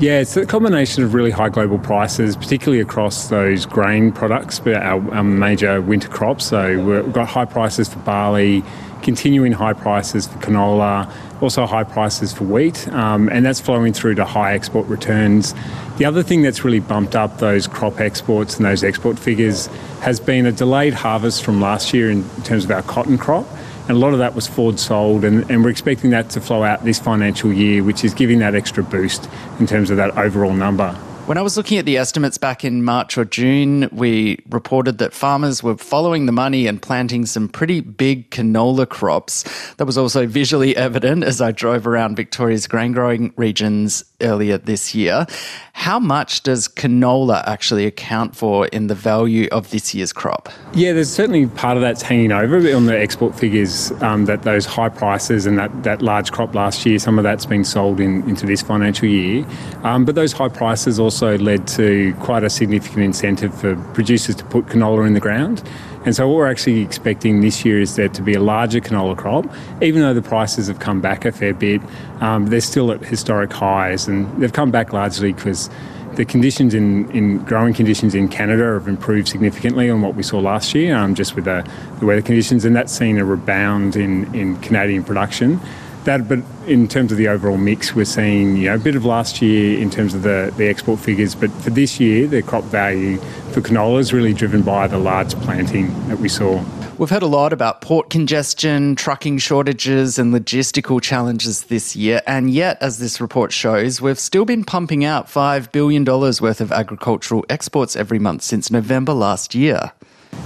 Yeah, 0.00 0.20
it's 0.20 0.36
a 0.36 0.46
combination 0.46 1.04
of 1.04 1.12
really 1.12 1.30
high 1.30 1.50
global 1.50 1.78
prices, 1.78 2.34
particularly 2.34 2.80
across 2.80 3.28
those 3.28 3.66
grain 3.66 4.10
products, 4.10 4.58
but 4.58 4.76
our, 4.76 5.14
our 5.14 5.22
major 5.22 5.82
winter 5.82 6.08
crops. 6.08 6.46
So 6.46 6.82
we've 6.82 7.12
got 7.12 7.28
high 7.28 7.44
prices 7.44 7.90
for 7.90 7.98
barley, 8.00 8.64
continuing 9.02 9.52
high 9.52 9.74
prices 9.74 10.26
for 10.26 10.38
canola, 10.38 11.12
also 11.42 11.66
high 11.66 11.84
prices 11.84 12.32
for 12.32 12.44
wheat, 12.44 12.88
um, 12.88 13.28
and 13.28 13.44
that's 13.44 13.60
flowing 13.60 13.92
through 13.92 14.14
to 14.14 14.24
high 14.24 14.54
export 14.54 14.86
returns. 14.86 15.54
The 15.98 16.04
other 16.04 16.22
thing 16.22 16.42
that's 16.42 16.64
really 16.64 16.80
bumped 16.80 17.16
up 17.16 17.38
those 17.38 17.66
crop 17.66 18.00
exports 18.00 18.56
and 18.56 18.64
those 18.64 18.84
export 18.84 19.18
figures 19.18 19.66
has 20.00 20.20
been 20.20 20.46
a 20.46 20.52
delayed 20.52 20.94
harvest 20.94 21.44
from 21.44 21.60
last 21.60 21.92
year 21.92 22.10
in 22.10 22.28
terms 22.44 22.64
of 22.64 22.70
our 22.70 22.82
cotton 22.82 23.18
crop. 23.18 23.46
And 23.88 23.90
a 23.90 24.00
lot 24.00 24.12
of 24.12 24.20
that 24.20 24.34
was 24.34 24.46
forward 24.46 24.78
sold, 24.78 25.24
and, 25.24 25.50
and 25.50 25.64
we're 25.64 25.70
expecting 25.70 26.10
that 26.10 26.30
to 26.30 26.40
flow 26.40 26.62
out 26.62 26.84
this 26.84 27.00
financial 27.00 27.52
year, 27.52 27.82
which 27.82 28.04
is 28.04 28.14
giving 28.14 28.38
that 28.38 28.54
extra 28.54 28.84
boost 28.84 29.28
in 29.58 29.66
terms 29.66 29.90
of 29.90 29.96
that 29.96 30.16
overall 30.16 30.52
number. 30.52 30.96
When 31.32 31.38
I 31.38 31.42
was 31.42 31.56
looking 31.56 31.78
at 31.78 31.86
the 31.86 31.96
estimates 31.96 32.36
back 32.36 32.62
in 32.62 32.84
March 32.84 33.16
or 33.16 33.24
June, 33.24 33.88
we 33.90 34.44
reported 34.50 34.98
that 34.98 35.14
farmers 35.14 35.62
were 35.62 35.78
following 35.78 36.26
the 36.26 36.32
money 36.32 36.66
and 36.66 36.82
planting 36.82 37.24
some 37.24 37.48
pretty 37.48 37.80
big 37.80 38.28
canola 38.28 38.86
crops. 38.86 39.42
That 39.76 39.86
was 39.86 39.96
also 39.96 40.26
visually 40.26 40.76
evident 40.86 41.24
as 41.24 41.40
I 41.40 41.50
drove 41.50 41.86
around 41.86 42.16
Victoria's 42.16 42.66
grain 42.66 42.92
growing 42.92 43.32
regions 43.38 44.04
earlier 44.20 44.58
this 44.58 44.94
year. 44.94 45.26
How 45.72 45.98
much 45.98 46.42
does 46.42 46.68
canola 46.68 47.42
actually 47.46 47.86
account 47.86 48.36
for 48.36 48.66
in 48.66 48.88
the 48.88 48.94
value 48.94 49.48
of 49.52 49.70
this 49.70 49.94
year's 49.94 50.12
crop? 50.12 50.50
Yeah, 50.74 50.92
there's 50.92 51.10
certainly 51.10 51.46
part 51.46 51.78
of 51.78 51.80
that's 51.80 52.02
hanging 52.02 52.30
over 52.30 52.56
on 52.76 52.84
the 52.84 52.98
export 52.98 53.34
figures 53.34 53.90
um, 54.02 54.26
that 54.26 54.42
those 54.42 54.66
high 54.66 54.90
prices 54.90 55.46
and 55.46 55.58
that, 55.58 55.82
that 55.82 56.02
large 56.02 56.30
crop 56.30 56.54
last 56.54 56.84
year, 56.84 56.98
some 56.98 57.18
of 57.18 57.22
that's 57.22 57.46
been 57.46 57.64
sold 57.64 58.00
in, 58.00 58.28
into 58.28 58.44
this 58.44 58.60
financial 58.60 59.08
year. 59.08 59.46
Um, 59.82 60.04
but 60.04 60.14
those 60.14 60.32
high 60.32 60.50
prices 60.50 61.00
also 61.00 61.21
led 61.30 61.66
to 61.68 62.14
quite 62.20 62.44
a 62.44 62.50
significant 62.50 63.02
incentive 63.02 63.54
for 63.54 63.76
producers 63.94 64.36
to 64.36 64.44
put 64.44 64.66
canola 64.66 65.06
in 65.06 65.14
the 65.14 65.20
ground. 65.20 65.62
And 66.04 66.16
so, 66.16 66.26
what 66.28 66.36
we're 66.36 66.50
actually 66.50 66.80
expecting 66.80 67.40
this 67.40 67.64
year 67.64 67.80
is 67.80 67.94
there 67.94 68.08
to 68.08 68.22
be 68.22 68.34
a 68.34 68.40
larger 68.40 68.80
canola 68.80 69.16
crop, 69.16 69.46
even 69.80 70.02
though 70.02 70.14
the 70.14 70.22
prices 70.22 70.66
have 70.66 70.80
come 70.80 71.00
back 71.00 71.24
a 71.24 71.32
fair 71.32 71.54
bit. 71.54 71.80
Um, 72.20 72.46
they're 72.46 72.60
still 72.60 72.90
at 72.90 73.04
historic 73.04 73.52
highs, 73.52 74.08
and 74.08 74.26
they've 74.42 74.52
come 74.52 74.70
back 74.72 74.92
largely 74.92 75.32
because 75.32 75.70
the 76.14 76.24
conditions 76.24 76.74
in, 76.74 77.10
in 77.12 77.38
growing 77.44 77.72
conditions 77.72 78.14
in 78.14 78.28
Canada 78.28 78.74
have 78.74 78.88
improved 78.88 79.28
significantly 79.28 79.88
on 79.88 80.02
what 80.02 80.14
we 80.14 80.22
saw 80.22 80.40
last 80.40 80.74
year, 80.74 80.94
um, 80.94 81.14
just 81.14 81.36
with 81.36 81.44
the, 81.44 81.66
the 82.00 82.06
weather 82.06 82.20
conditions, 82.20 82.64
and 82.64 82.74
that's 82.74 82.92
seen 82.92 83.16
a 83.18 83.24
rebound 83.24 83.94
in, 83.96 84.32
in 84.34 84.56
Canadian 84.60 85.04
production 85.04 85.60
that, 86.04 86.28
but 86.28 86.40
in 86.66 86.88
terms 86.88 87.12
of 87.12 87.18
the 87.18 87.28
overall 87.28 87.56
mix, 87.56 87.94
we're 87.94 88.04
seeing 88.04 88.56
you 88.56 88.68
know 88.68 88.74
a 88.74 88.78
bit 88.78 88.96
of 88.96 89.04
last 89.04 89.42
year 89.42 89.78
in 89.78 89.90
terms 89.90 90.14
of 90.14 90.22
the, 90.22 90.52
the 90.56 90.68
export 90.68 91.00
figures, 91.00 91.34
but 91.34 91.50
for 91.62 91.70
this 91.70 92.00
year, 92.00 92.26
the 92.26 92.42
crop 92.42 92.64
value 92.64 93.18
for 93.52 93.60
canola 93.60 94.00
is 94.00 94.12
really 94.12 94.32
driven 94.32 94.62
by 94.62 94.86
the 94.86 94.98
large 94.98 95.34
planting 95.42 95.86
that 96.08 96.18
we 96.18 96.28
saw. 96.28 96.62
We've 96.98 97.10
heard 97.10 97.22
a 97.22 97.26
lot 97.26 97.52
about 97.52 97.80
port 97.80 98.10
congestion, 98.10 98.94
trucking 98.94 99.38
shortages, 99.38 100.18
and 100.18 100.32
logistical 100.32 101.02
challenges 101.02 101.64
this 101.64 101.96
year. 101.96 102.22
And 102.26 102.50
yet, 102.50 102.78
as 102.80 102.98
this 102.98 103.20
report 103.20 103.50
shows, 103.50 104.00
we've 104.00 104.18
still 104.18 104.44
been 104.44 104.62
pumping 104.62 105.04
out 105.04 105.26
$5 105.26 105.72
billion 105.72 106.04
worth 106.04 106.60
of 106.60 106.70
agricultural 106.70 107.44
exports 107.48 107.96
every 107.96 108.18
month 108.18 108.42
since 108.42 108.70
November 108.70 109.14
last 109.14 109.54
year. 109.54 109.92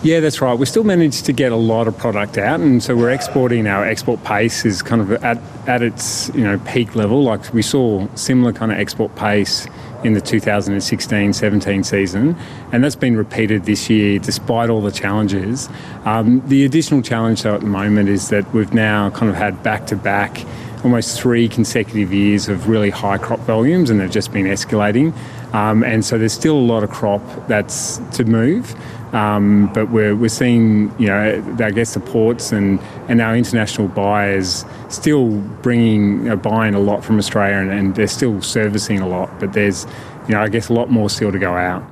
Yeah, 0.07 0.21
that's 0.21 0.41
right. 0.41 0.57
We 0.57 0.67
still 0.67 0.85
managed 0.85 1.25
to 1.25 1.33
get 1.33 1.51
a 1.51 1.57
lot 1.57 1.89
of 1.89 1.99
product 1.99 2.39
out, 2.39 2.61
and 2.61 2.81
so 2.81 2.95
we're 2.95 3.11
exporting. 3.11 3.67
Our 3.67 3.85
export 3.85 4.23
pace 4.23 4.65
is 4.65 4.81
kind 4.81 5.03
of 5.03 5.11
at, 5.25 5.37
at 5.67 5.83
its 5.83 6.31
you 6.33 6.45
know 6.45 6.61
peak 6.61 6.95
level. 6.95 7.25
Like 7.25 7.53
we 7.53 7.61
saw 7.61 8.07
similar 8.15 8.53
kind 8.53 8.71
of 8.71 8.79
export 8.79 9.17
pace 9.17 9.67
in 10.05 10.13
the 10.13 10.21
2016-17 10.21 11.85
season, 11.85 12.37
and 12.71 12.85
that's 12.85 12.95
been 12.95 13.17
repeated 13.17 13.65
this 13.65 13.91
year 13.91 14.21
despite 14.21 14.71
all 14.71 14.81
the 14.81 14.93
challenges. 14.93 15.69
Um, 16.05 16.41
the 16.47 16.65
additional 16.65 17.03
challenge 17.03 17.43
though 17.43 17.57
at 17.57 17.63
the 17.63 17.67
moment 17.67 18.09
is 18.09 18.29
that 18.29 18.55
we've 18.55 18.73
now 18.73 19.11
kind 19.11 19.29
of 19.29 19.35
had 19.35 19.61
back-to-back 19.65 20.47
almost 20.85 21.21
three 21.21 21.49
consecutive 21.49 22.13
years 22.13 22.49
of 22.49 22.69
really 22.69 22.91
high 22.91 23.19
crop 23.19 23.41
volumes 23.41 23.91
and 23.91 23.99
they've 23.99 24.09
just 24.09 24.33
been 24.33 24.47
escalating. 24.47 25.13
Um, 25.53 25.83
and 25.83 26.05
so 26.05 26.17
there's 26.17 26.33
still 26.33 26.57
a 26.57 26.61
lot 26.61 26.85
of 26.85 26.91
crop 26.91 27.23
that's 27.49 27.99
to 28.13 28.25
move. 28.25 28.77
Um, 29.13 29.71
but 29.73 29.91
we're, 29.91 30.17
we're 30.17 30.29
seeing, 30.29 30.93
you 30.99 31.07
know, 31.07 31.57
I 31.61 31.71
guess 31.71 31.95
the 31.95 32.01
ports 32.01 32.53
and, 32.53 32.81
and 33.09 33.21
our 33.21 33.37
international 33.37 33.89
buyers 33.89 34.65
still 34.89 35.39
bringing, 35.63 36.37
buying 36.39 36.75
a 36.75 36.81
lot 36.81 37.05
from 37.05 37.19
Australia 37.19 37.57
and, 37.57 37.71
and 37.71 37.95
they're 37.95 38.09
still 38.09 38.43
servicing 38.43 39.01
a 39.01 39.09
lot. 39.09 39.39
But 39.39 39.53
there's, 39.53 39.87
you 40.27 40.35
know, 40.35 40.43
I 40.43 40.49
guess 40.49 40.69
a 40.69 40.73
lot 40.73 40.91
more 40.91 41.09
still 41.09 41.31
to 41.31 41.39
go 41.39 41.55
out. 41.55 41.85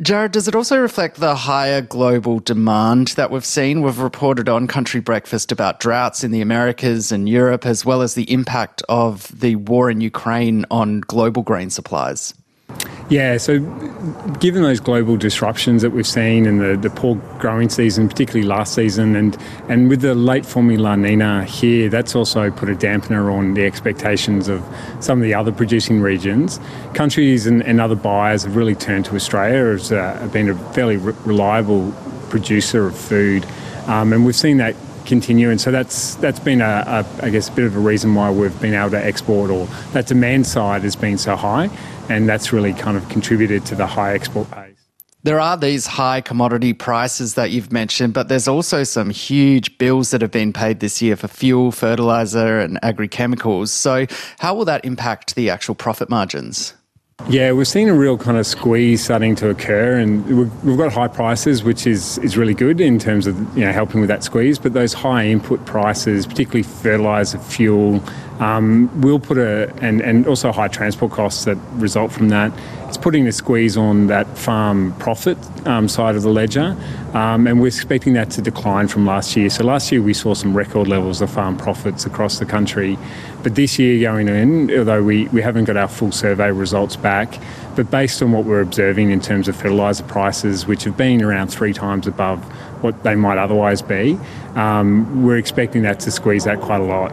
Jared, 0.00 0.30
does 0.30 0.46
it 0.46 0.54
also 0.54 0.78
reflect 0.78 1.16
the 1.16 1.34
higher 1.34 1.80
global 1.80 2.38
demand 2.38 3.08
that 3.08 3.32
we've 3.32 3.44
seen? 3.44 3.82
We've 3.82 3.98
reported 3.98 4.48
on 4.48 4.68
Country 4.68 5.00
Breakfast 5.00 5.50
about 5.50 5.80
droughts 5.80 6.22
in 6.22 6.30
the 6.30 6.40
Americas 6.40 7.10
and 7.10 7.28
Europe, 7.28 7.66
as 7.66 7.84
well 7.84 8.02
as 8.02 8.14
the 8.14 8.30
impact 8.32 8.80
of 8.88 9.28
the 9.40 9.56
war 9.56 9.90
in 9.90 10.00
Ukraine 10.00 10.64
on 10.70 11.00
global 11.00 11.42
grain 11.42 11.68
supplies. 11.68 12.32
Yeah, 13.10 13.38
so 13.38 13.60
given 14.38 14.62
those 14.62 14.80
global 14.80 15.16
disruptions 15.16 15.80
that 15.80 15.90
we've 15.90 16.06
seen 16.06 16.46
and 16.46 16.60
the, 16.60 16.76
the 16.76 16.90
poor 16.90 17.14
growing 17.38 17.70
season, 17.70 18.06
particularly 18.06 18.46
last 18.46 18.74
season, 18.74 19.16
and, 19.16 19.34
and 19.70 19.88
with 19.88 20.02
the 20.02 20.14
late 20.14 20.44
forming 20.44 20.78
La 20.78 20.94
Nina 20.94 21.44
here, 21.44 21.88
that's 21.88 22.14
also 22.14 22.50
put 22.50 22.68
a 22.68 22.74
dampener 22.74 23.32
on 23.32 23.54
the 23.54 23.64
expectations 23.64 24.48
of 24.48 24.62
some 25.00 25.20
of 25.20 25.24
the 25.24 25.32
other 25.32 25.52
producing 25.52 26.02
regions. 26.02 26.60
Countries 26.92 27.46
and, 27.46 27.62
and 27.62 27.80
other 27.80 27.94
buyers 27.94 28.42
have 28.42 28.56
really 28.56 28.74
turned 28.74 29.06
to 29.06 29.16
Australia 29.16 29.74
as 29.74 29.90
uh, 29.90 30.28
been 30.30 30.50
a 30.50 30.72
fairly 30.74 30.98
re- 30.98 31.14
reliable 31.24 31.92
producer 32.28 32.86
of 32.88 32.98
food, 32.98 33.46
um, 33.86 34.12
and 34.12 34.26
we've 34.26 34.36
seen 34.36 34.58
that 34.58 34.76
continue. 35.08 35.50
And 35.50 35.60
so 35.60 35.70
that's 35.70 36.14
that's 36.16 36.38
been 36.38 36.60
a, 36.60 36.84
a 37.20 37.24
I 37.24 37.30
guess 37.30 37.48
a 37.48 37.52
bit 37.52 37.64
of 37.64 37.74
a 37.74 37.80
reason 37.80 38.14
why 38.14 38.30
we've 38.30 38.60
been 38.60 38.74
able 38.74 38.90
to 38.90 39.04
export, 39.04 39.50
or 39.50 39.66
that 39.92 40.06
demand 40.06 40.46
side 40.46 40.82
has 40.82 40.94
been 40.94 41.18
so 41.18 41.34
high, 41.34 41.70
and 42.08 42.28
that's 42.28 42.52
really 42.52 42.72
kind 42.74 42.96
of 42.96 43.08
contributed 43.08 43.66
to 43.66 43.74
the 43.74 43.86
high 43.86 44.14
export 44.14 44.50
pace. 44.50 44.68
There 45.24 45.40
are 45.40 45.56
these 45.56 45.86
high 45.86 46.20
commodity 46.20 46.72
prices 46.72 47.34
that 47.34 47.50
you've 47.50 47.72
mentioned, 47.72 48.14
but 48.14 48.28
there's 48.28 48.46
also 48.46 48.84
some 48.84 49.10
huge 49.10 49.76
bills 49.76 50.12
that 50.12 50.22
have 50.22 50.30
been 50.30 50.52
paid 50.52 50.78
this 50.78 51.02
year 51.02 51.16
for 51.16 51.26
fuel, 51.26 51.72
fertilizer, 51.72 52.60
and 52.60 52.78
agri 52.84 53.08
chemicals. 53.08 53.72
So, 53.72 54.06
how 54.38 54.54
will 54.54 54.64
that 54.66 54.84
impact 54.84 55.34
the 55.34 55.50
actual 55.50 55.74
profit 55.74 56.08
margins? 56.08 56.74
Yeah, 57.26 57.52
we're 57.52 57.64
seeing 57.64 57.90
a 57.90 57.94
real 57.94 58.16
kind 58.16 58.38
of 58.38 58.46
squeeze 58.46 59.04
starting 59.04 59.34
to 59.36 59.50
occur, 59.50 59.98
and 59.98 60.24
we've, 60.24 60.64
we've 60.64 60.78
got 60.78 60.92
high 60.92 61.08
prices, 61.08 61.62
which 61.62 61.86
is, 61.86 62.16
is 62.18 62.38
really 62.38 62.54
good 62.54 62.80
in 62.80 62.98
terms 62.98 63.26
of 63.26 63.36
you 63.58 63.64
know 63.64 63.72
helping 63.72 64.00
with 64.00 64.08
that 64.08 64.22
squeeze. 64.22 64.58
But 64.58 64.72
those 64.72 64.94
high 64.94 65.26
input 65.26 65.66
prices, 65.66 66.26
particularly 66.26 66.62
fertilizer, 66.62 67.38
fuel, 67.38 68.02
um, 68.38 68.88
will 69.02 69.18
put 69.18 69.36
a 69.36 69.70
and, 69.82 70.00
and 70.00 70.26
also 70.26 70.52
high 70.52 70.68
transport 70.68 71.12
costs 71.12 71.44
that 71.44 71.58
result 71.74 72.12
from 72.12 72.30
that. 72.30 72.50
It's 72.88 72.96
putting 72.96 73.26
a 73.26 73.32
squeeze 73.32 73.76
on 73.76 74.06
that 74.06 74.26
farm 74.38 74.94
profit 74.94 75.36
um, 75.66 75.88
side 75.88 76.16
of 76.16 76.22
the 76.22 76.30
ledger, 76.30 76.74
um, 77.12 77.46
and 77.46 77.60
we're 77.60 77.66
expecting 77.66 78.14
that 78.14 78.30
to 78.30 78.40
decline 78.40 78.88
from 78.88 79.04
last 79.04 79.36
year. 79.36 79.50
So 79.50 79.62
last 79.62 79.92
year 79.92 80.00
we 80.00 80.14
saw 80.14 80.32
some 80.32 80.56
record 80.56 80.88
levels 80.88 81.20
of 81.20 81.30
farm 81.30 81.58
profits 81.58 82.06
across 82.06 82.38
the 82.38 82.46
country, 82.46 82.96
but 83.42 83.56
this 83.56 83.78
year 83.78 84.00
going 84.00 84.28
in, 84.28 84.70
although 84.78 85.02
we, 85.02 85.28
we 85.28 85.42
haven't 85.42 85.64
got 85.64 85.76
our 85.76 85.86
full 85.86 86.12
survey 86.12 86.50
results 86.50 86.96
back, 86.96 87.38
but 87.76 87.90
based 87.90 88.22
on 88.22 88.32
what 88.32 88.46
we're 88.46 88.62
observing 88.62 89.10
in 89.10 89.20
terms 89.20 89.48
of 89.48 89.56
fertiliser 89.56 90.04
prices, 90.04 90.66
which 90.66 90.84
have 90.84 90.96
been 90.96 91.22
around 91.22 91.48
three 91.48 91.74
times 91.74 92.06
above 92.06 92.42
what 92.82 93.02
they 93.02 93.14
might 93.14 93.38
otherwise 93.38 93.82
be, 93.82 94.18
um, 94.54 95.24
we're 95.24 95.36
expecting 95.36 95.82
that 95.82 96.00
to 96.00 96.10
squeeze 96.10 96.44
that 96.44 96.60
quite 96.60 96.80
a 96.80 96.84
lot. 96.84 97.12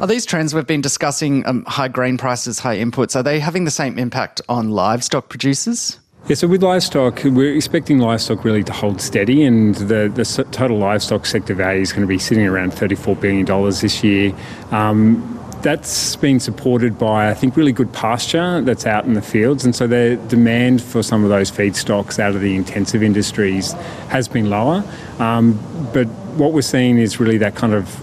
Are 0.00 0.06
these 0.06 0.26
trends 0.26 0.54
we've 0.54 0.66
been 0.66 0.80
discussing, 0.80 1.46
um, 1.46 1.64
high 1.66 1.88
grain 1.88 2.18
prices, 2.18 2.58
high 2.58 2.76
inputs, 2.76 3.16
are 3.16 3.22
they 3.22 3.40
having 3.40 3.64
the 3.64 3.70
same 3.70 3.98
impact 3.98 4.40
on 4.48 4.70
livestock 4.70 5.28
producers? 5.28 5.98
Yeah, 6.28 6.34
so 6.34 6.48
with 6.48 6.62
livestock, 6.62 7.22
we're 7.24 7.54
expecting 7.54 7.98
livestock 7.98 8.44
really 8.44 8.62
to 8.64 8.72
hold 8.72 9.00
steady, 9.00 9.42
and 9.42 9.74
the, 9.76 10.12
the 10.14 10.24
total 10.52 10.76
livestock 10.76 11.24
sector 11.24 11.54
value 11.54 11.80
is 11.80 11.92
going 11.92 12.02
to 12.02 12.06
be 12.06 12.18
sitting 12.18 12.46
around 12.46 12.72
$34 12.72 13.20
billion 13.20 13.46
this 13.70 14.04
year. 14.04 14.34
Um, 14.70 15.39
that's 15.62 16.16
been 16.16 16.40
supported 16.40 16.98
by, 16.98 17.30
I 17.30 17.34
think, 17.34 17.56
really 17.56 17.72
good 17.72 17.92
pasture 17.92 18.60
that's 18.62 18.86
out 18.86 19.04
in 19.04 19.14
the 19.14 19.22
fields. 19.22 19.64
And 19.64 19.74
so 19.74 19.86
the 19.86 20.18
demand 20.28 20.82
for 20.82 21.02
some 21.02 21.22
of 21.24 21.30
those 21.30 21.50
feedstocks 21.50 22.18
out 22.18 22.34
of 22.34 22.40
the 22.40 22.56
intensive 22.56 23.02
industries 23.02 23.72
has 24.08 24.28
been 24.28 24.48
lower. 24.48 24.84
Um, 25.18 25.58
but 25.92 26.06
what 26.36 26.52
we're 26.52 26.62
seeing 26.62 26.98
is 26.98 27.20
really 27.20 27.38
that 27.38 27.54
kind 27.54 27.74
of 27.74 28.00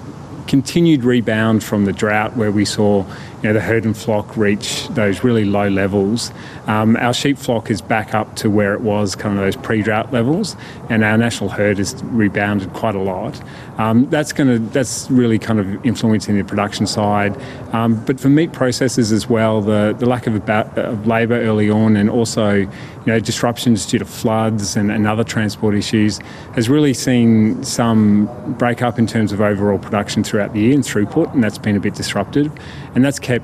continued 0.48 1.04
rebound 1.04 1.64
from 1.64 1.86
the 1.86 1.94
drought 1.94 2.38
where 2.38 2.52
we 2.52 2.66
saw 2.66 3.06
know, 3.48 3.54
the 3.54 3.62
herd 3.62 3.86
and 3.86 3.98
flock 3.98 4.36
reach 4.38 4.88
those 4.90 5.24
really 5.24 5.46
low 5.46 5.70
levels. 5.70 6.32
Um, 6.68 6.96
our 6.98 7.14
sheep 7.14 7.38
flock 7.38 7.70
is 7.70 7.82
back 7.82 8.14
up 8.14 8.36
to 8.38 8.50
where 8.50 8.74
it 8.74 8.82
was, 8.82 9.16
kind 9.16 9.38
of 9.38 9.44
those 9.44 9.56
pre-drought 9.56 10.12
levels, 10.12 10.56
and 10.90 11.04
our 11.04 11.18
national 11.18 11.50
herd 11.50 11.78
has 11.78 12.02
rebounded 12.04 12.74
quite 12.74 12.96
a 12.96 13.02
lot. 13.02 13.42
Um, 13.78 14.10
that's 14.10 14.34
going 14.34 14.50
to 14.50 14.60
that's 14.70 15.10
really 15.12 15.38
kind 15.38 15.60
of 15.60 15.86
influencing 15.86 16.38
the 16.38 16.44
production 16.44 16.88
side. 16.88 17.40
Um, 17.74 18.04
but 18.06 18.20
for 18.20 18.30
meat 18.30 18.52
processors 18.52 19.12
as 19.12 19.30
well, 19.30 19.62
the, 19.62 19.96
the 19.98 20.06
lack 20.06 20.26
of, 20.26 20.36
about, 20.36 20.78
of 20.78 21.06
labour 21.06 21.36
early 21.36 21.70
on, 21.70 21.96
and 21.96 22.10
also 22.10 22.54
you 22.54 22.70
know 23.06 23.20
disruptions 23.20 23.86
due 23.86 24.00
to 24.00 24.06
floods 24.06 24.76
and, 24.76 24.92
and 24.92 25.08
other 25.08 25.24
transport 25.24 25.76
issues, 25.76 26.20
has 26.56 26.70
really 26.70 26.94
seen 26.94 27.64
some 27.64 28.26
break 28.58 28.82
up 28.82 28.98
in 28.98 29.06
terms 29.06 29.32
of 29.32 29.42
overall 29.42 29.78
production 29.78 30.24
throughout 30.24 30.54
the 30.54 30.60
year 30.60 30.74
and 30.74 30.84
throughput, 30.84 31.32
and 31.34 31.44
that's 31.44 31.58
been 31.58 31.76
a 31.76 31.80
bit 31.80 31.94
disruptive, 31.94 32.52
and 32.96 33.06
that's 33.06 33.20
kept 33.20 33.37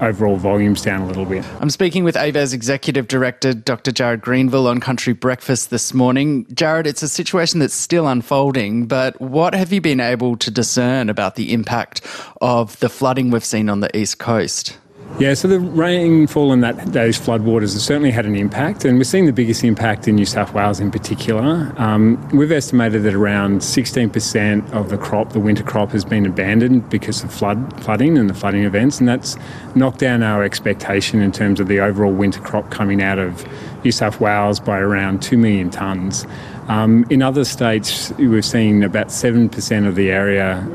overall 0.00 0.36
volumes 0.36 0.82
down 0.82 1.02
a 1.02 1.06
little 1.06 1.24
bit. 1.24 1.44
I'm 1.60 1.70
speaking 1.70 2.04
with 2.04 2.16
ABARES 2.16 2.52
Executive 2.52 3.08
Director 3.08 3.54
Dr. 3.54 3.92
Jared 3.92 4.20
Greenville 4.20 4.66
on 4.66 4.80
Country 4.80 5.12
Breakfast 5.12 5.70
this 5.70 5.94
morning. 5.94 6.46
Jared, 6.52 6.86
it's 6.86 7.02
a 7.02 7.08
situation 7.08 7.60
that's 7.60 7.74
still 7.74 8.06
unfolding, 8.06 8.86
but 8.86 9.20
what 9.20 9.54
have 9.54 9.72
you 9.72 9.80
been 9.80 10.00
able 10.00 10.36
to 10.36 10.50
discern 10.50 11.08
about 11.08 11.34
the 11.34 11.52
impact 11.52 12.02
of 12.40 12.78
the 12.80 12.88
flooding 12.88 13.30
we've 13.30 13.44
seen 13.44 13.68
on 13.68 13.80
the 13.80 13.96
East 13.96 14.18
Coast? 14.18 14.78
Yeah, 15.18 15.32
so 15.32 15.48
the 15.48 15.60
rainfall 15.60 16.52
and 16.52 16.62
that 16.62 16.92
those 16.92 17.18
floodwaters 17.18 17.72
have 17.72 17.80
certainly 17.80 18.10
had 18.10 18.26
an 18.26 18.36
impact, 18.36 18.84
and 18.84 18.98
we're 18.98 19.04
seeing 19.04 19.24
the 19.24 19.32
biggest 19.32 19.64
impact 19.64 20.06
in 20.06 20.14
New 20.14 20.26
South 20.26 20.52
Wales 20.52 20.78
in 20.78 20.90
particular. 20.90 21.72
Um, 21.78 22.28
we've 22.36 22.52
estimated 22.52 23.02
that 23.04 23.14
around 23.14 23.60
16% 23.60 24.70
of 24.74 24.90
the 24.90 24.98
crop, 24.98 25.32
the 25.32 25.40
winter 25.40 25.62
crop, 25.62 25.92
has 25.92 26.04
been 26.04 26.26
abandoned 26.26 26.90
because 26.90 27.24
of 27.24 27.32
flood 27.32 27.82
flooding 27.82 28.18
and 28.18 28.28
the 28.28 28.34
flooding 28.34 28.64
events, 28.64 29.00
and 29.00 29.08
that's 29.08 29.38
knocked 29.74 30.00
down 30.00 30.22
our 30.22 30.44
expectation 30.44 31.22
in 31.22 31.32
terms 31.32 31.60
of 31.60 31.68
the 31.68 31.80
overall 31.80 32.12
winter 32.12 32.42
crop 32.42 32.70
coming 32.70 33.00
out 33.00 33.18
of 33.18 33.48
New 33.84 33.92
South 33.92 34.20
Wales 34.20 34.60
by 34.60 34.78
around 34.78 35.22
2 35.22 35.38
million 35.38 35.70
tonnes. 35.70 36.30
Um, 36.68 37.06
in 37.10 37.22
other 37.22 37.44
states, 37.44 38.10
we've 38.12 38.44
seen 38.44 38.82
about 38.82 39.08
7% 39.08 39.86
of 39.86 39.94
the 39.94 40.10
area 40.10 40.66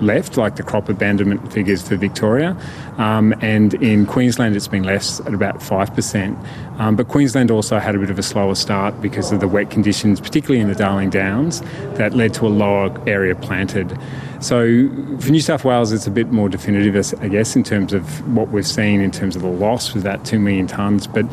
left, 0.00 0.36
like 0.36 0.56
the 0.56 0.62
crop 0.62 0.88
abandonment 0.88 1.52
figures 1.52 1.86
for 1.86 1.96
Victoria. 1.96 2.56
Um, 2.98 3.34
and 3.40 3.74
in 3.74 4.06
Queensland, 4.06 4.54
it's 4.54 4.68
been 4.68 4.84
less 4.84 5.20
at 5.20 5.34
about 5.34 5.58
5%. 5.58 6.78
Um, 6.78 6.94
but 6.94 7.08
Queensland 7.08 7.50
also 7.50 7.78
had 7.78 7.94
a 7.94 7.98
bit 7.98 8.10
of 8.10 8.18
a 8.18 8.22
slower 8.22 8.54
start 8.54 9.00
because 9.00 9.32
of 9.32 9.40
the 9.40 9.48
wet 9.48 9.70
conditions, 9.70 10.20
particularly 10.20 10.60
in 10.60 10.68
the 10.68 10.74
Darling 10.74 11.10
Downs, 11.10 11.62
that 11.94 12.14
led 12.14 12.32
to 12.34 12.46
a 12.46 12.48
lower 12.48 12.96
area 13.08 13.34
planted. 13.34 13.98
So 14.40 14.88
for 15.18 15.30
New 15.30 15.40
South 15.40 15.64
Wales, 15.64 15.92
it's 15.92 16.06
a 16.06 16.10
bit 16.10 16.30
more 16.30 16.48
definitive, 16.48 17.20
I 17.20 17.28
guess, 17.28 17.56
in 17.56 17.64
terms 17.64 17.92
of 17.92 18.26
what 18.34 18.48
we've 18.48 18.66
seen 18.66 19.00
in 19.00 19.10
terms 19.10 19.36
of 19.36 19.42
the 19.42 19.48
loss 19.48 19.94
with 19.94 20.04
that 20.04 20.24
2 20.24 20.38
million 20.38 20.66
tonnes. 20.66 21.12
But 21.12 21.26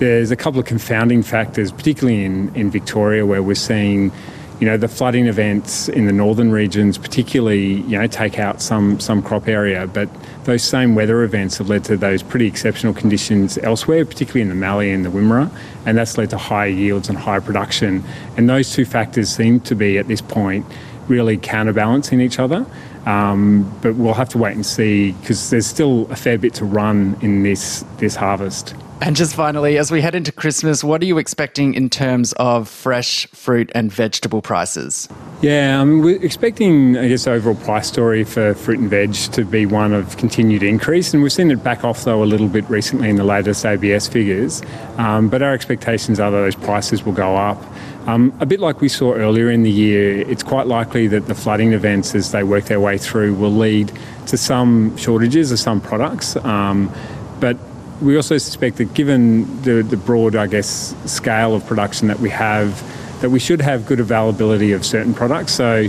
there's 0.00 0.30
a 0.30 0.36
couple 0.36 0.58
of 0.58 0.66
confounding 0.66 1.22
factors, 1.22 1.70
particularly 1.70 2.24
in, 2.24 2.52
in 2.56 2.70
Victoria, 2.70 3.26
where 3.26 3.42
we're 3.42 3.54
seeing, 3.54 4.10
you 4.58 4.66
know, 4.66 4.78
the 4.78 4.88
flooding 4.88 5.26
events 5.26 5.90
in 5.90 6.06
the 6.06 6.12
northern 6.12 6.50
regions, 6.50 6.96
particularly, 6.96 7.82
you 7.82 7.98
know, 7.98 8.06
take 8.06 8.38
out 8.38 8.62
some 8.62 8.98
some 8.98 9.22
crop 9.22 9.46
area, 9.46 9.86
but 9.86 10.08
those 10.44 10.62
same 10.62 10.94
weather 10.94 11.22
events 11.22 11.58
have 11.58 11.68
led 11.68 11.84
to 11.84 11.98
those 11.98 12.22
pretty 12.22 12.46
exceptional 12.46 12.94
conditions 12.94 13.58
elsewhere, 13.58 14.06
particularly 14.06 14.40
in 14.40 14.48
the 14.48 14.54
Mallee 14.54 14.90
and 14.90 15.04
the 15.04 15.10
Wimmera, 15.10 15.50
and 15.84 15.98
that's 15.98 16.16
led 16.16 16.30
to 16.30 16.38
higher 16.38 16.68
yields 16.68 17.10
and 17.10 17.18
higher 17.18 17.42
production. 17.42 18.02
And 18.38 18.48
those 18.48 18.72
two 18.72 18.86
factors 18.86 19.28
seem 19.28 19.60
to 19.60 19.74
be 19.74 19.98
at 19.98 20.08
this 20.08 20.22
point 20.22 20.64
really 21.08 21.36
counterbalancing 21.36 22.22
each 22.22 22.38
other. 22.38 22.64
Um, 23.04 23.70
but 23.82 23.96
we'll 23.96 24.14
have 24.14 24.28
to 24.30 24.38
wait 24.38 24.54
and 24.54 24.64
see 24.64 25.12
because 25.12 25.50
there's 25.50 25.66
still 25.66 26.10
a 26.10 26.16
fair 26.16 26.38
bit 26.38 26.54
to 26.54 26.64
run 26.64 27.16
in 27.20 27.42
this 27.42 27.84
this 27.98 28.16
harvest. 28.16 28.74
And 29.02 29.16
just 29.16 29.34
finally, 29.34 29.78
as 29.78 29.90
we 29.90 30.02
head 30.02 30.14
into 30.14 30.30
Christmas, 30.30 30.84
what 30.84 31.00
are 31.00 31.06
you 31.06 31.16
expecting 31.16 31.72
in 31.72 31.88
terms 31.88 32.34
of 32.34 32.68
fresh 32.68 33.26
fruit 33.28 33.72
and 33.74 33.90
vegetable 33.90 34.42
prices? 34.42 35.08
Yeah, 35.40 35.80
um, 35.80 36.02
we're 36.02 36.22
expecting, 36.22 36.98
I 36.98 37.08
guess, 37.08 37.26
overall 37.26 37.54
price 37.54 37.88
story 37.88 38.24
for 38.24 38.52
fruit 38.52 38.78
and 38.78 38.90
veg 38.90 39.14
to 39.14 39.46
be 39.46 39.64
one 39.64 39.94
of 39.94 40.18
continued 40.18 40.62
increase, 40.62 41.14
and 41.14 41.22
we've 41.22 41.32
seen 41.32 41.50
it 41.50 41.64
back 41.64 41.82
off 41.82 42.04
though 42.04 42.22
a 42.22 42.26
little 42.26 42.48
bit 42.48 42.68
recently 42.68 43.08
in 43.08 43.16
the 43.16 43.24
latest 43.24 43.64
ABS 43.64 44.06
figures. 44.06 44.60
Um, 44.98 45.30
but 45.30 45.40
our 45.40 45.54
expectations 45.54 46.20
are 46.20 46.30
that 46.30 46.36
those 46.36 46.56
prices 46.56 47.02
will 47.02 47.14
go 47.14 47.36
up. 47.36 47.64
Um, 48.06 48.36
a 48.38 48.44
bit 48.44 48.60
like 48.60 48.82
we 48.82 48.90
saw 48.90 49.14
earlier 49.14 49.50
in 49.50 49.62
the 49.62 49.70
year, 49.70 50.20
it's 50.28 50.42
quite 50.42 50.66
likely 50.66 51.06
that 51.06 51.26
the 51.26 51.34
flooding 51.34 51.72
events, 51.72 52.14
as 52.14 52.32
they 52.32 52.42
work 52.42 52.64
their 52.64 52.80
way 52.80 52.98
through, 52.98 53.34
will 53.34 53.50
lead 53.50 53.90
to 54.26 54.36
some 54.36 54.94
shortages 54.98 55.52
of 55.52 55.58
some 55.58 55.80
products. 55.80 56.36
Um, 56.36 56.92
but 57.40 57.56
we 58.00 58.16
also 58.16 58.38
suspect 58.38 58.76
that 58.78 58.94
given 58.94 59.62
the, 59.62 59.82
the 59.82 59.96
broad, 59.96 60.34
I 60.34 60.46
guess, 60.46 60.94
scale 61.04 61.54
of 61.54 61.66
production 61.66 62.08
that 62.08 62.20
we 62.20 62.30
have, 62.30 62.82
that 63.20 63.30
we 63.30 63.38
should 63.38 63.60
have 63.60 63.86
good 63.86 64.00
availability 64.00 64.72
of 64.72 64.84
certain 64.86 65.12
products. 65.12 65.52
So 65.52 65.88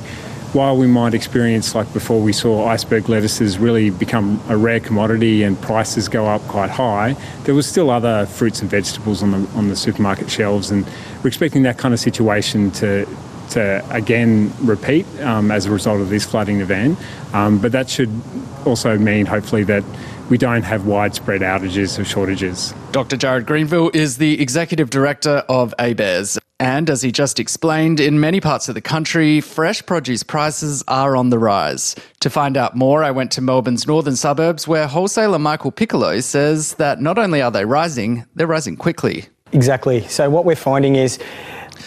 while 0.53 0.76
we 0.76 0.88
might 0.88 1.14
experience, 1.14 1.74
like 1.74 1.91
before 1.93 2.22
we 2.22 2.34
saw 2.34 2.68
iceberg 2.68 3.07
lettuces 3.07 3.57
really 3.57 3.89
become 3.89 4.41
a 4.49 4.57
rare 4.57 4.82
commodity 4.82 5.43
and 5.43 5.59
prices 5.62 6.09
go 6.09 6.26
up 6.26 6.41
quite 6.41 6.70
high, 6.70 7.16
there 7.43 7.55
was 7.55 7.66
still 7.66 7.89
other 7.89 8.26
fruits 8.26 8.62
and 8.62 8.70
vegetables 8.70 9.24
on 9.24 9.32
the, 9.32 9.49
on 9.55 9.70
the 9.70 9.76
supermarket 9.76 10.30
shelves. 10.30 10.70
And 10.70 10.86
we're 11.24 11.30
expecting 11.30 11.64
that 11.64 11.78
kind 11.78 11.93
of 11.93 12.01
situation 12.01 12.72
to, 12.72 13.07
to 13.51 13.86
again 13.89 14.51
repeat 14.59 15.05
um, 15.22 15.51
as 15.51 15.66
a 15.66 15.72
result 15.72 16.01
of 16.01 16.09
this 16.09 16.26
flooding 16.26 16.59
event. 16.59 16.99
Um, 17.34 17.59
but 17.59 17.72
that 17.72 17.89
should 17.89 18.12
also 18.66 18.97
mean, 18.97 19.26
hopefully, 19.26 19.64
that 19.64 19.86
we 20.32 20.38
don't 20.38 20.63
have 20.63 20.86
widespread 20.86 21.41
outages 21.41 21.99
or 21.99 22.05
shortages. 22.05 22.73
Dr. 22.93 23.17
Jared 23.17 23.45
Greenville 23.45 23.91
is 23.93 24.17
the 24.17 24.41
Executive 24.41 24.89
Director 24.89 25.43
of 25.49 25.73
ABARES. 25.77 26.39
And 26.57 26.89
as 26.89 27.01
he 27.01 27.11
just 27.11 27.38
explained, 27.38 27.99
in 27.99 28.21
many 28.21 28.39
parts 28.39 28.69
of 28.69 28.75
the 28.75 28.82
country, 28.82 29.41
fresh 29.41 29.86
produce 29.86 30.23
prices 30.23 30.86
are 30.88 31.17
on 31.17 31.32
the 31.32 31.38
rise. 31.38 31.97
To 32.21 32.29
find 32.29 32.55
out 32.55 32.77
more, 32.77 33.03
I 33.03 33.11
went 33.11 33.32
to 33.32 33.41
Melbourne's 33.41 33.86
northern 33.86 34.15
suburbs 34.15 34.69
where 34.69 34.88
wholesaler 34.88 35.38
Michael 35.38 35.71
Piccolo 35.71 36.21
says 36.21 36.75
that 36.75 37.01
not 37.01 37.17
only 37.17 37.41
are 37.41 37.51
they 37.51 37.65
rising, 37.65 38.25
they're 38.36 38.47
rising 38.47 38.77
quickly. 38.77 39.25
Exactly. 39.51 40.07
So, 40.07 40.29
what 40.29 40.45
we're 40.45 40.55
finding 40.55 40.95
is 40.95 41.19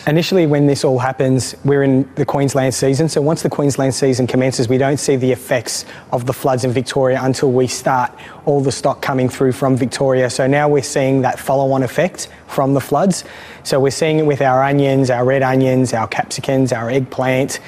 initially, 0.07 0.47
when 0.47 0.67
this 0.67 0.85
all 0.85 0.99
happens, 0.99 1.55
we're 1.65 1.83
in 1.83 2.09
the 2.15 2.25
Queensland 2.25 2.75
season. 2.75 3.09
So, 3.09 3.21
once 3.21 3.43
the 3.43 3.51
Queensland 3.51 3.95
season 3.95 4.27
commences, 4.27 4.69
we 4.69 4.79
don't 4.79 4.99
see 4.99 5.17
the 5.17 5.33
effects 5.33 5.85
of 6.13 6.27
the 6.27 6.33
floods 6.33 6.65
in 6.65 6.73
Victoria 6.73 7.21
until 7.23 7.53
we 7.53 7.67
start 7.67 8.13
all 8.45 8.61
the 8.61 8.73
stock 8.73 9.03
coming 9.03 9.29
through 9.29 9.53
from 9.53 9.77
Victoria. 9.77 10.31
So, 10.31 10.47
now 10.47 10.69
we're 10.69 10.83
seeing 10.83 11.23
that 11.23 11.39
follow 11.39 11.73
on 11.73 11.83
effect 11.83 12.29
from 12.47 12.75
the 12.75 12.81
floods. 12.81 13.25
So, 13.63 13.81
we're 13.81 13.91
seeing 13.91 14.19
it 14.19 14.27
with 14.27 14.41
our 14.41 14.63
onions, 14.63 15.11
our 15.11 15.25
red 15.25 15.43
onions, 15.43 15.93
our 15.93 16.09
capsicums, 16.09 16.73
our 16.73 16.91
eggplant, 16.91 17.61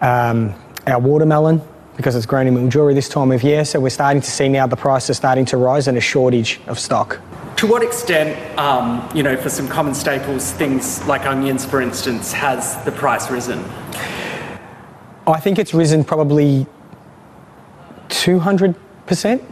um, 0.00 0.54
our 0.86 1.00
watermelon. 1.00 1.60
Because 1.96 2.16
it's 2.16 2.26
grown 2.26 2.48
in 2.48 2.54
Mildura 2.54 2.92
this 2.92 3.08
time 3.08 3.30
of 3.30 3.44
year, 3.44 3.64
so 3.64 3.78
we're 3.78 3.88
starting 3.88 4.20
to 4.20 4.28
see 4.28 4.48
now 4.48 4.66
the 4.66 4.74
prices 4.74 5.16
starting 5.16 5.44
to 5.44 5.56
rise 5.56 5.86
and 5.86 5.96
a 5.96 6.00
shortage 6.00 6.60
of 6.66 6.80
stock. 6.80 7.20
To 7.64 7.70
what 7.70 7.82
extent, 7.82 8.58
um, 8.58 9.08
you 9.14 9.22
know, 9.22 9.38
for 9.38 9.48
some 9.48 9.66
common 9.68 9.94
staples, 9.94 10.52
things 10.52 11.02
like 11.06 11.24
onions, 11.24 11.64
for 11.64 11.80
instance, 11.80 12.30
has 12.30 12.76
the 12.84 12.92
price 12.92 13.30
risen? 13.30 13.64
I 15.26 15.40
think 15.40 15.58
it's 15.58 15.72
risen 15.72 16.04
probably 16.04 16.66
200%. 18.10 19.42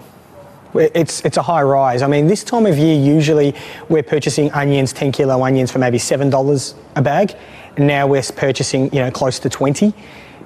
It's, 0.74 1.24
it's 1.24 1.36
a 1.38 1.42
high 1.42 1.62
rise. 1.62 2.02
I 2.02 2.06
mean, 2.06 2.26
this 2.26 2.44
time 2.44 2.66
of 2.66 2.76
year, 2.76 2.94
usually 2.94 3.54
we're 3.88 4.02
purchasing 4.02 4.52
onions, 4.52 4.92
10 4.92 5.12
kilo 5.12 5.42
onions 5.42 5.72
for 5.72 5.78
maybe 5.78 5.96
$7 5.96 6.74
a 6.96 7.00
bag. 7.00 7.34
Now 7.78 8.06
we're 8.06 8.22
purchasing, 8.36 8.92
you 8.92 9.00
know, 9.00 9.10
close 9.10 9.38
to 9.38 9.48
20. 9.48 9.94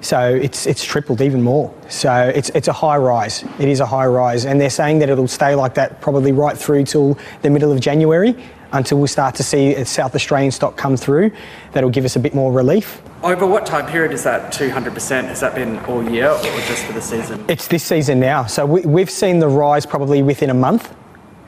So 0.01 0.35
it's, 0.35 0.65
it's 0.65 0.83
tripled 0.83 1.21
even 1.21 1.41
more. 1.41 1.73
So 1.89 2.31
it's, 2.33 2.49
it's 2.49 2.67
a 2.67 2.73
high 2.73 2.97
rise. 2.97 3.43
It 3.59 3.67
is 3.69 3.79
a 3.79 3.85
high 3.85 4.05
rise. 4.05 4.45
And 4.45 4.59
they're 4.59 4.69
saying 4.69 4.99
that 4.99 5.09
it'll 5.09 5.27
stay 5.27 5.55
like 5.55 5.73
that 5.75 6.01
probably 6.01 6.31
right 6.31 6.57
through 6.57 6.85
till 6.85 7.17
the 7.41 7.49
middle 7.49 7.71
of 7.71 7.79
January 7.79 8.35
until 8.73 8.99
we 8.99 9.07
start 9.07 9.35
to 9.35 9.43
see 9.43 9.83
South 9.85 10.13
Australian 10.15 10.51
stock 10.51 10.77
come 10.77 10.97
through. 10.97 11.31
That'll 11.71 11.89
give 11.89 12.05
us 12.05 12.15
a 12.15 12.19
bit 12.19 12.33
more 12.33 12.51
relief. 12.51 13.01
Over 13.23 13.45
what 13.47 13.65
time 13.65 13.85
period 13.87 14.11
is 14.11 14.23
that 14.23 14.53
200%? 14.53 15.25
Has 15.25 15.39
that 15.39 15.55
been 15.55 15.79
all 15.85 16.07
year 16.07 16.29
or 16.29 16.41
just 16.41 16.83
for 16.85 16.93
the 16.93 17.01
season? 17.01 17.43
It's 17.47 17.67
this 17.67 17.83
season 17.83 18.19
now. 18.19 18.45
So 18.45 18.65
we, 18.65 18.81
we've 18.81 19.09
seen 19.09 19.39
the 19.39 19.47
rise 19.47 19.85
probably 19.85 20.21
within 20.21 20.49
a 20.49 20.53
month. 20.53 20.93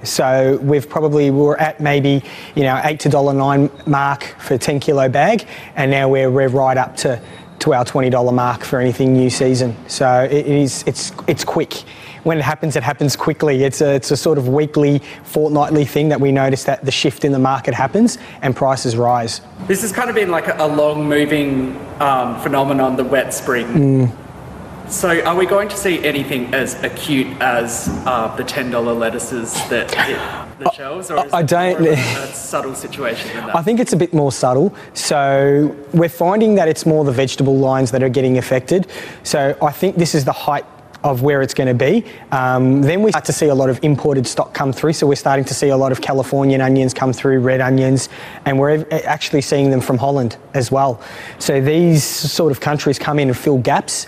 So 0.04 0.58
we've 0.62 0.88
probably 0.88 1.30
we're 1.30 1.58
at 1.58 1.82
maybe 1.82 2.24
you 2.56 2.64
know 2.64 2.80
eight 2.86 3.02
to 3.02 3.10
dollar 3.10 3.34
nine 3.34 3.70
mark 3.86 4.24
for 4.40 4.54
a 4.54 4.58
ten 4.58 4.80
kilo 4.80 5.10
bag, 5.10 5.46
and 5.76 5.92
now 5.92 6.08
we're 6.08 6.32
we're 6.32 6.48
right 6.48 6.78
up 6.78 6.96
to 6.98 7.22
to 7.60 7.74
our 7.74 7.86
twenty 7.86 8.10
dollar 8.10 8.32
mark 8.32 8.64
for 8.64 8.80
anything 8.80 9.14
new 9.14 9.30
season. 9.30 9.76
So 9.88 10.24
it 10.24 10.46
is 10.48 10.84
it's 10.88 11.12
it's 11.28 11.44
quick. 11.44 11.84
When 12.24 12.38
it 12.38 12.44
happens, 12.44 12.76
it 12.76 12.84
happens 12.84 13.16
quickly. 13.16 13.64
It's 13.64 13.80
a, 13.80 13.96
it's 13.96 14.12
a 14.12 14.18
sort 14.18 14.38
of 14.38 14.50
weekly, 14.50 15.00
fortnightly 15.24 15.86
thing 15.86 16.10
that 16.10 16.20
we 16.20 16.34
notice 16.34 16.66
that 16.66 16.84
the 16.84 16.92
shift 16.92 17.24
in 17.24 17.32
the 17.32 17.40
market 17.40 17.74
happens 17.74 18.18
and 18.42 18.54
prices 18.54 18.98
rise. 18.98 19.40
This 19.68 19.82
has 19.84 19.94
kind 19.94 20.10
of 20.10 20.16
been 20.16 20.30
like 20.30 20.48
a, 20.48 20.66
long 20.66 21.08
moving 21.08 21.78
um, 22.02 22.40
phenomenon, 22.42 22.98
the 22.98 23.06
wet 23.06 23.34
spring. 23.34 23.68
Mm. 23.68 24.92
So, 24.92 25.22
are 25.24 25.36
we 25.36 25.46
going 25.46 25.70
to 25.70 25.78
see 25.78 26.04
anything 26.04 26.54
as 26.54 26.76
acute 26.84 27.28
as 27.42 27.88
uh, 28.06 28.36
the 28.36 28.44
ten 28.44 28.70
dollar 28.70 28.94
lettuces 28.94 29.54
that 29.70 30.49
the 30.60 30.72
shelves, 30.72 31.10
or 31.10 31.26
is 31.26 31.34
I 31.34 31.42
don't- 31.44 31.86
a, 31.86 31.92
a 31.94 32.34
subtle 32.34 32.76
situation 32.76 33.28
than 33.34 33.48
that? 33.48 33.56
I 33.56 33.62
think 33.62 33.80
it's 33.80 33.94
a 33.94 33.98
bit 33.98 34.14
more 34.14 34.32
subtle. 34.32 34.76
So 34.94 35.76
we're 35.94 36.10
finding 36.10 36.56
that 36.56 36.68
it's 36.68 36.86
more 36.86 37.04
the 37.04 37.12
vegetable 37.12 37.58
lines 37.58 37.92
that 37.92 38.04
are 38.04 38.10
getting 38.10 38.38
affected. 38.38 38.88
So 39.24 39.58
I 39.62 39.72
think 39.72 39.96
this 39.96 40.14
is 40.16 40.26
the 40.26 40.32
height 40.32 40.66
of 41.04 41.22
where 41.22 41.42
it's 41.42 41.54
going 41.54 41.68
to 41.68 41.74
be. 41.74 42.04
Um, 42.34 42.82
then 42.82 43.02
we 43.02 43.12
start 43.12 43.24
to 43.26 43.32
see 43.34 43.48
a 43.48 43.56
lot 43.56 43.70
of 43.70 43.82
imported 43.84 44.28
stock 44.28 44.54
come 44.54 44.74
through. 44.74 44.92
So 44.94 45.08
we're 45.08 45.16
starting 45.16 45.46
to 45.46 45.54
see 45.54 45.70
a 45.70 45.78
lot 45.78 45.94
of 45.94 46.02
Californian 46.02 46.60
onions 46.60 46.94
come 46.94 47.14
through, 47.14 47.40
red 47.40 47.62
onions, 47.62 48.10
and 48.46 48.60
we're 48.60 48.86
actually 49.06 49.42
seeing 49.42 49.70
them 49.70 49.80
from 49.80 49.98
Holland 49.98 50.36
as 50.54 50.72
well. 50.74 51.02
So 51.38 51.62
these 51.62 52.04
sort 52.04 52.52
of 52.52 52.60
countries 52.60 53.00
come 53.00 53.18
in 53.18 53.30
and 53.30 53.38
fill 53.38 53.60
gaps 53.60 54.08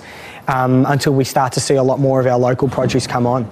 um, 0.49 0.86
until 0.89 1.14
we 1.14 1.24
start 1.24 1.54
to 1.54 1.62
see 1.62 1.76
a 1.76 1.84
lot 1.84 1.99
more 1.99 2.20
of 2.20 2.28
our 2.28 2.38
local 2.38 2.68
produce 2.68 3.08
come 3.08 3.26
on. 3.26 3.49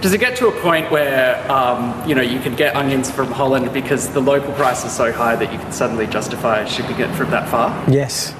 Does 0.00 0.12
it 0.12 0.18
get 0.18 0.36
to 0.36 0.48
a 0.48 0.60
point 0.60 0.90
where 0.90 1.50
um, 1.50 2.08
you 2.08 2.14
know 2.14 2.22
you 2.22 2.40
can 2.40 2.54
get 2.54 2.74
onions 2.76 3.10
from 3.10 3.30
Holland 3.30 3.72
because 3.72 4.08
the 4.10 4.20
local 4.20 4.52
price 4.54 4.84
is 4.84 4.92
so 4.92 5.12
high 5.12 5.36
that 5.36 5.52
you 5.52 5.58
can 5.58 5.72
suddenly 5.72 6.06
justify 6.06 6.64
shipping 6.64 6.98
it 6.98 7.14
from 7.14 7.30
that 7.30 7.48
far? 7.48 7.70
Yes. 7.90 8.34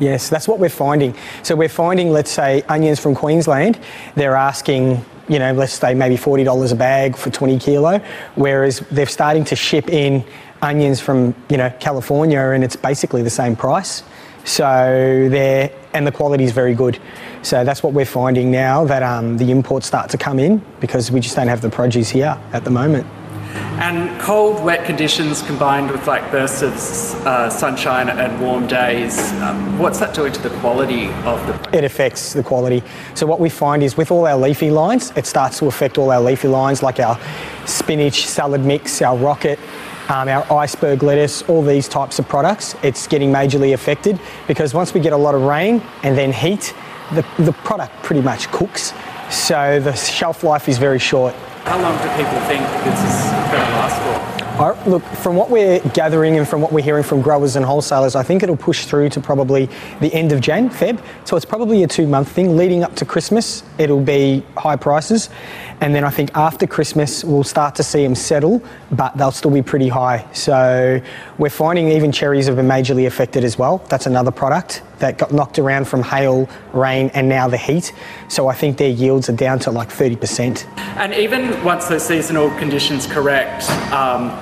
Yes, 0.00 0.28
that's 0.28 0.48
what 0.48 0.58
we're 0.58 0.68
finding. 0.68 1.14
So 1.42 1.54
we're 1.54 1.68
finding, 1.68 2.10
let's 2.10 2.30
say, 2.30 2.62
onions 2.68 2.98
from 2.98 3.14
Queensland, 3.14 3.78
they're 4.16 4.34
asking, 4.34 5.04
you 5.28 5.38
know, 5.38 5.52
let's 5.52 5.74
say 5.74 5.94
maybe 5.94 6.16
$40 6.16 6.72
a 6.72 6.74
bag 6.74 7.16
for 7.16 7.30
20 7.30 7.58
kilo, 7.60 7.98
whereas 8.34 8.80
they're 8.90 9.06
starting 9.06 9.44
to 9.44 9.56
ship 9.56 9.88
in 9.88 10.24
onions 10.62 11.00
from, 11.00 11.34
you 11.48 11.56
know, 11.56 11.70
California 11.78 12.40
and 12.40 12.64
it's 12.64 12.76
basically 12.76 13.22
the 13.22 13.30
same 13.30 13.54
price. 13.54 14.02
So 14.44 15.28
they're, 15.30 15.70
and 15.94 16.06
the 16.06 16.12
quality 16.12 16.44
is 16.44 16.52
very 16.52 16.74
good. 16.74 16.98
So 17.42 17.64
that's 17.64 17.82
what 17.82 17.92
we're 17.92 18.06
finding 18.06 18.50
now 18.50 18.84
that 18.84 19.02
um, 19.02 19.36
the 19.36 19.50
imports 19.50 19.86
start 19.86 20.10
to 20.10 20.18
come 20.18 20.38
in 20.38 20.62
because 20.80 21.10
we 21.10 21.20
just 21.20 21.36
don't 21.36 21.48
have 21.48 21.60
the 21.60 21.70
produce 21.70 22.10
here 22.10 22.38
at 22.52 22.64
the 22.64 22.70
moment. 22.70 23.06
And 23.76 24.20
cold, 24.20 24.64
wet 24.64 24.84
conditions 24.84 25.42
combined 25.42 25.90
with 25.90 26.06
like 26.06 26.30
bursts 26.30 26.62
of 26.62 26.72
uh, 27.26 27.50
sunshine 27.50 28.08
and 28.08 28.40
warm 28.40 28.66
days, 28.66 29.32
um, 29.34 29.78
what's 29.78 29.98
that 29.98 30.14
doing 30.14 30.32
to 30.32 30.40
the 30.40 30.50
quality 30.60 31.08
of 31.24 31.44
the? 31.46 31.76
It 31.76 31.84
affects 31.84 32.32
the 32.32 32.42
quality. 32.42 32.82
So 33.14 33.26
what 33.26 33.40
we 33.40 33.48
find 33.48 33.82
is 33.82 33.96
with 33.96 34.10
all 34.10 34.26
our 34.26 34.36
leafy 34.36 34.70
lines, 34.70 35.12
it 35.16 35.26
starts 35.26 35.58
to 35.58 35.66
affect 35.66 35.98
all 35.98 36.10
our 36.10 36.20
leafy 36.20 36.48
lines 36.48 36.82
like 36.82 37.00
our 37.00 37.18
spinach, 37.66 38.26
salad 38.26 38.64
mix, 38.64 39.02
our 39.02 39.16
rocket, 39.16 39.58
um, 40.08 40.28
our 40.28 40.50
iceberg 40.52 41.02
lettuce, 41.02 41.42
all 41.42 41.62
these 41.62 41.88
types 41.88 42.18
of 42.18 42.28
products. 42.28 42.74
It's 42.82 43.06
getting 43.06 43.32
majorly 43.32 43.74
affected 43.74 44.18
because 44.46 44.74
once 44.74 44.94
we 44.94 45.00
get 45.00 45.12
a 45.12 45.16
lot 45.16 45.34
of 45.34 45.42
rain 45.42 45.82
and 46.02 46.16
then 46.16 46.32
heat, 46.32 46.74
the, 47.12 47.24
the 47.38 47.52
product 47.52 47.94
pretty 48.02 48.22
much 48.22 48.50
cooks. 48.50 48.92
So 49.30 49.80
the 49.80 49.94
shelf 49.94 50.44
life 50.44 50.68
is 50.68 50.78
very 50.78 50.98
short. 50.98 51.34
How 51.64 51.80
long 51.80 51.96
do 51.96 52.08
people 52.10 52.40
think 52.46 52.60
this 52.84 53.00
is 53.00 53.30
going 53.50 53.64
to 53.64 53.76
last 53.76 54.28
for? 54.28 54.33
I- 54.58 54.76
look, 54.86 55.02
from 55.02 55.34
what 55.34 55.50
we're 55.50 55.80
gathering 55.94 56.38
and 56.38 56.46
from 56.46 56.60
what 56.60 56.70
we're 56.72 56.84
hearing 56.84 57.02
from 57.02 57.22
growers 57.22 57.56
and 57.56 57.64
wholesalers, 57.64 58.14
I 58.14 58.22
think 58.22 58.44
it'll 58.44 58.56
push 58.56 58.84
through 58.84 59.08
to 59.10 59.20
probably 59.20 59.68
the 60.00 60.14
end 60.14 60.30
of 60.30 60.40
Jan, 60.40 60.70
Feb. 60.70 61.00
So 61.24 61.36
it's 61.36 61.44
probably 61.44 61.82
a 61.82 61.88
two 61.88 62.06
month 62.06 62.28
thing. 62.28 62.56
Leading 62.56 62.84
up 62.84 62.94
to 62.96 63.04
Christmas, 63.04 63.64
it'll 63.78 64.00
be 64.00 64.44
high 64.56 64.76
prices. 64.76 65.28
And 65.80 65.92
then 65.92 66.04
I 66.04 66.10
think 66.10 66.30
after 66.36 66.68
Christmas, 66.68 67.24
we'll 67.24 67.42
start 67.42 67.74
to 67.76 67.82
see 67.82 68.04
them 68.04 68.14
settle, 68.14 68.62
but 68.92 69.16
they'll 69.16 69.32
still 69.32 69.50
be 69.50 69.62
pretty 69.62 69.88
high. 69.88 70.24
So 70.32 71.00
we're 71.36 71.50
finding 71.50 71.88
even 71.88 72.12
cherries 72.12 72.46
have 72.46 72.54
been 72.54 72.68
majorly 72.68 73.08
affected 73.08 73.42
as 73.42 73.58
well. 73.58 73.78
That's 73.88 74.06
another 74.06 74.30
product 74.30 74.82
that 74.98 75.18
got 75.18 75.32
knocked 75.32 75.58
around 75.58 75.86
from 75.88 76.02
hail, 76.02 76.48
rain, 76.72 77.10
and 77.14 77.28
now 77.28 77.48
the 77.48 77.56
heat. 77.56 77.92
So 78.28 78.48
I 78.48 78.54
think 78.54 78.78
their 78.78 78.90
yields 78.90 79.28
are 79.28 79.32
down 79.36 79.58
to 79.60 79.70
like 79.70 79.88
30%. 79.88 80.66
And 80.96 81.12
even 81.14 81.62
once 81.64 81.86
those 81.88 82.04
seasonal 82.04 82.50
conditions 82.58 83.06
correct, 83.06 83.68
um, 83.92 84.32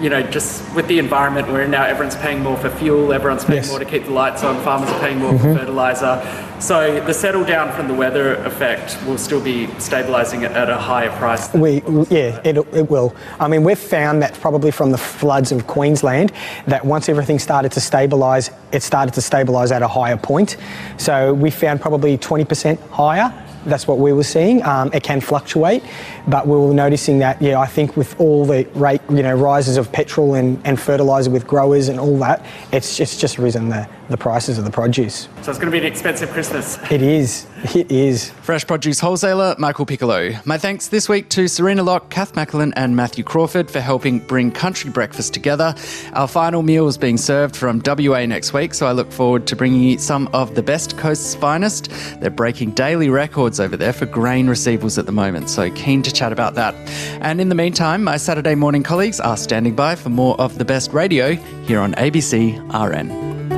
you 0.00 0.08
know, 0.08 0.22
just 0.22 0.62
with 0.74 0.86
the 0.86 0.98
environment 0.98 1.48
we're 1.48 1.62
in 1.62 1.70
now, 1.70 1.84
everyone's 1.84 2.16
paying 2.16 2.42
more 2.42 2.56
for 2.56 2.70
fuel, 2.70 3.12
everyone's 3.12 3.44
paying 3.44 3.58
Yes. 3.58 3.70
more 3.70 3.78
to 3.80 3.84
keep 3.84 4.04
the 4.04 4.12
lights 4.12 4.44
on, 4.44 4.56
farmers 4.62 4.88
are 4.90 5.00
paying 5.00 5.18
more 5.18 5.32
Mhm. 5.32 5.40
for 5.40 5.58
fertiliser. 5.58 6.22
So 6.60 7.00
the 7.04 7.14
settle 7.14 7.44
down 7.44 7.72
from 7.72 7.86
the 7.86 7.94
weather 7.94 8.34
effect 8.44 8.98
will 9.06 9.16
still 9.16 9.40
be 9.40 9.66
stabilising 9.78 10.42
at 10.42 10.68
a 10.68 10.76
higher 10.76 11.10
price. 11.10 11.52
We, 11.54 11.82
yeah, 12.10 12.40
it, 12.44 12.56
it 12.74 12.90
will. 12.90 13.14
I 13.38 13.46
mean, 13.46 13.62
we've 13.62 13.78
found 13.78 14.22
that 14.22 14.34
probably 14.34 14.72
from 14.72 14.90
the 14.90 14.98
floods 14.98 15.52
of 15.52 15.68
Queensland, 15.68 16.32
that 16.66 16.84
once 16.84 17.08
everything 17.08 17.38
started 17.38 17.70
to 17.72 17.80
stabilise, 17.80 18.52
it 18.72 18.82
started 18.82 19.14
to 19.14 19.20
stabilise 19.20 19.70
at 19.70 19.82
a 19.82 19.88
higher 19.88 20.16
point. 20.16 20.56
So 20.96 21.32
we 21.32 21.50
found 21.50 21.80
probably 21.80 22.18
20% 22.18 22.80
higher. 22.90 23.32
That's 23.64 23.86
what 23.86 23.98
we 23.98 24.12
were 24.12 24.24
seeing. 24.24 24.62
Um, 24.64 24.90
it 24.92 25.02
can 25.02 25.20
fluctuate, 25.20 25.84
but 26.26 26.46
we 26.46 26.56
were 26.56 26.74
noticing 26.74 27.18
that. 27.20 27.40
Yeah, 27.40 27.60
I 27.60 27.66
think 27.66 27.96
with 27.96 28.18
all 28.20 28.44
the 28.46 28.66
rate, 28.74 29.00
you 29.10 29.22
know, 29.22 29.34
rises 29.34 29.76
of 29.76 29.92
petrol 29.92 30.34
and, 30.34 30.60
and 30.66 30.80
fertiliser 30.80 31.30
with 31.30 31.46
growers 31.46 31.88
and 31.88 32.00
all 32.00 32.18
that, 32.18 32.44
it's 32.72 32.96
just 32.96 33.20
just 33.20 33.38
risen 33.38 33.68
the, 33.68 33.88
the 34.08 34.16
prices 34.16 34.58
of 34.58 34.64
the 34.64 34.70
produce. 34.70 35.28
So 35.42 35.50
it's 35.50 35.58
going 35.58 35.70
to 35.70 35.70
be 35.70 35.78
an 35.78 35.90
expensive 35.90 36.30
Christmas. 36.30 36.78
It 36.90 37.02
is. 37.02 37.46
It 37.74 37.90
is. 37.90 38.30
Fresh 38.42 38.66
produce 38.66 39.00
wholesaler 39.00 39.54
Michael 39.58 39.86
Piccolo. 39.86 40.32
My 40.44 40.58
thanks 40.58 40.88
this 40.88 41.08
week 41.08 41.28
to 41.30 41.48
Serena 41.48 41.82
Locke, 41.82 42.08
Kath 42.10 42.34
Macklin, 42.36 42.72
and 42.74 42.96
Matthew 42.96 43.24
Crawford 43.24 43.70
for 43.70 43.80
helping 43.80 44.20
bring 44.20 44.50
country 44.50 44.90
breakfast 44.90 45.34
together. 45.34 45.74
Our 46.12 46.28
final 46.28 46.62
meal 46.62 46.86
is 46.88 46.96
being 46.96 47.16
served 47.16 47.56
from 47.56 47.82
WA 47.84 48.26
next 48.26 48.52
week, 48.52 48.74
so 48.74 48.86
I 48.86 48.92
look 48.92 49.10
forward 49.12 49.46
to 49.48 49.56
bringing 49.56 49.82
you 49.82 49.98
some 49.98 50.28
of 50.32 50.54
the 50.54 50.62
best 50.62 50.96
coast's 50.96 51.34
finest. 51.34 51.90
They're 52.20 52.30
breaking 52.30 52.72
daily 52.72 53.08
records 53.08 53.28
records 53.28 53.60
over 53.60 53.76
there 53.76 53.92
for 53.92 54.06
grain 54.06 54.46
receivables 54.46 54.98
at 54.98 55.06
the 55.06 55.12
moment. 55.12 55.50
So 55.50 55.70
keen 55.70 56.02
to 56.02 56.12
chat 56.12 56.32
about 56.32 56.54
that. 56.54 56.74
And 57.20 57.40
in 57.40 57.48
the 57.48 57.54
meantime, 57.54 58.02
my 58.02 58.16
Saturday 58.16 58.54
morning 58.54 58.82
colleagues 58.82 59.20
are 59.20 59.36
standing 59.36 59.74
by 59.74 59.96
for 59.96 60.08
more 60.08 60.38
of 60.40 60.58
the 60.58 60.64
best 60.64 60.92
radio 60.92 61.34
here 61.66 61.80
on 61.80 61.94
ABC 61.94 62.58
RN. 62.72 63.57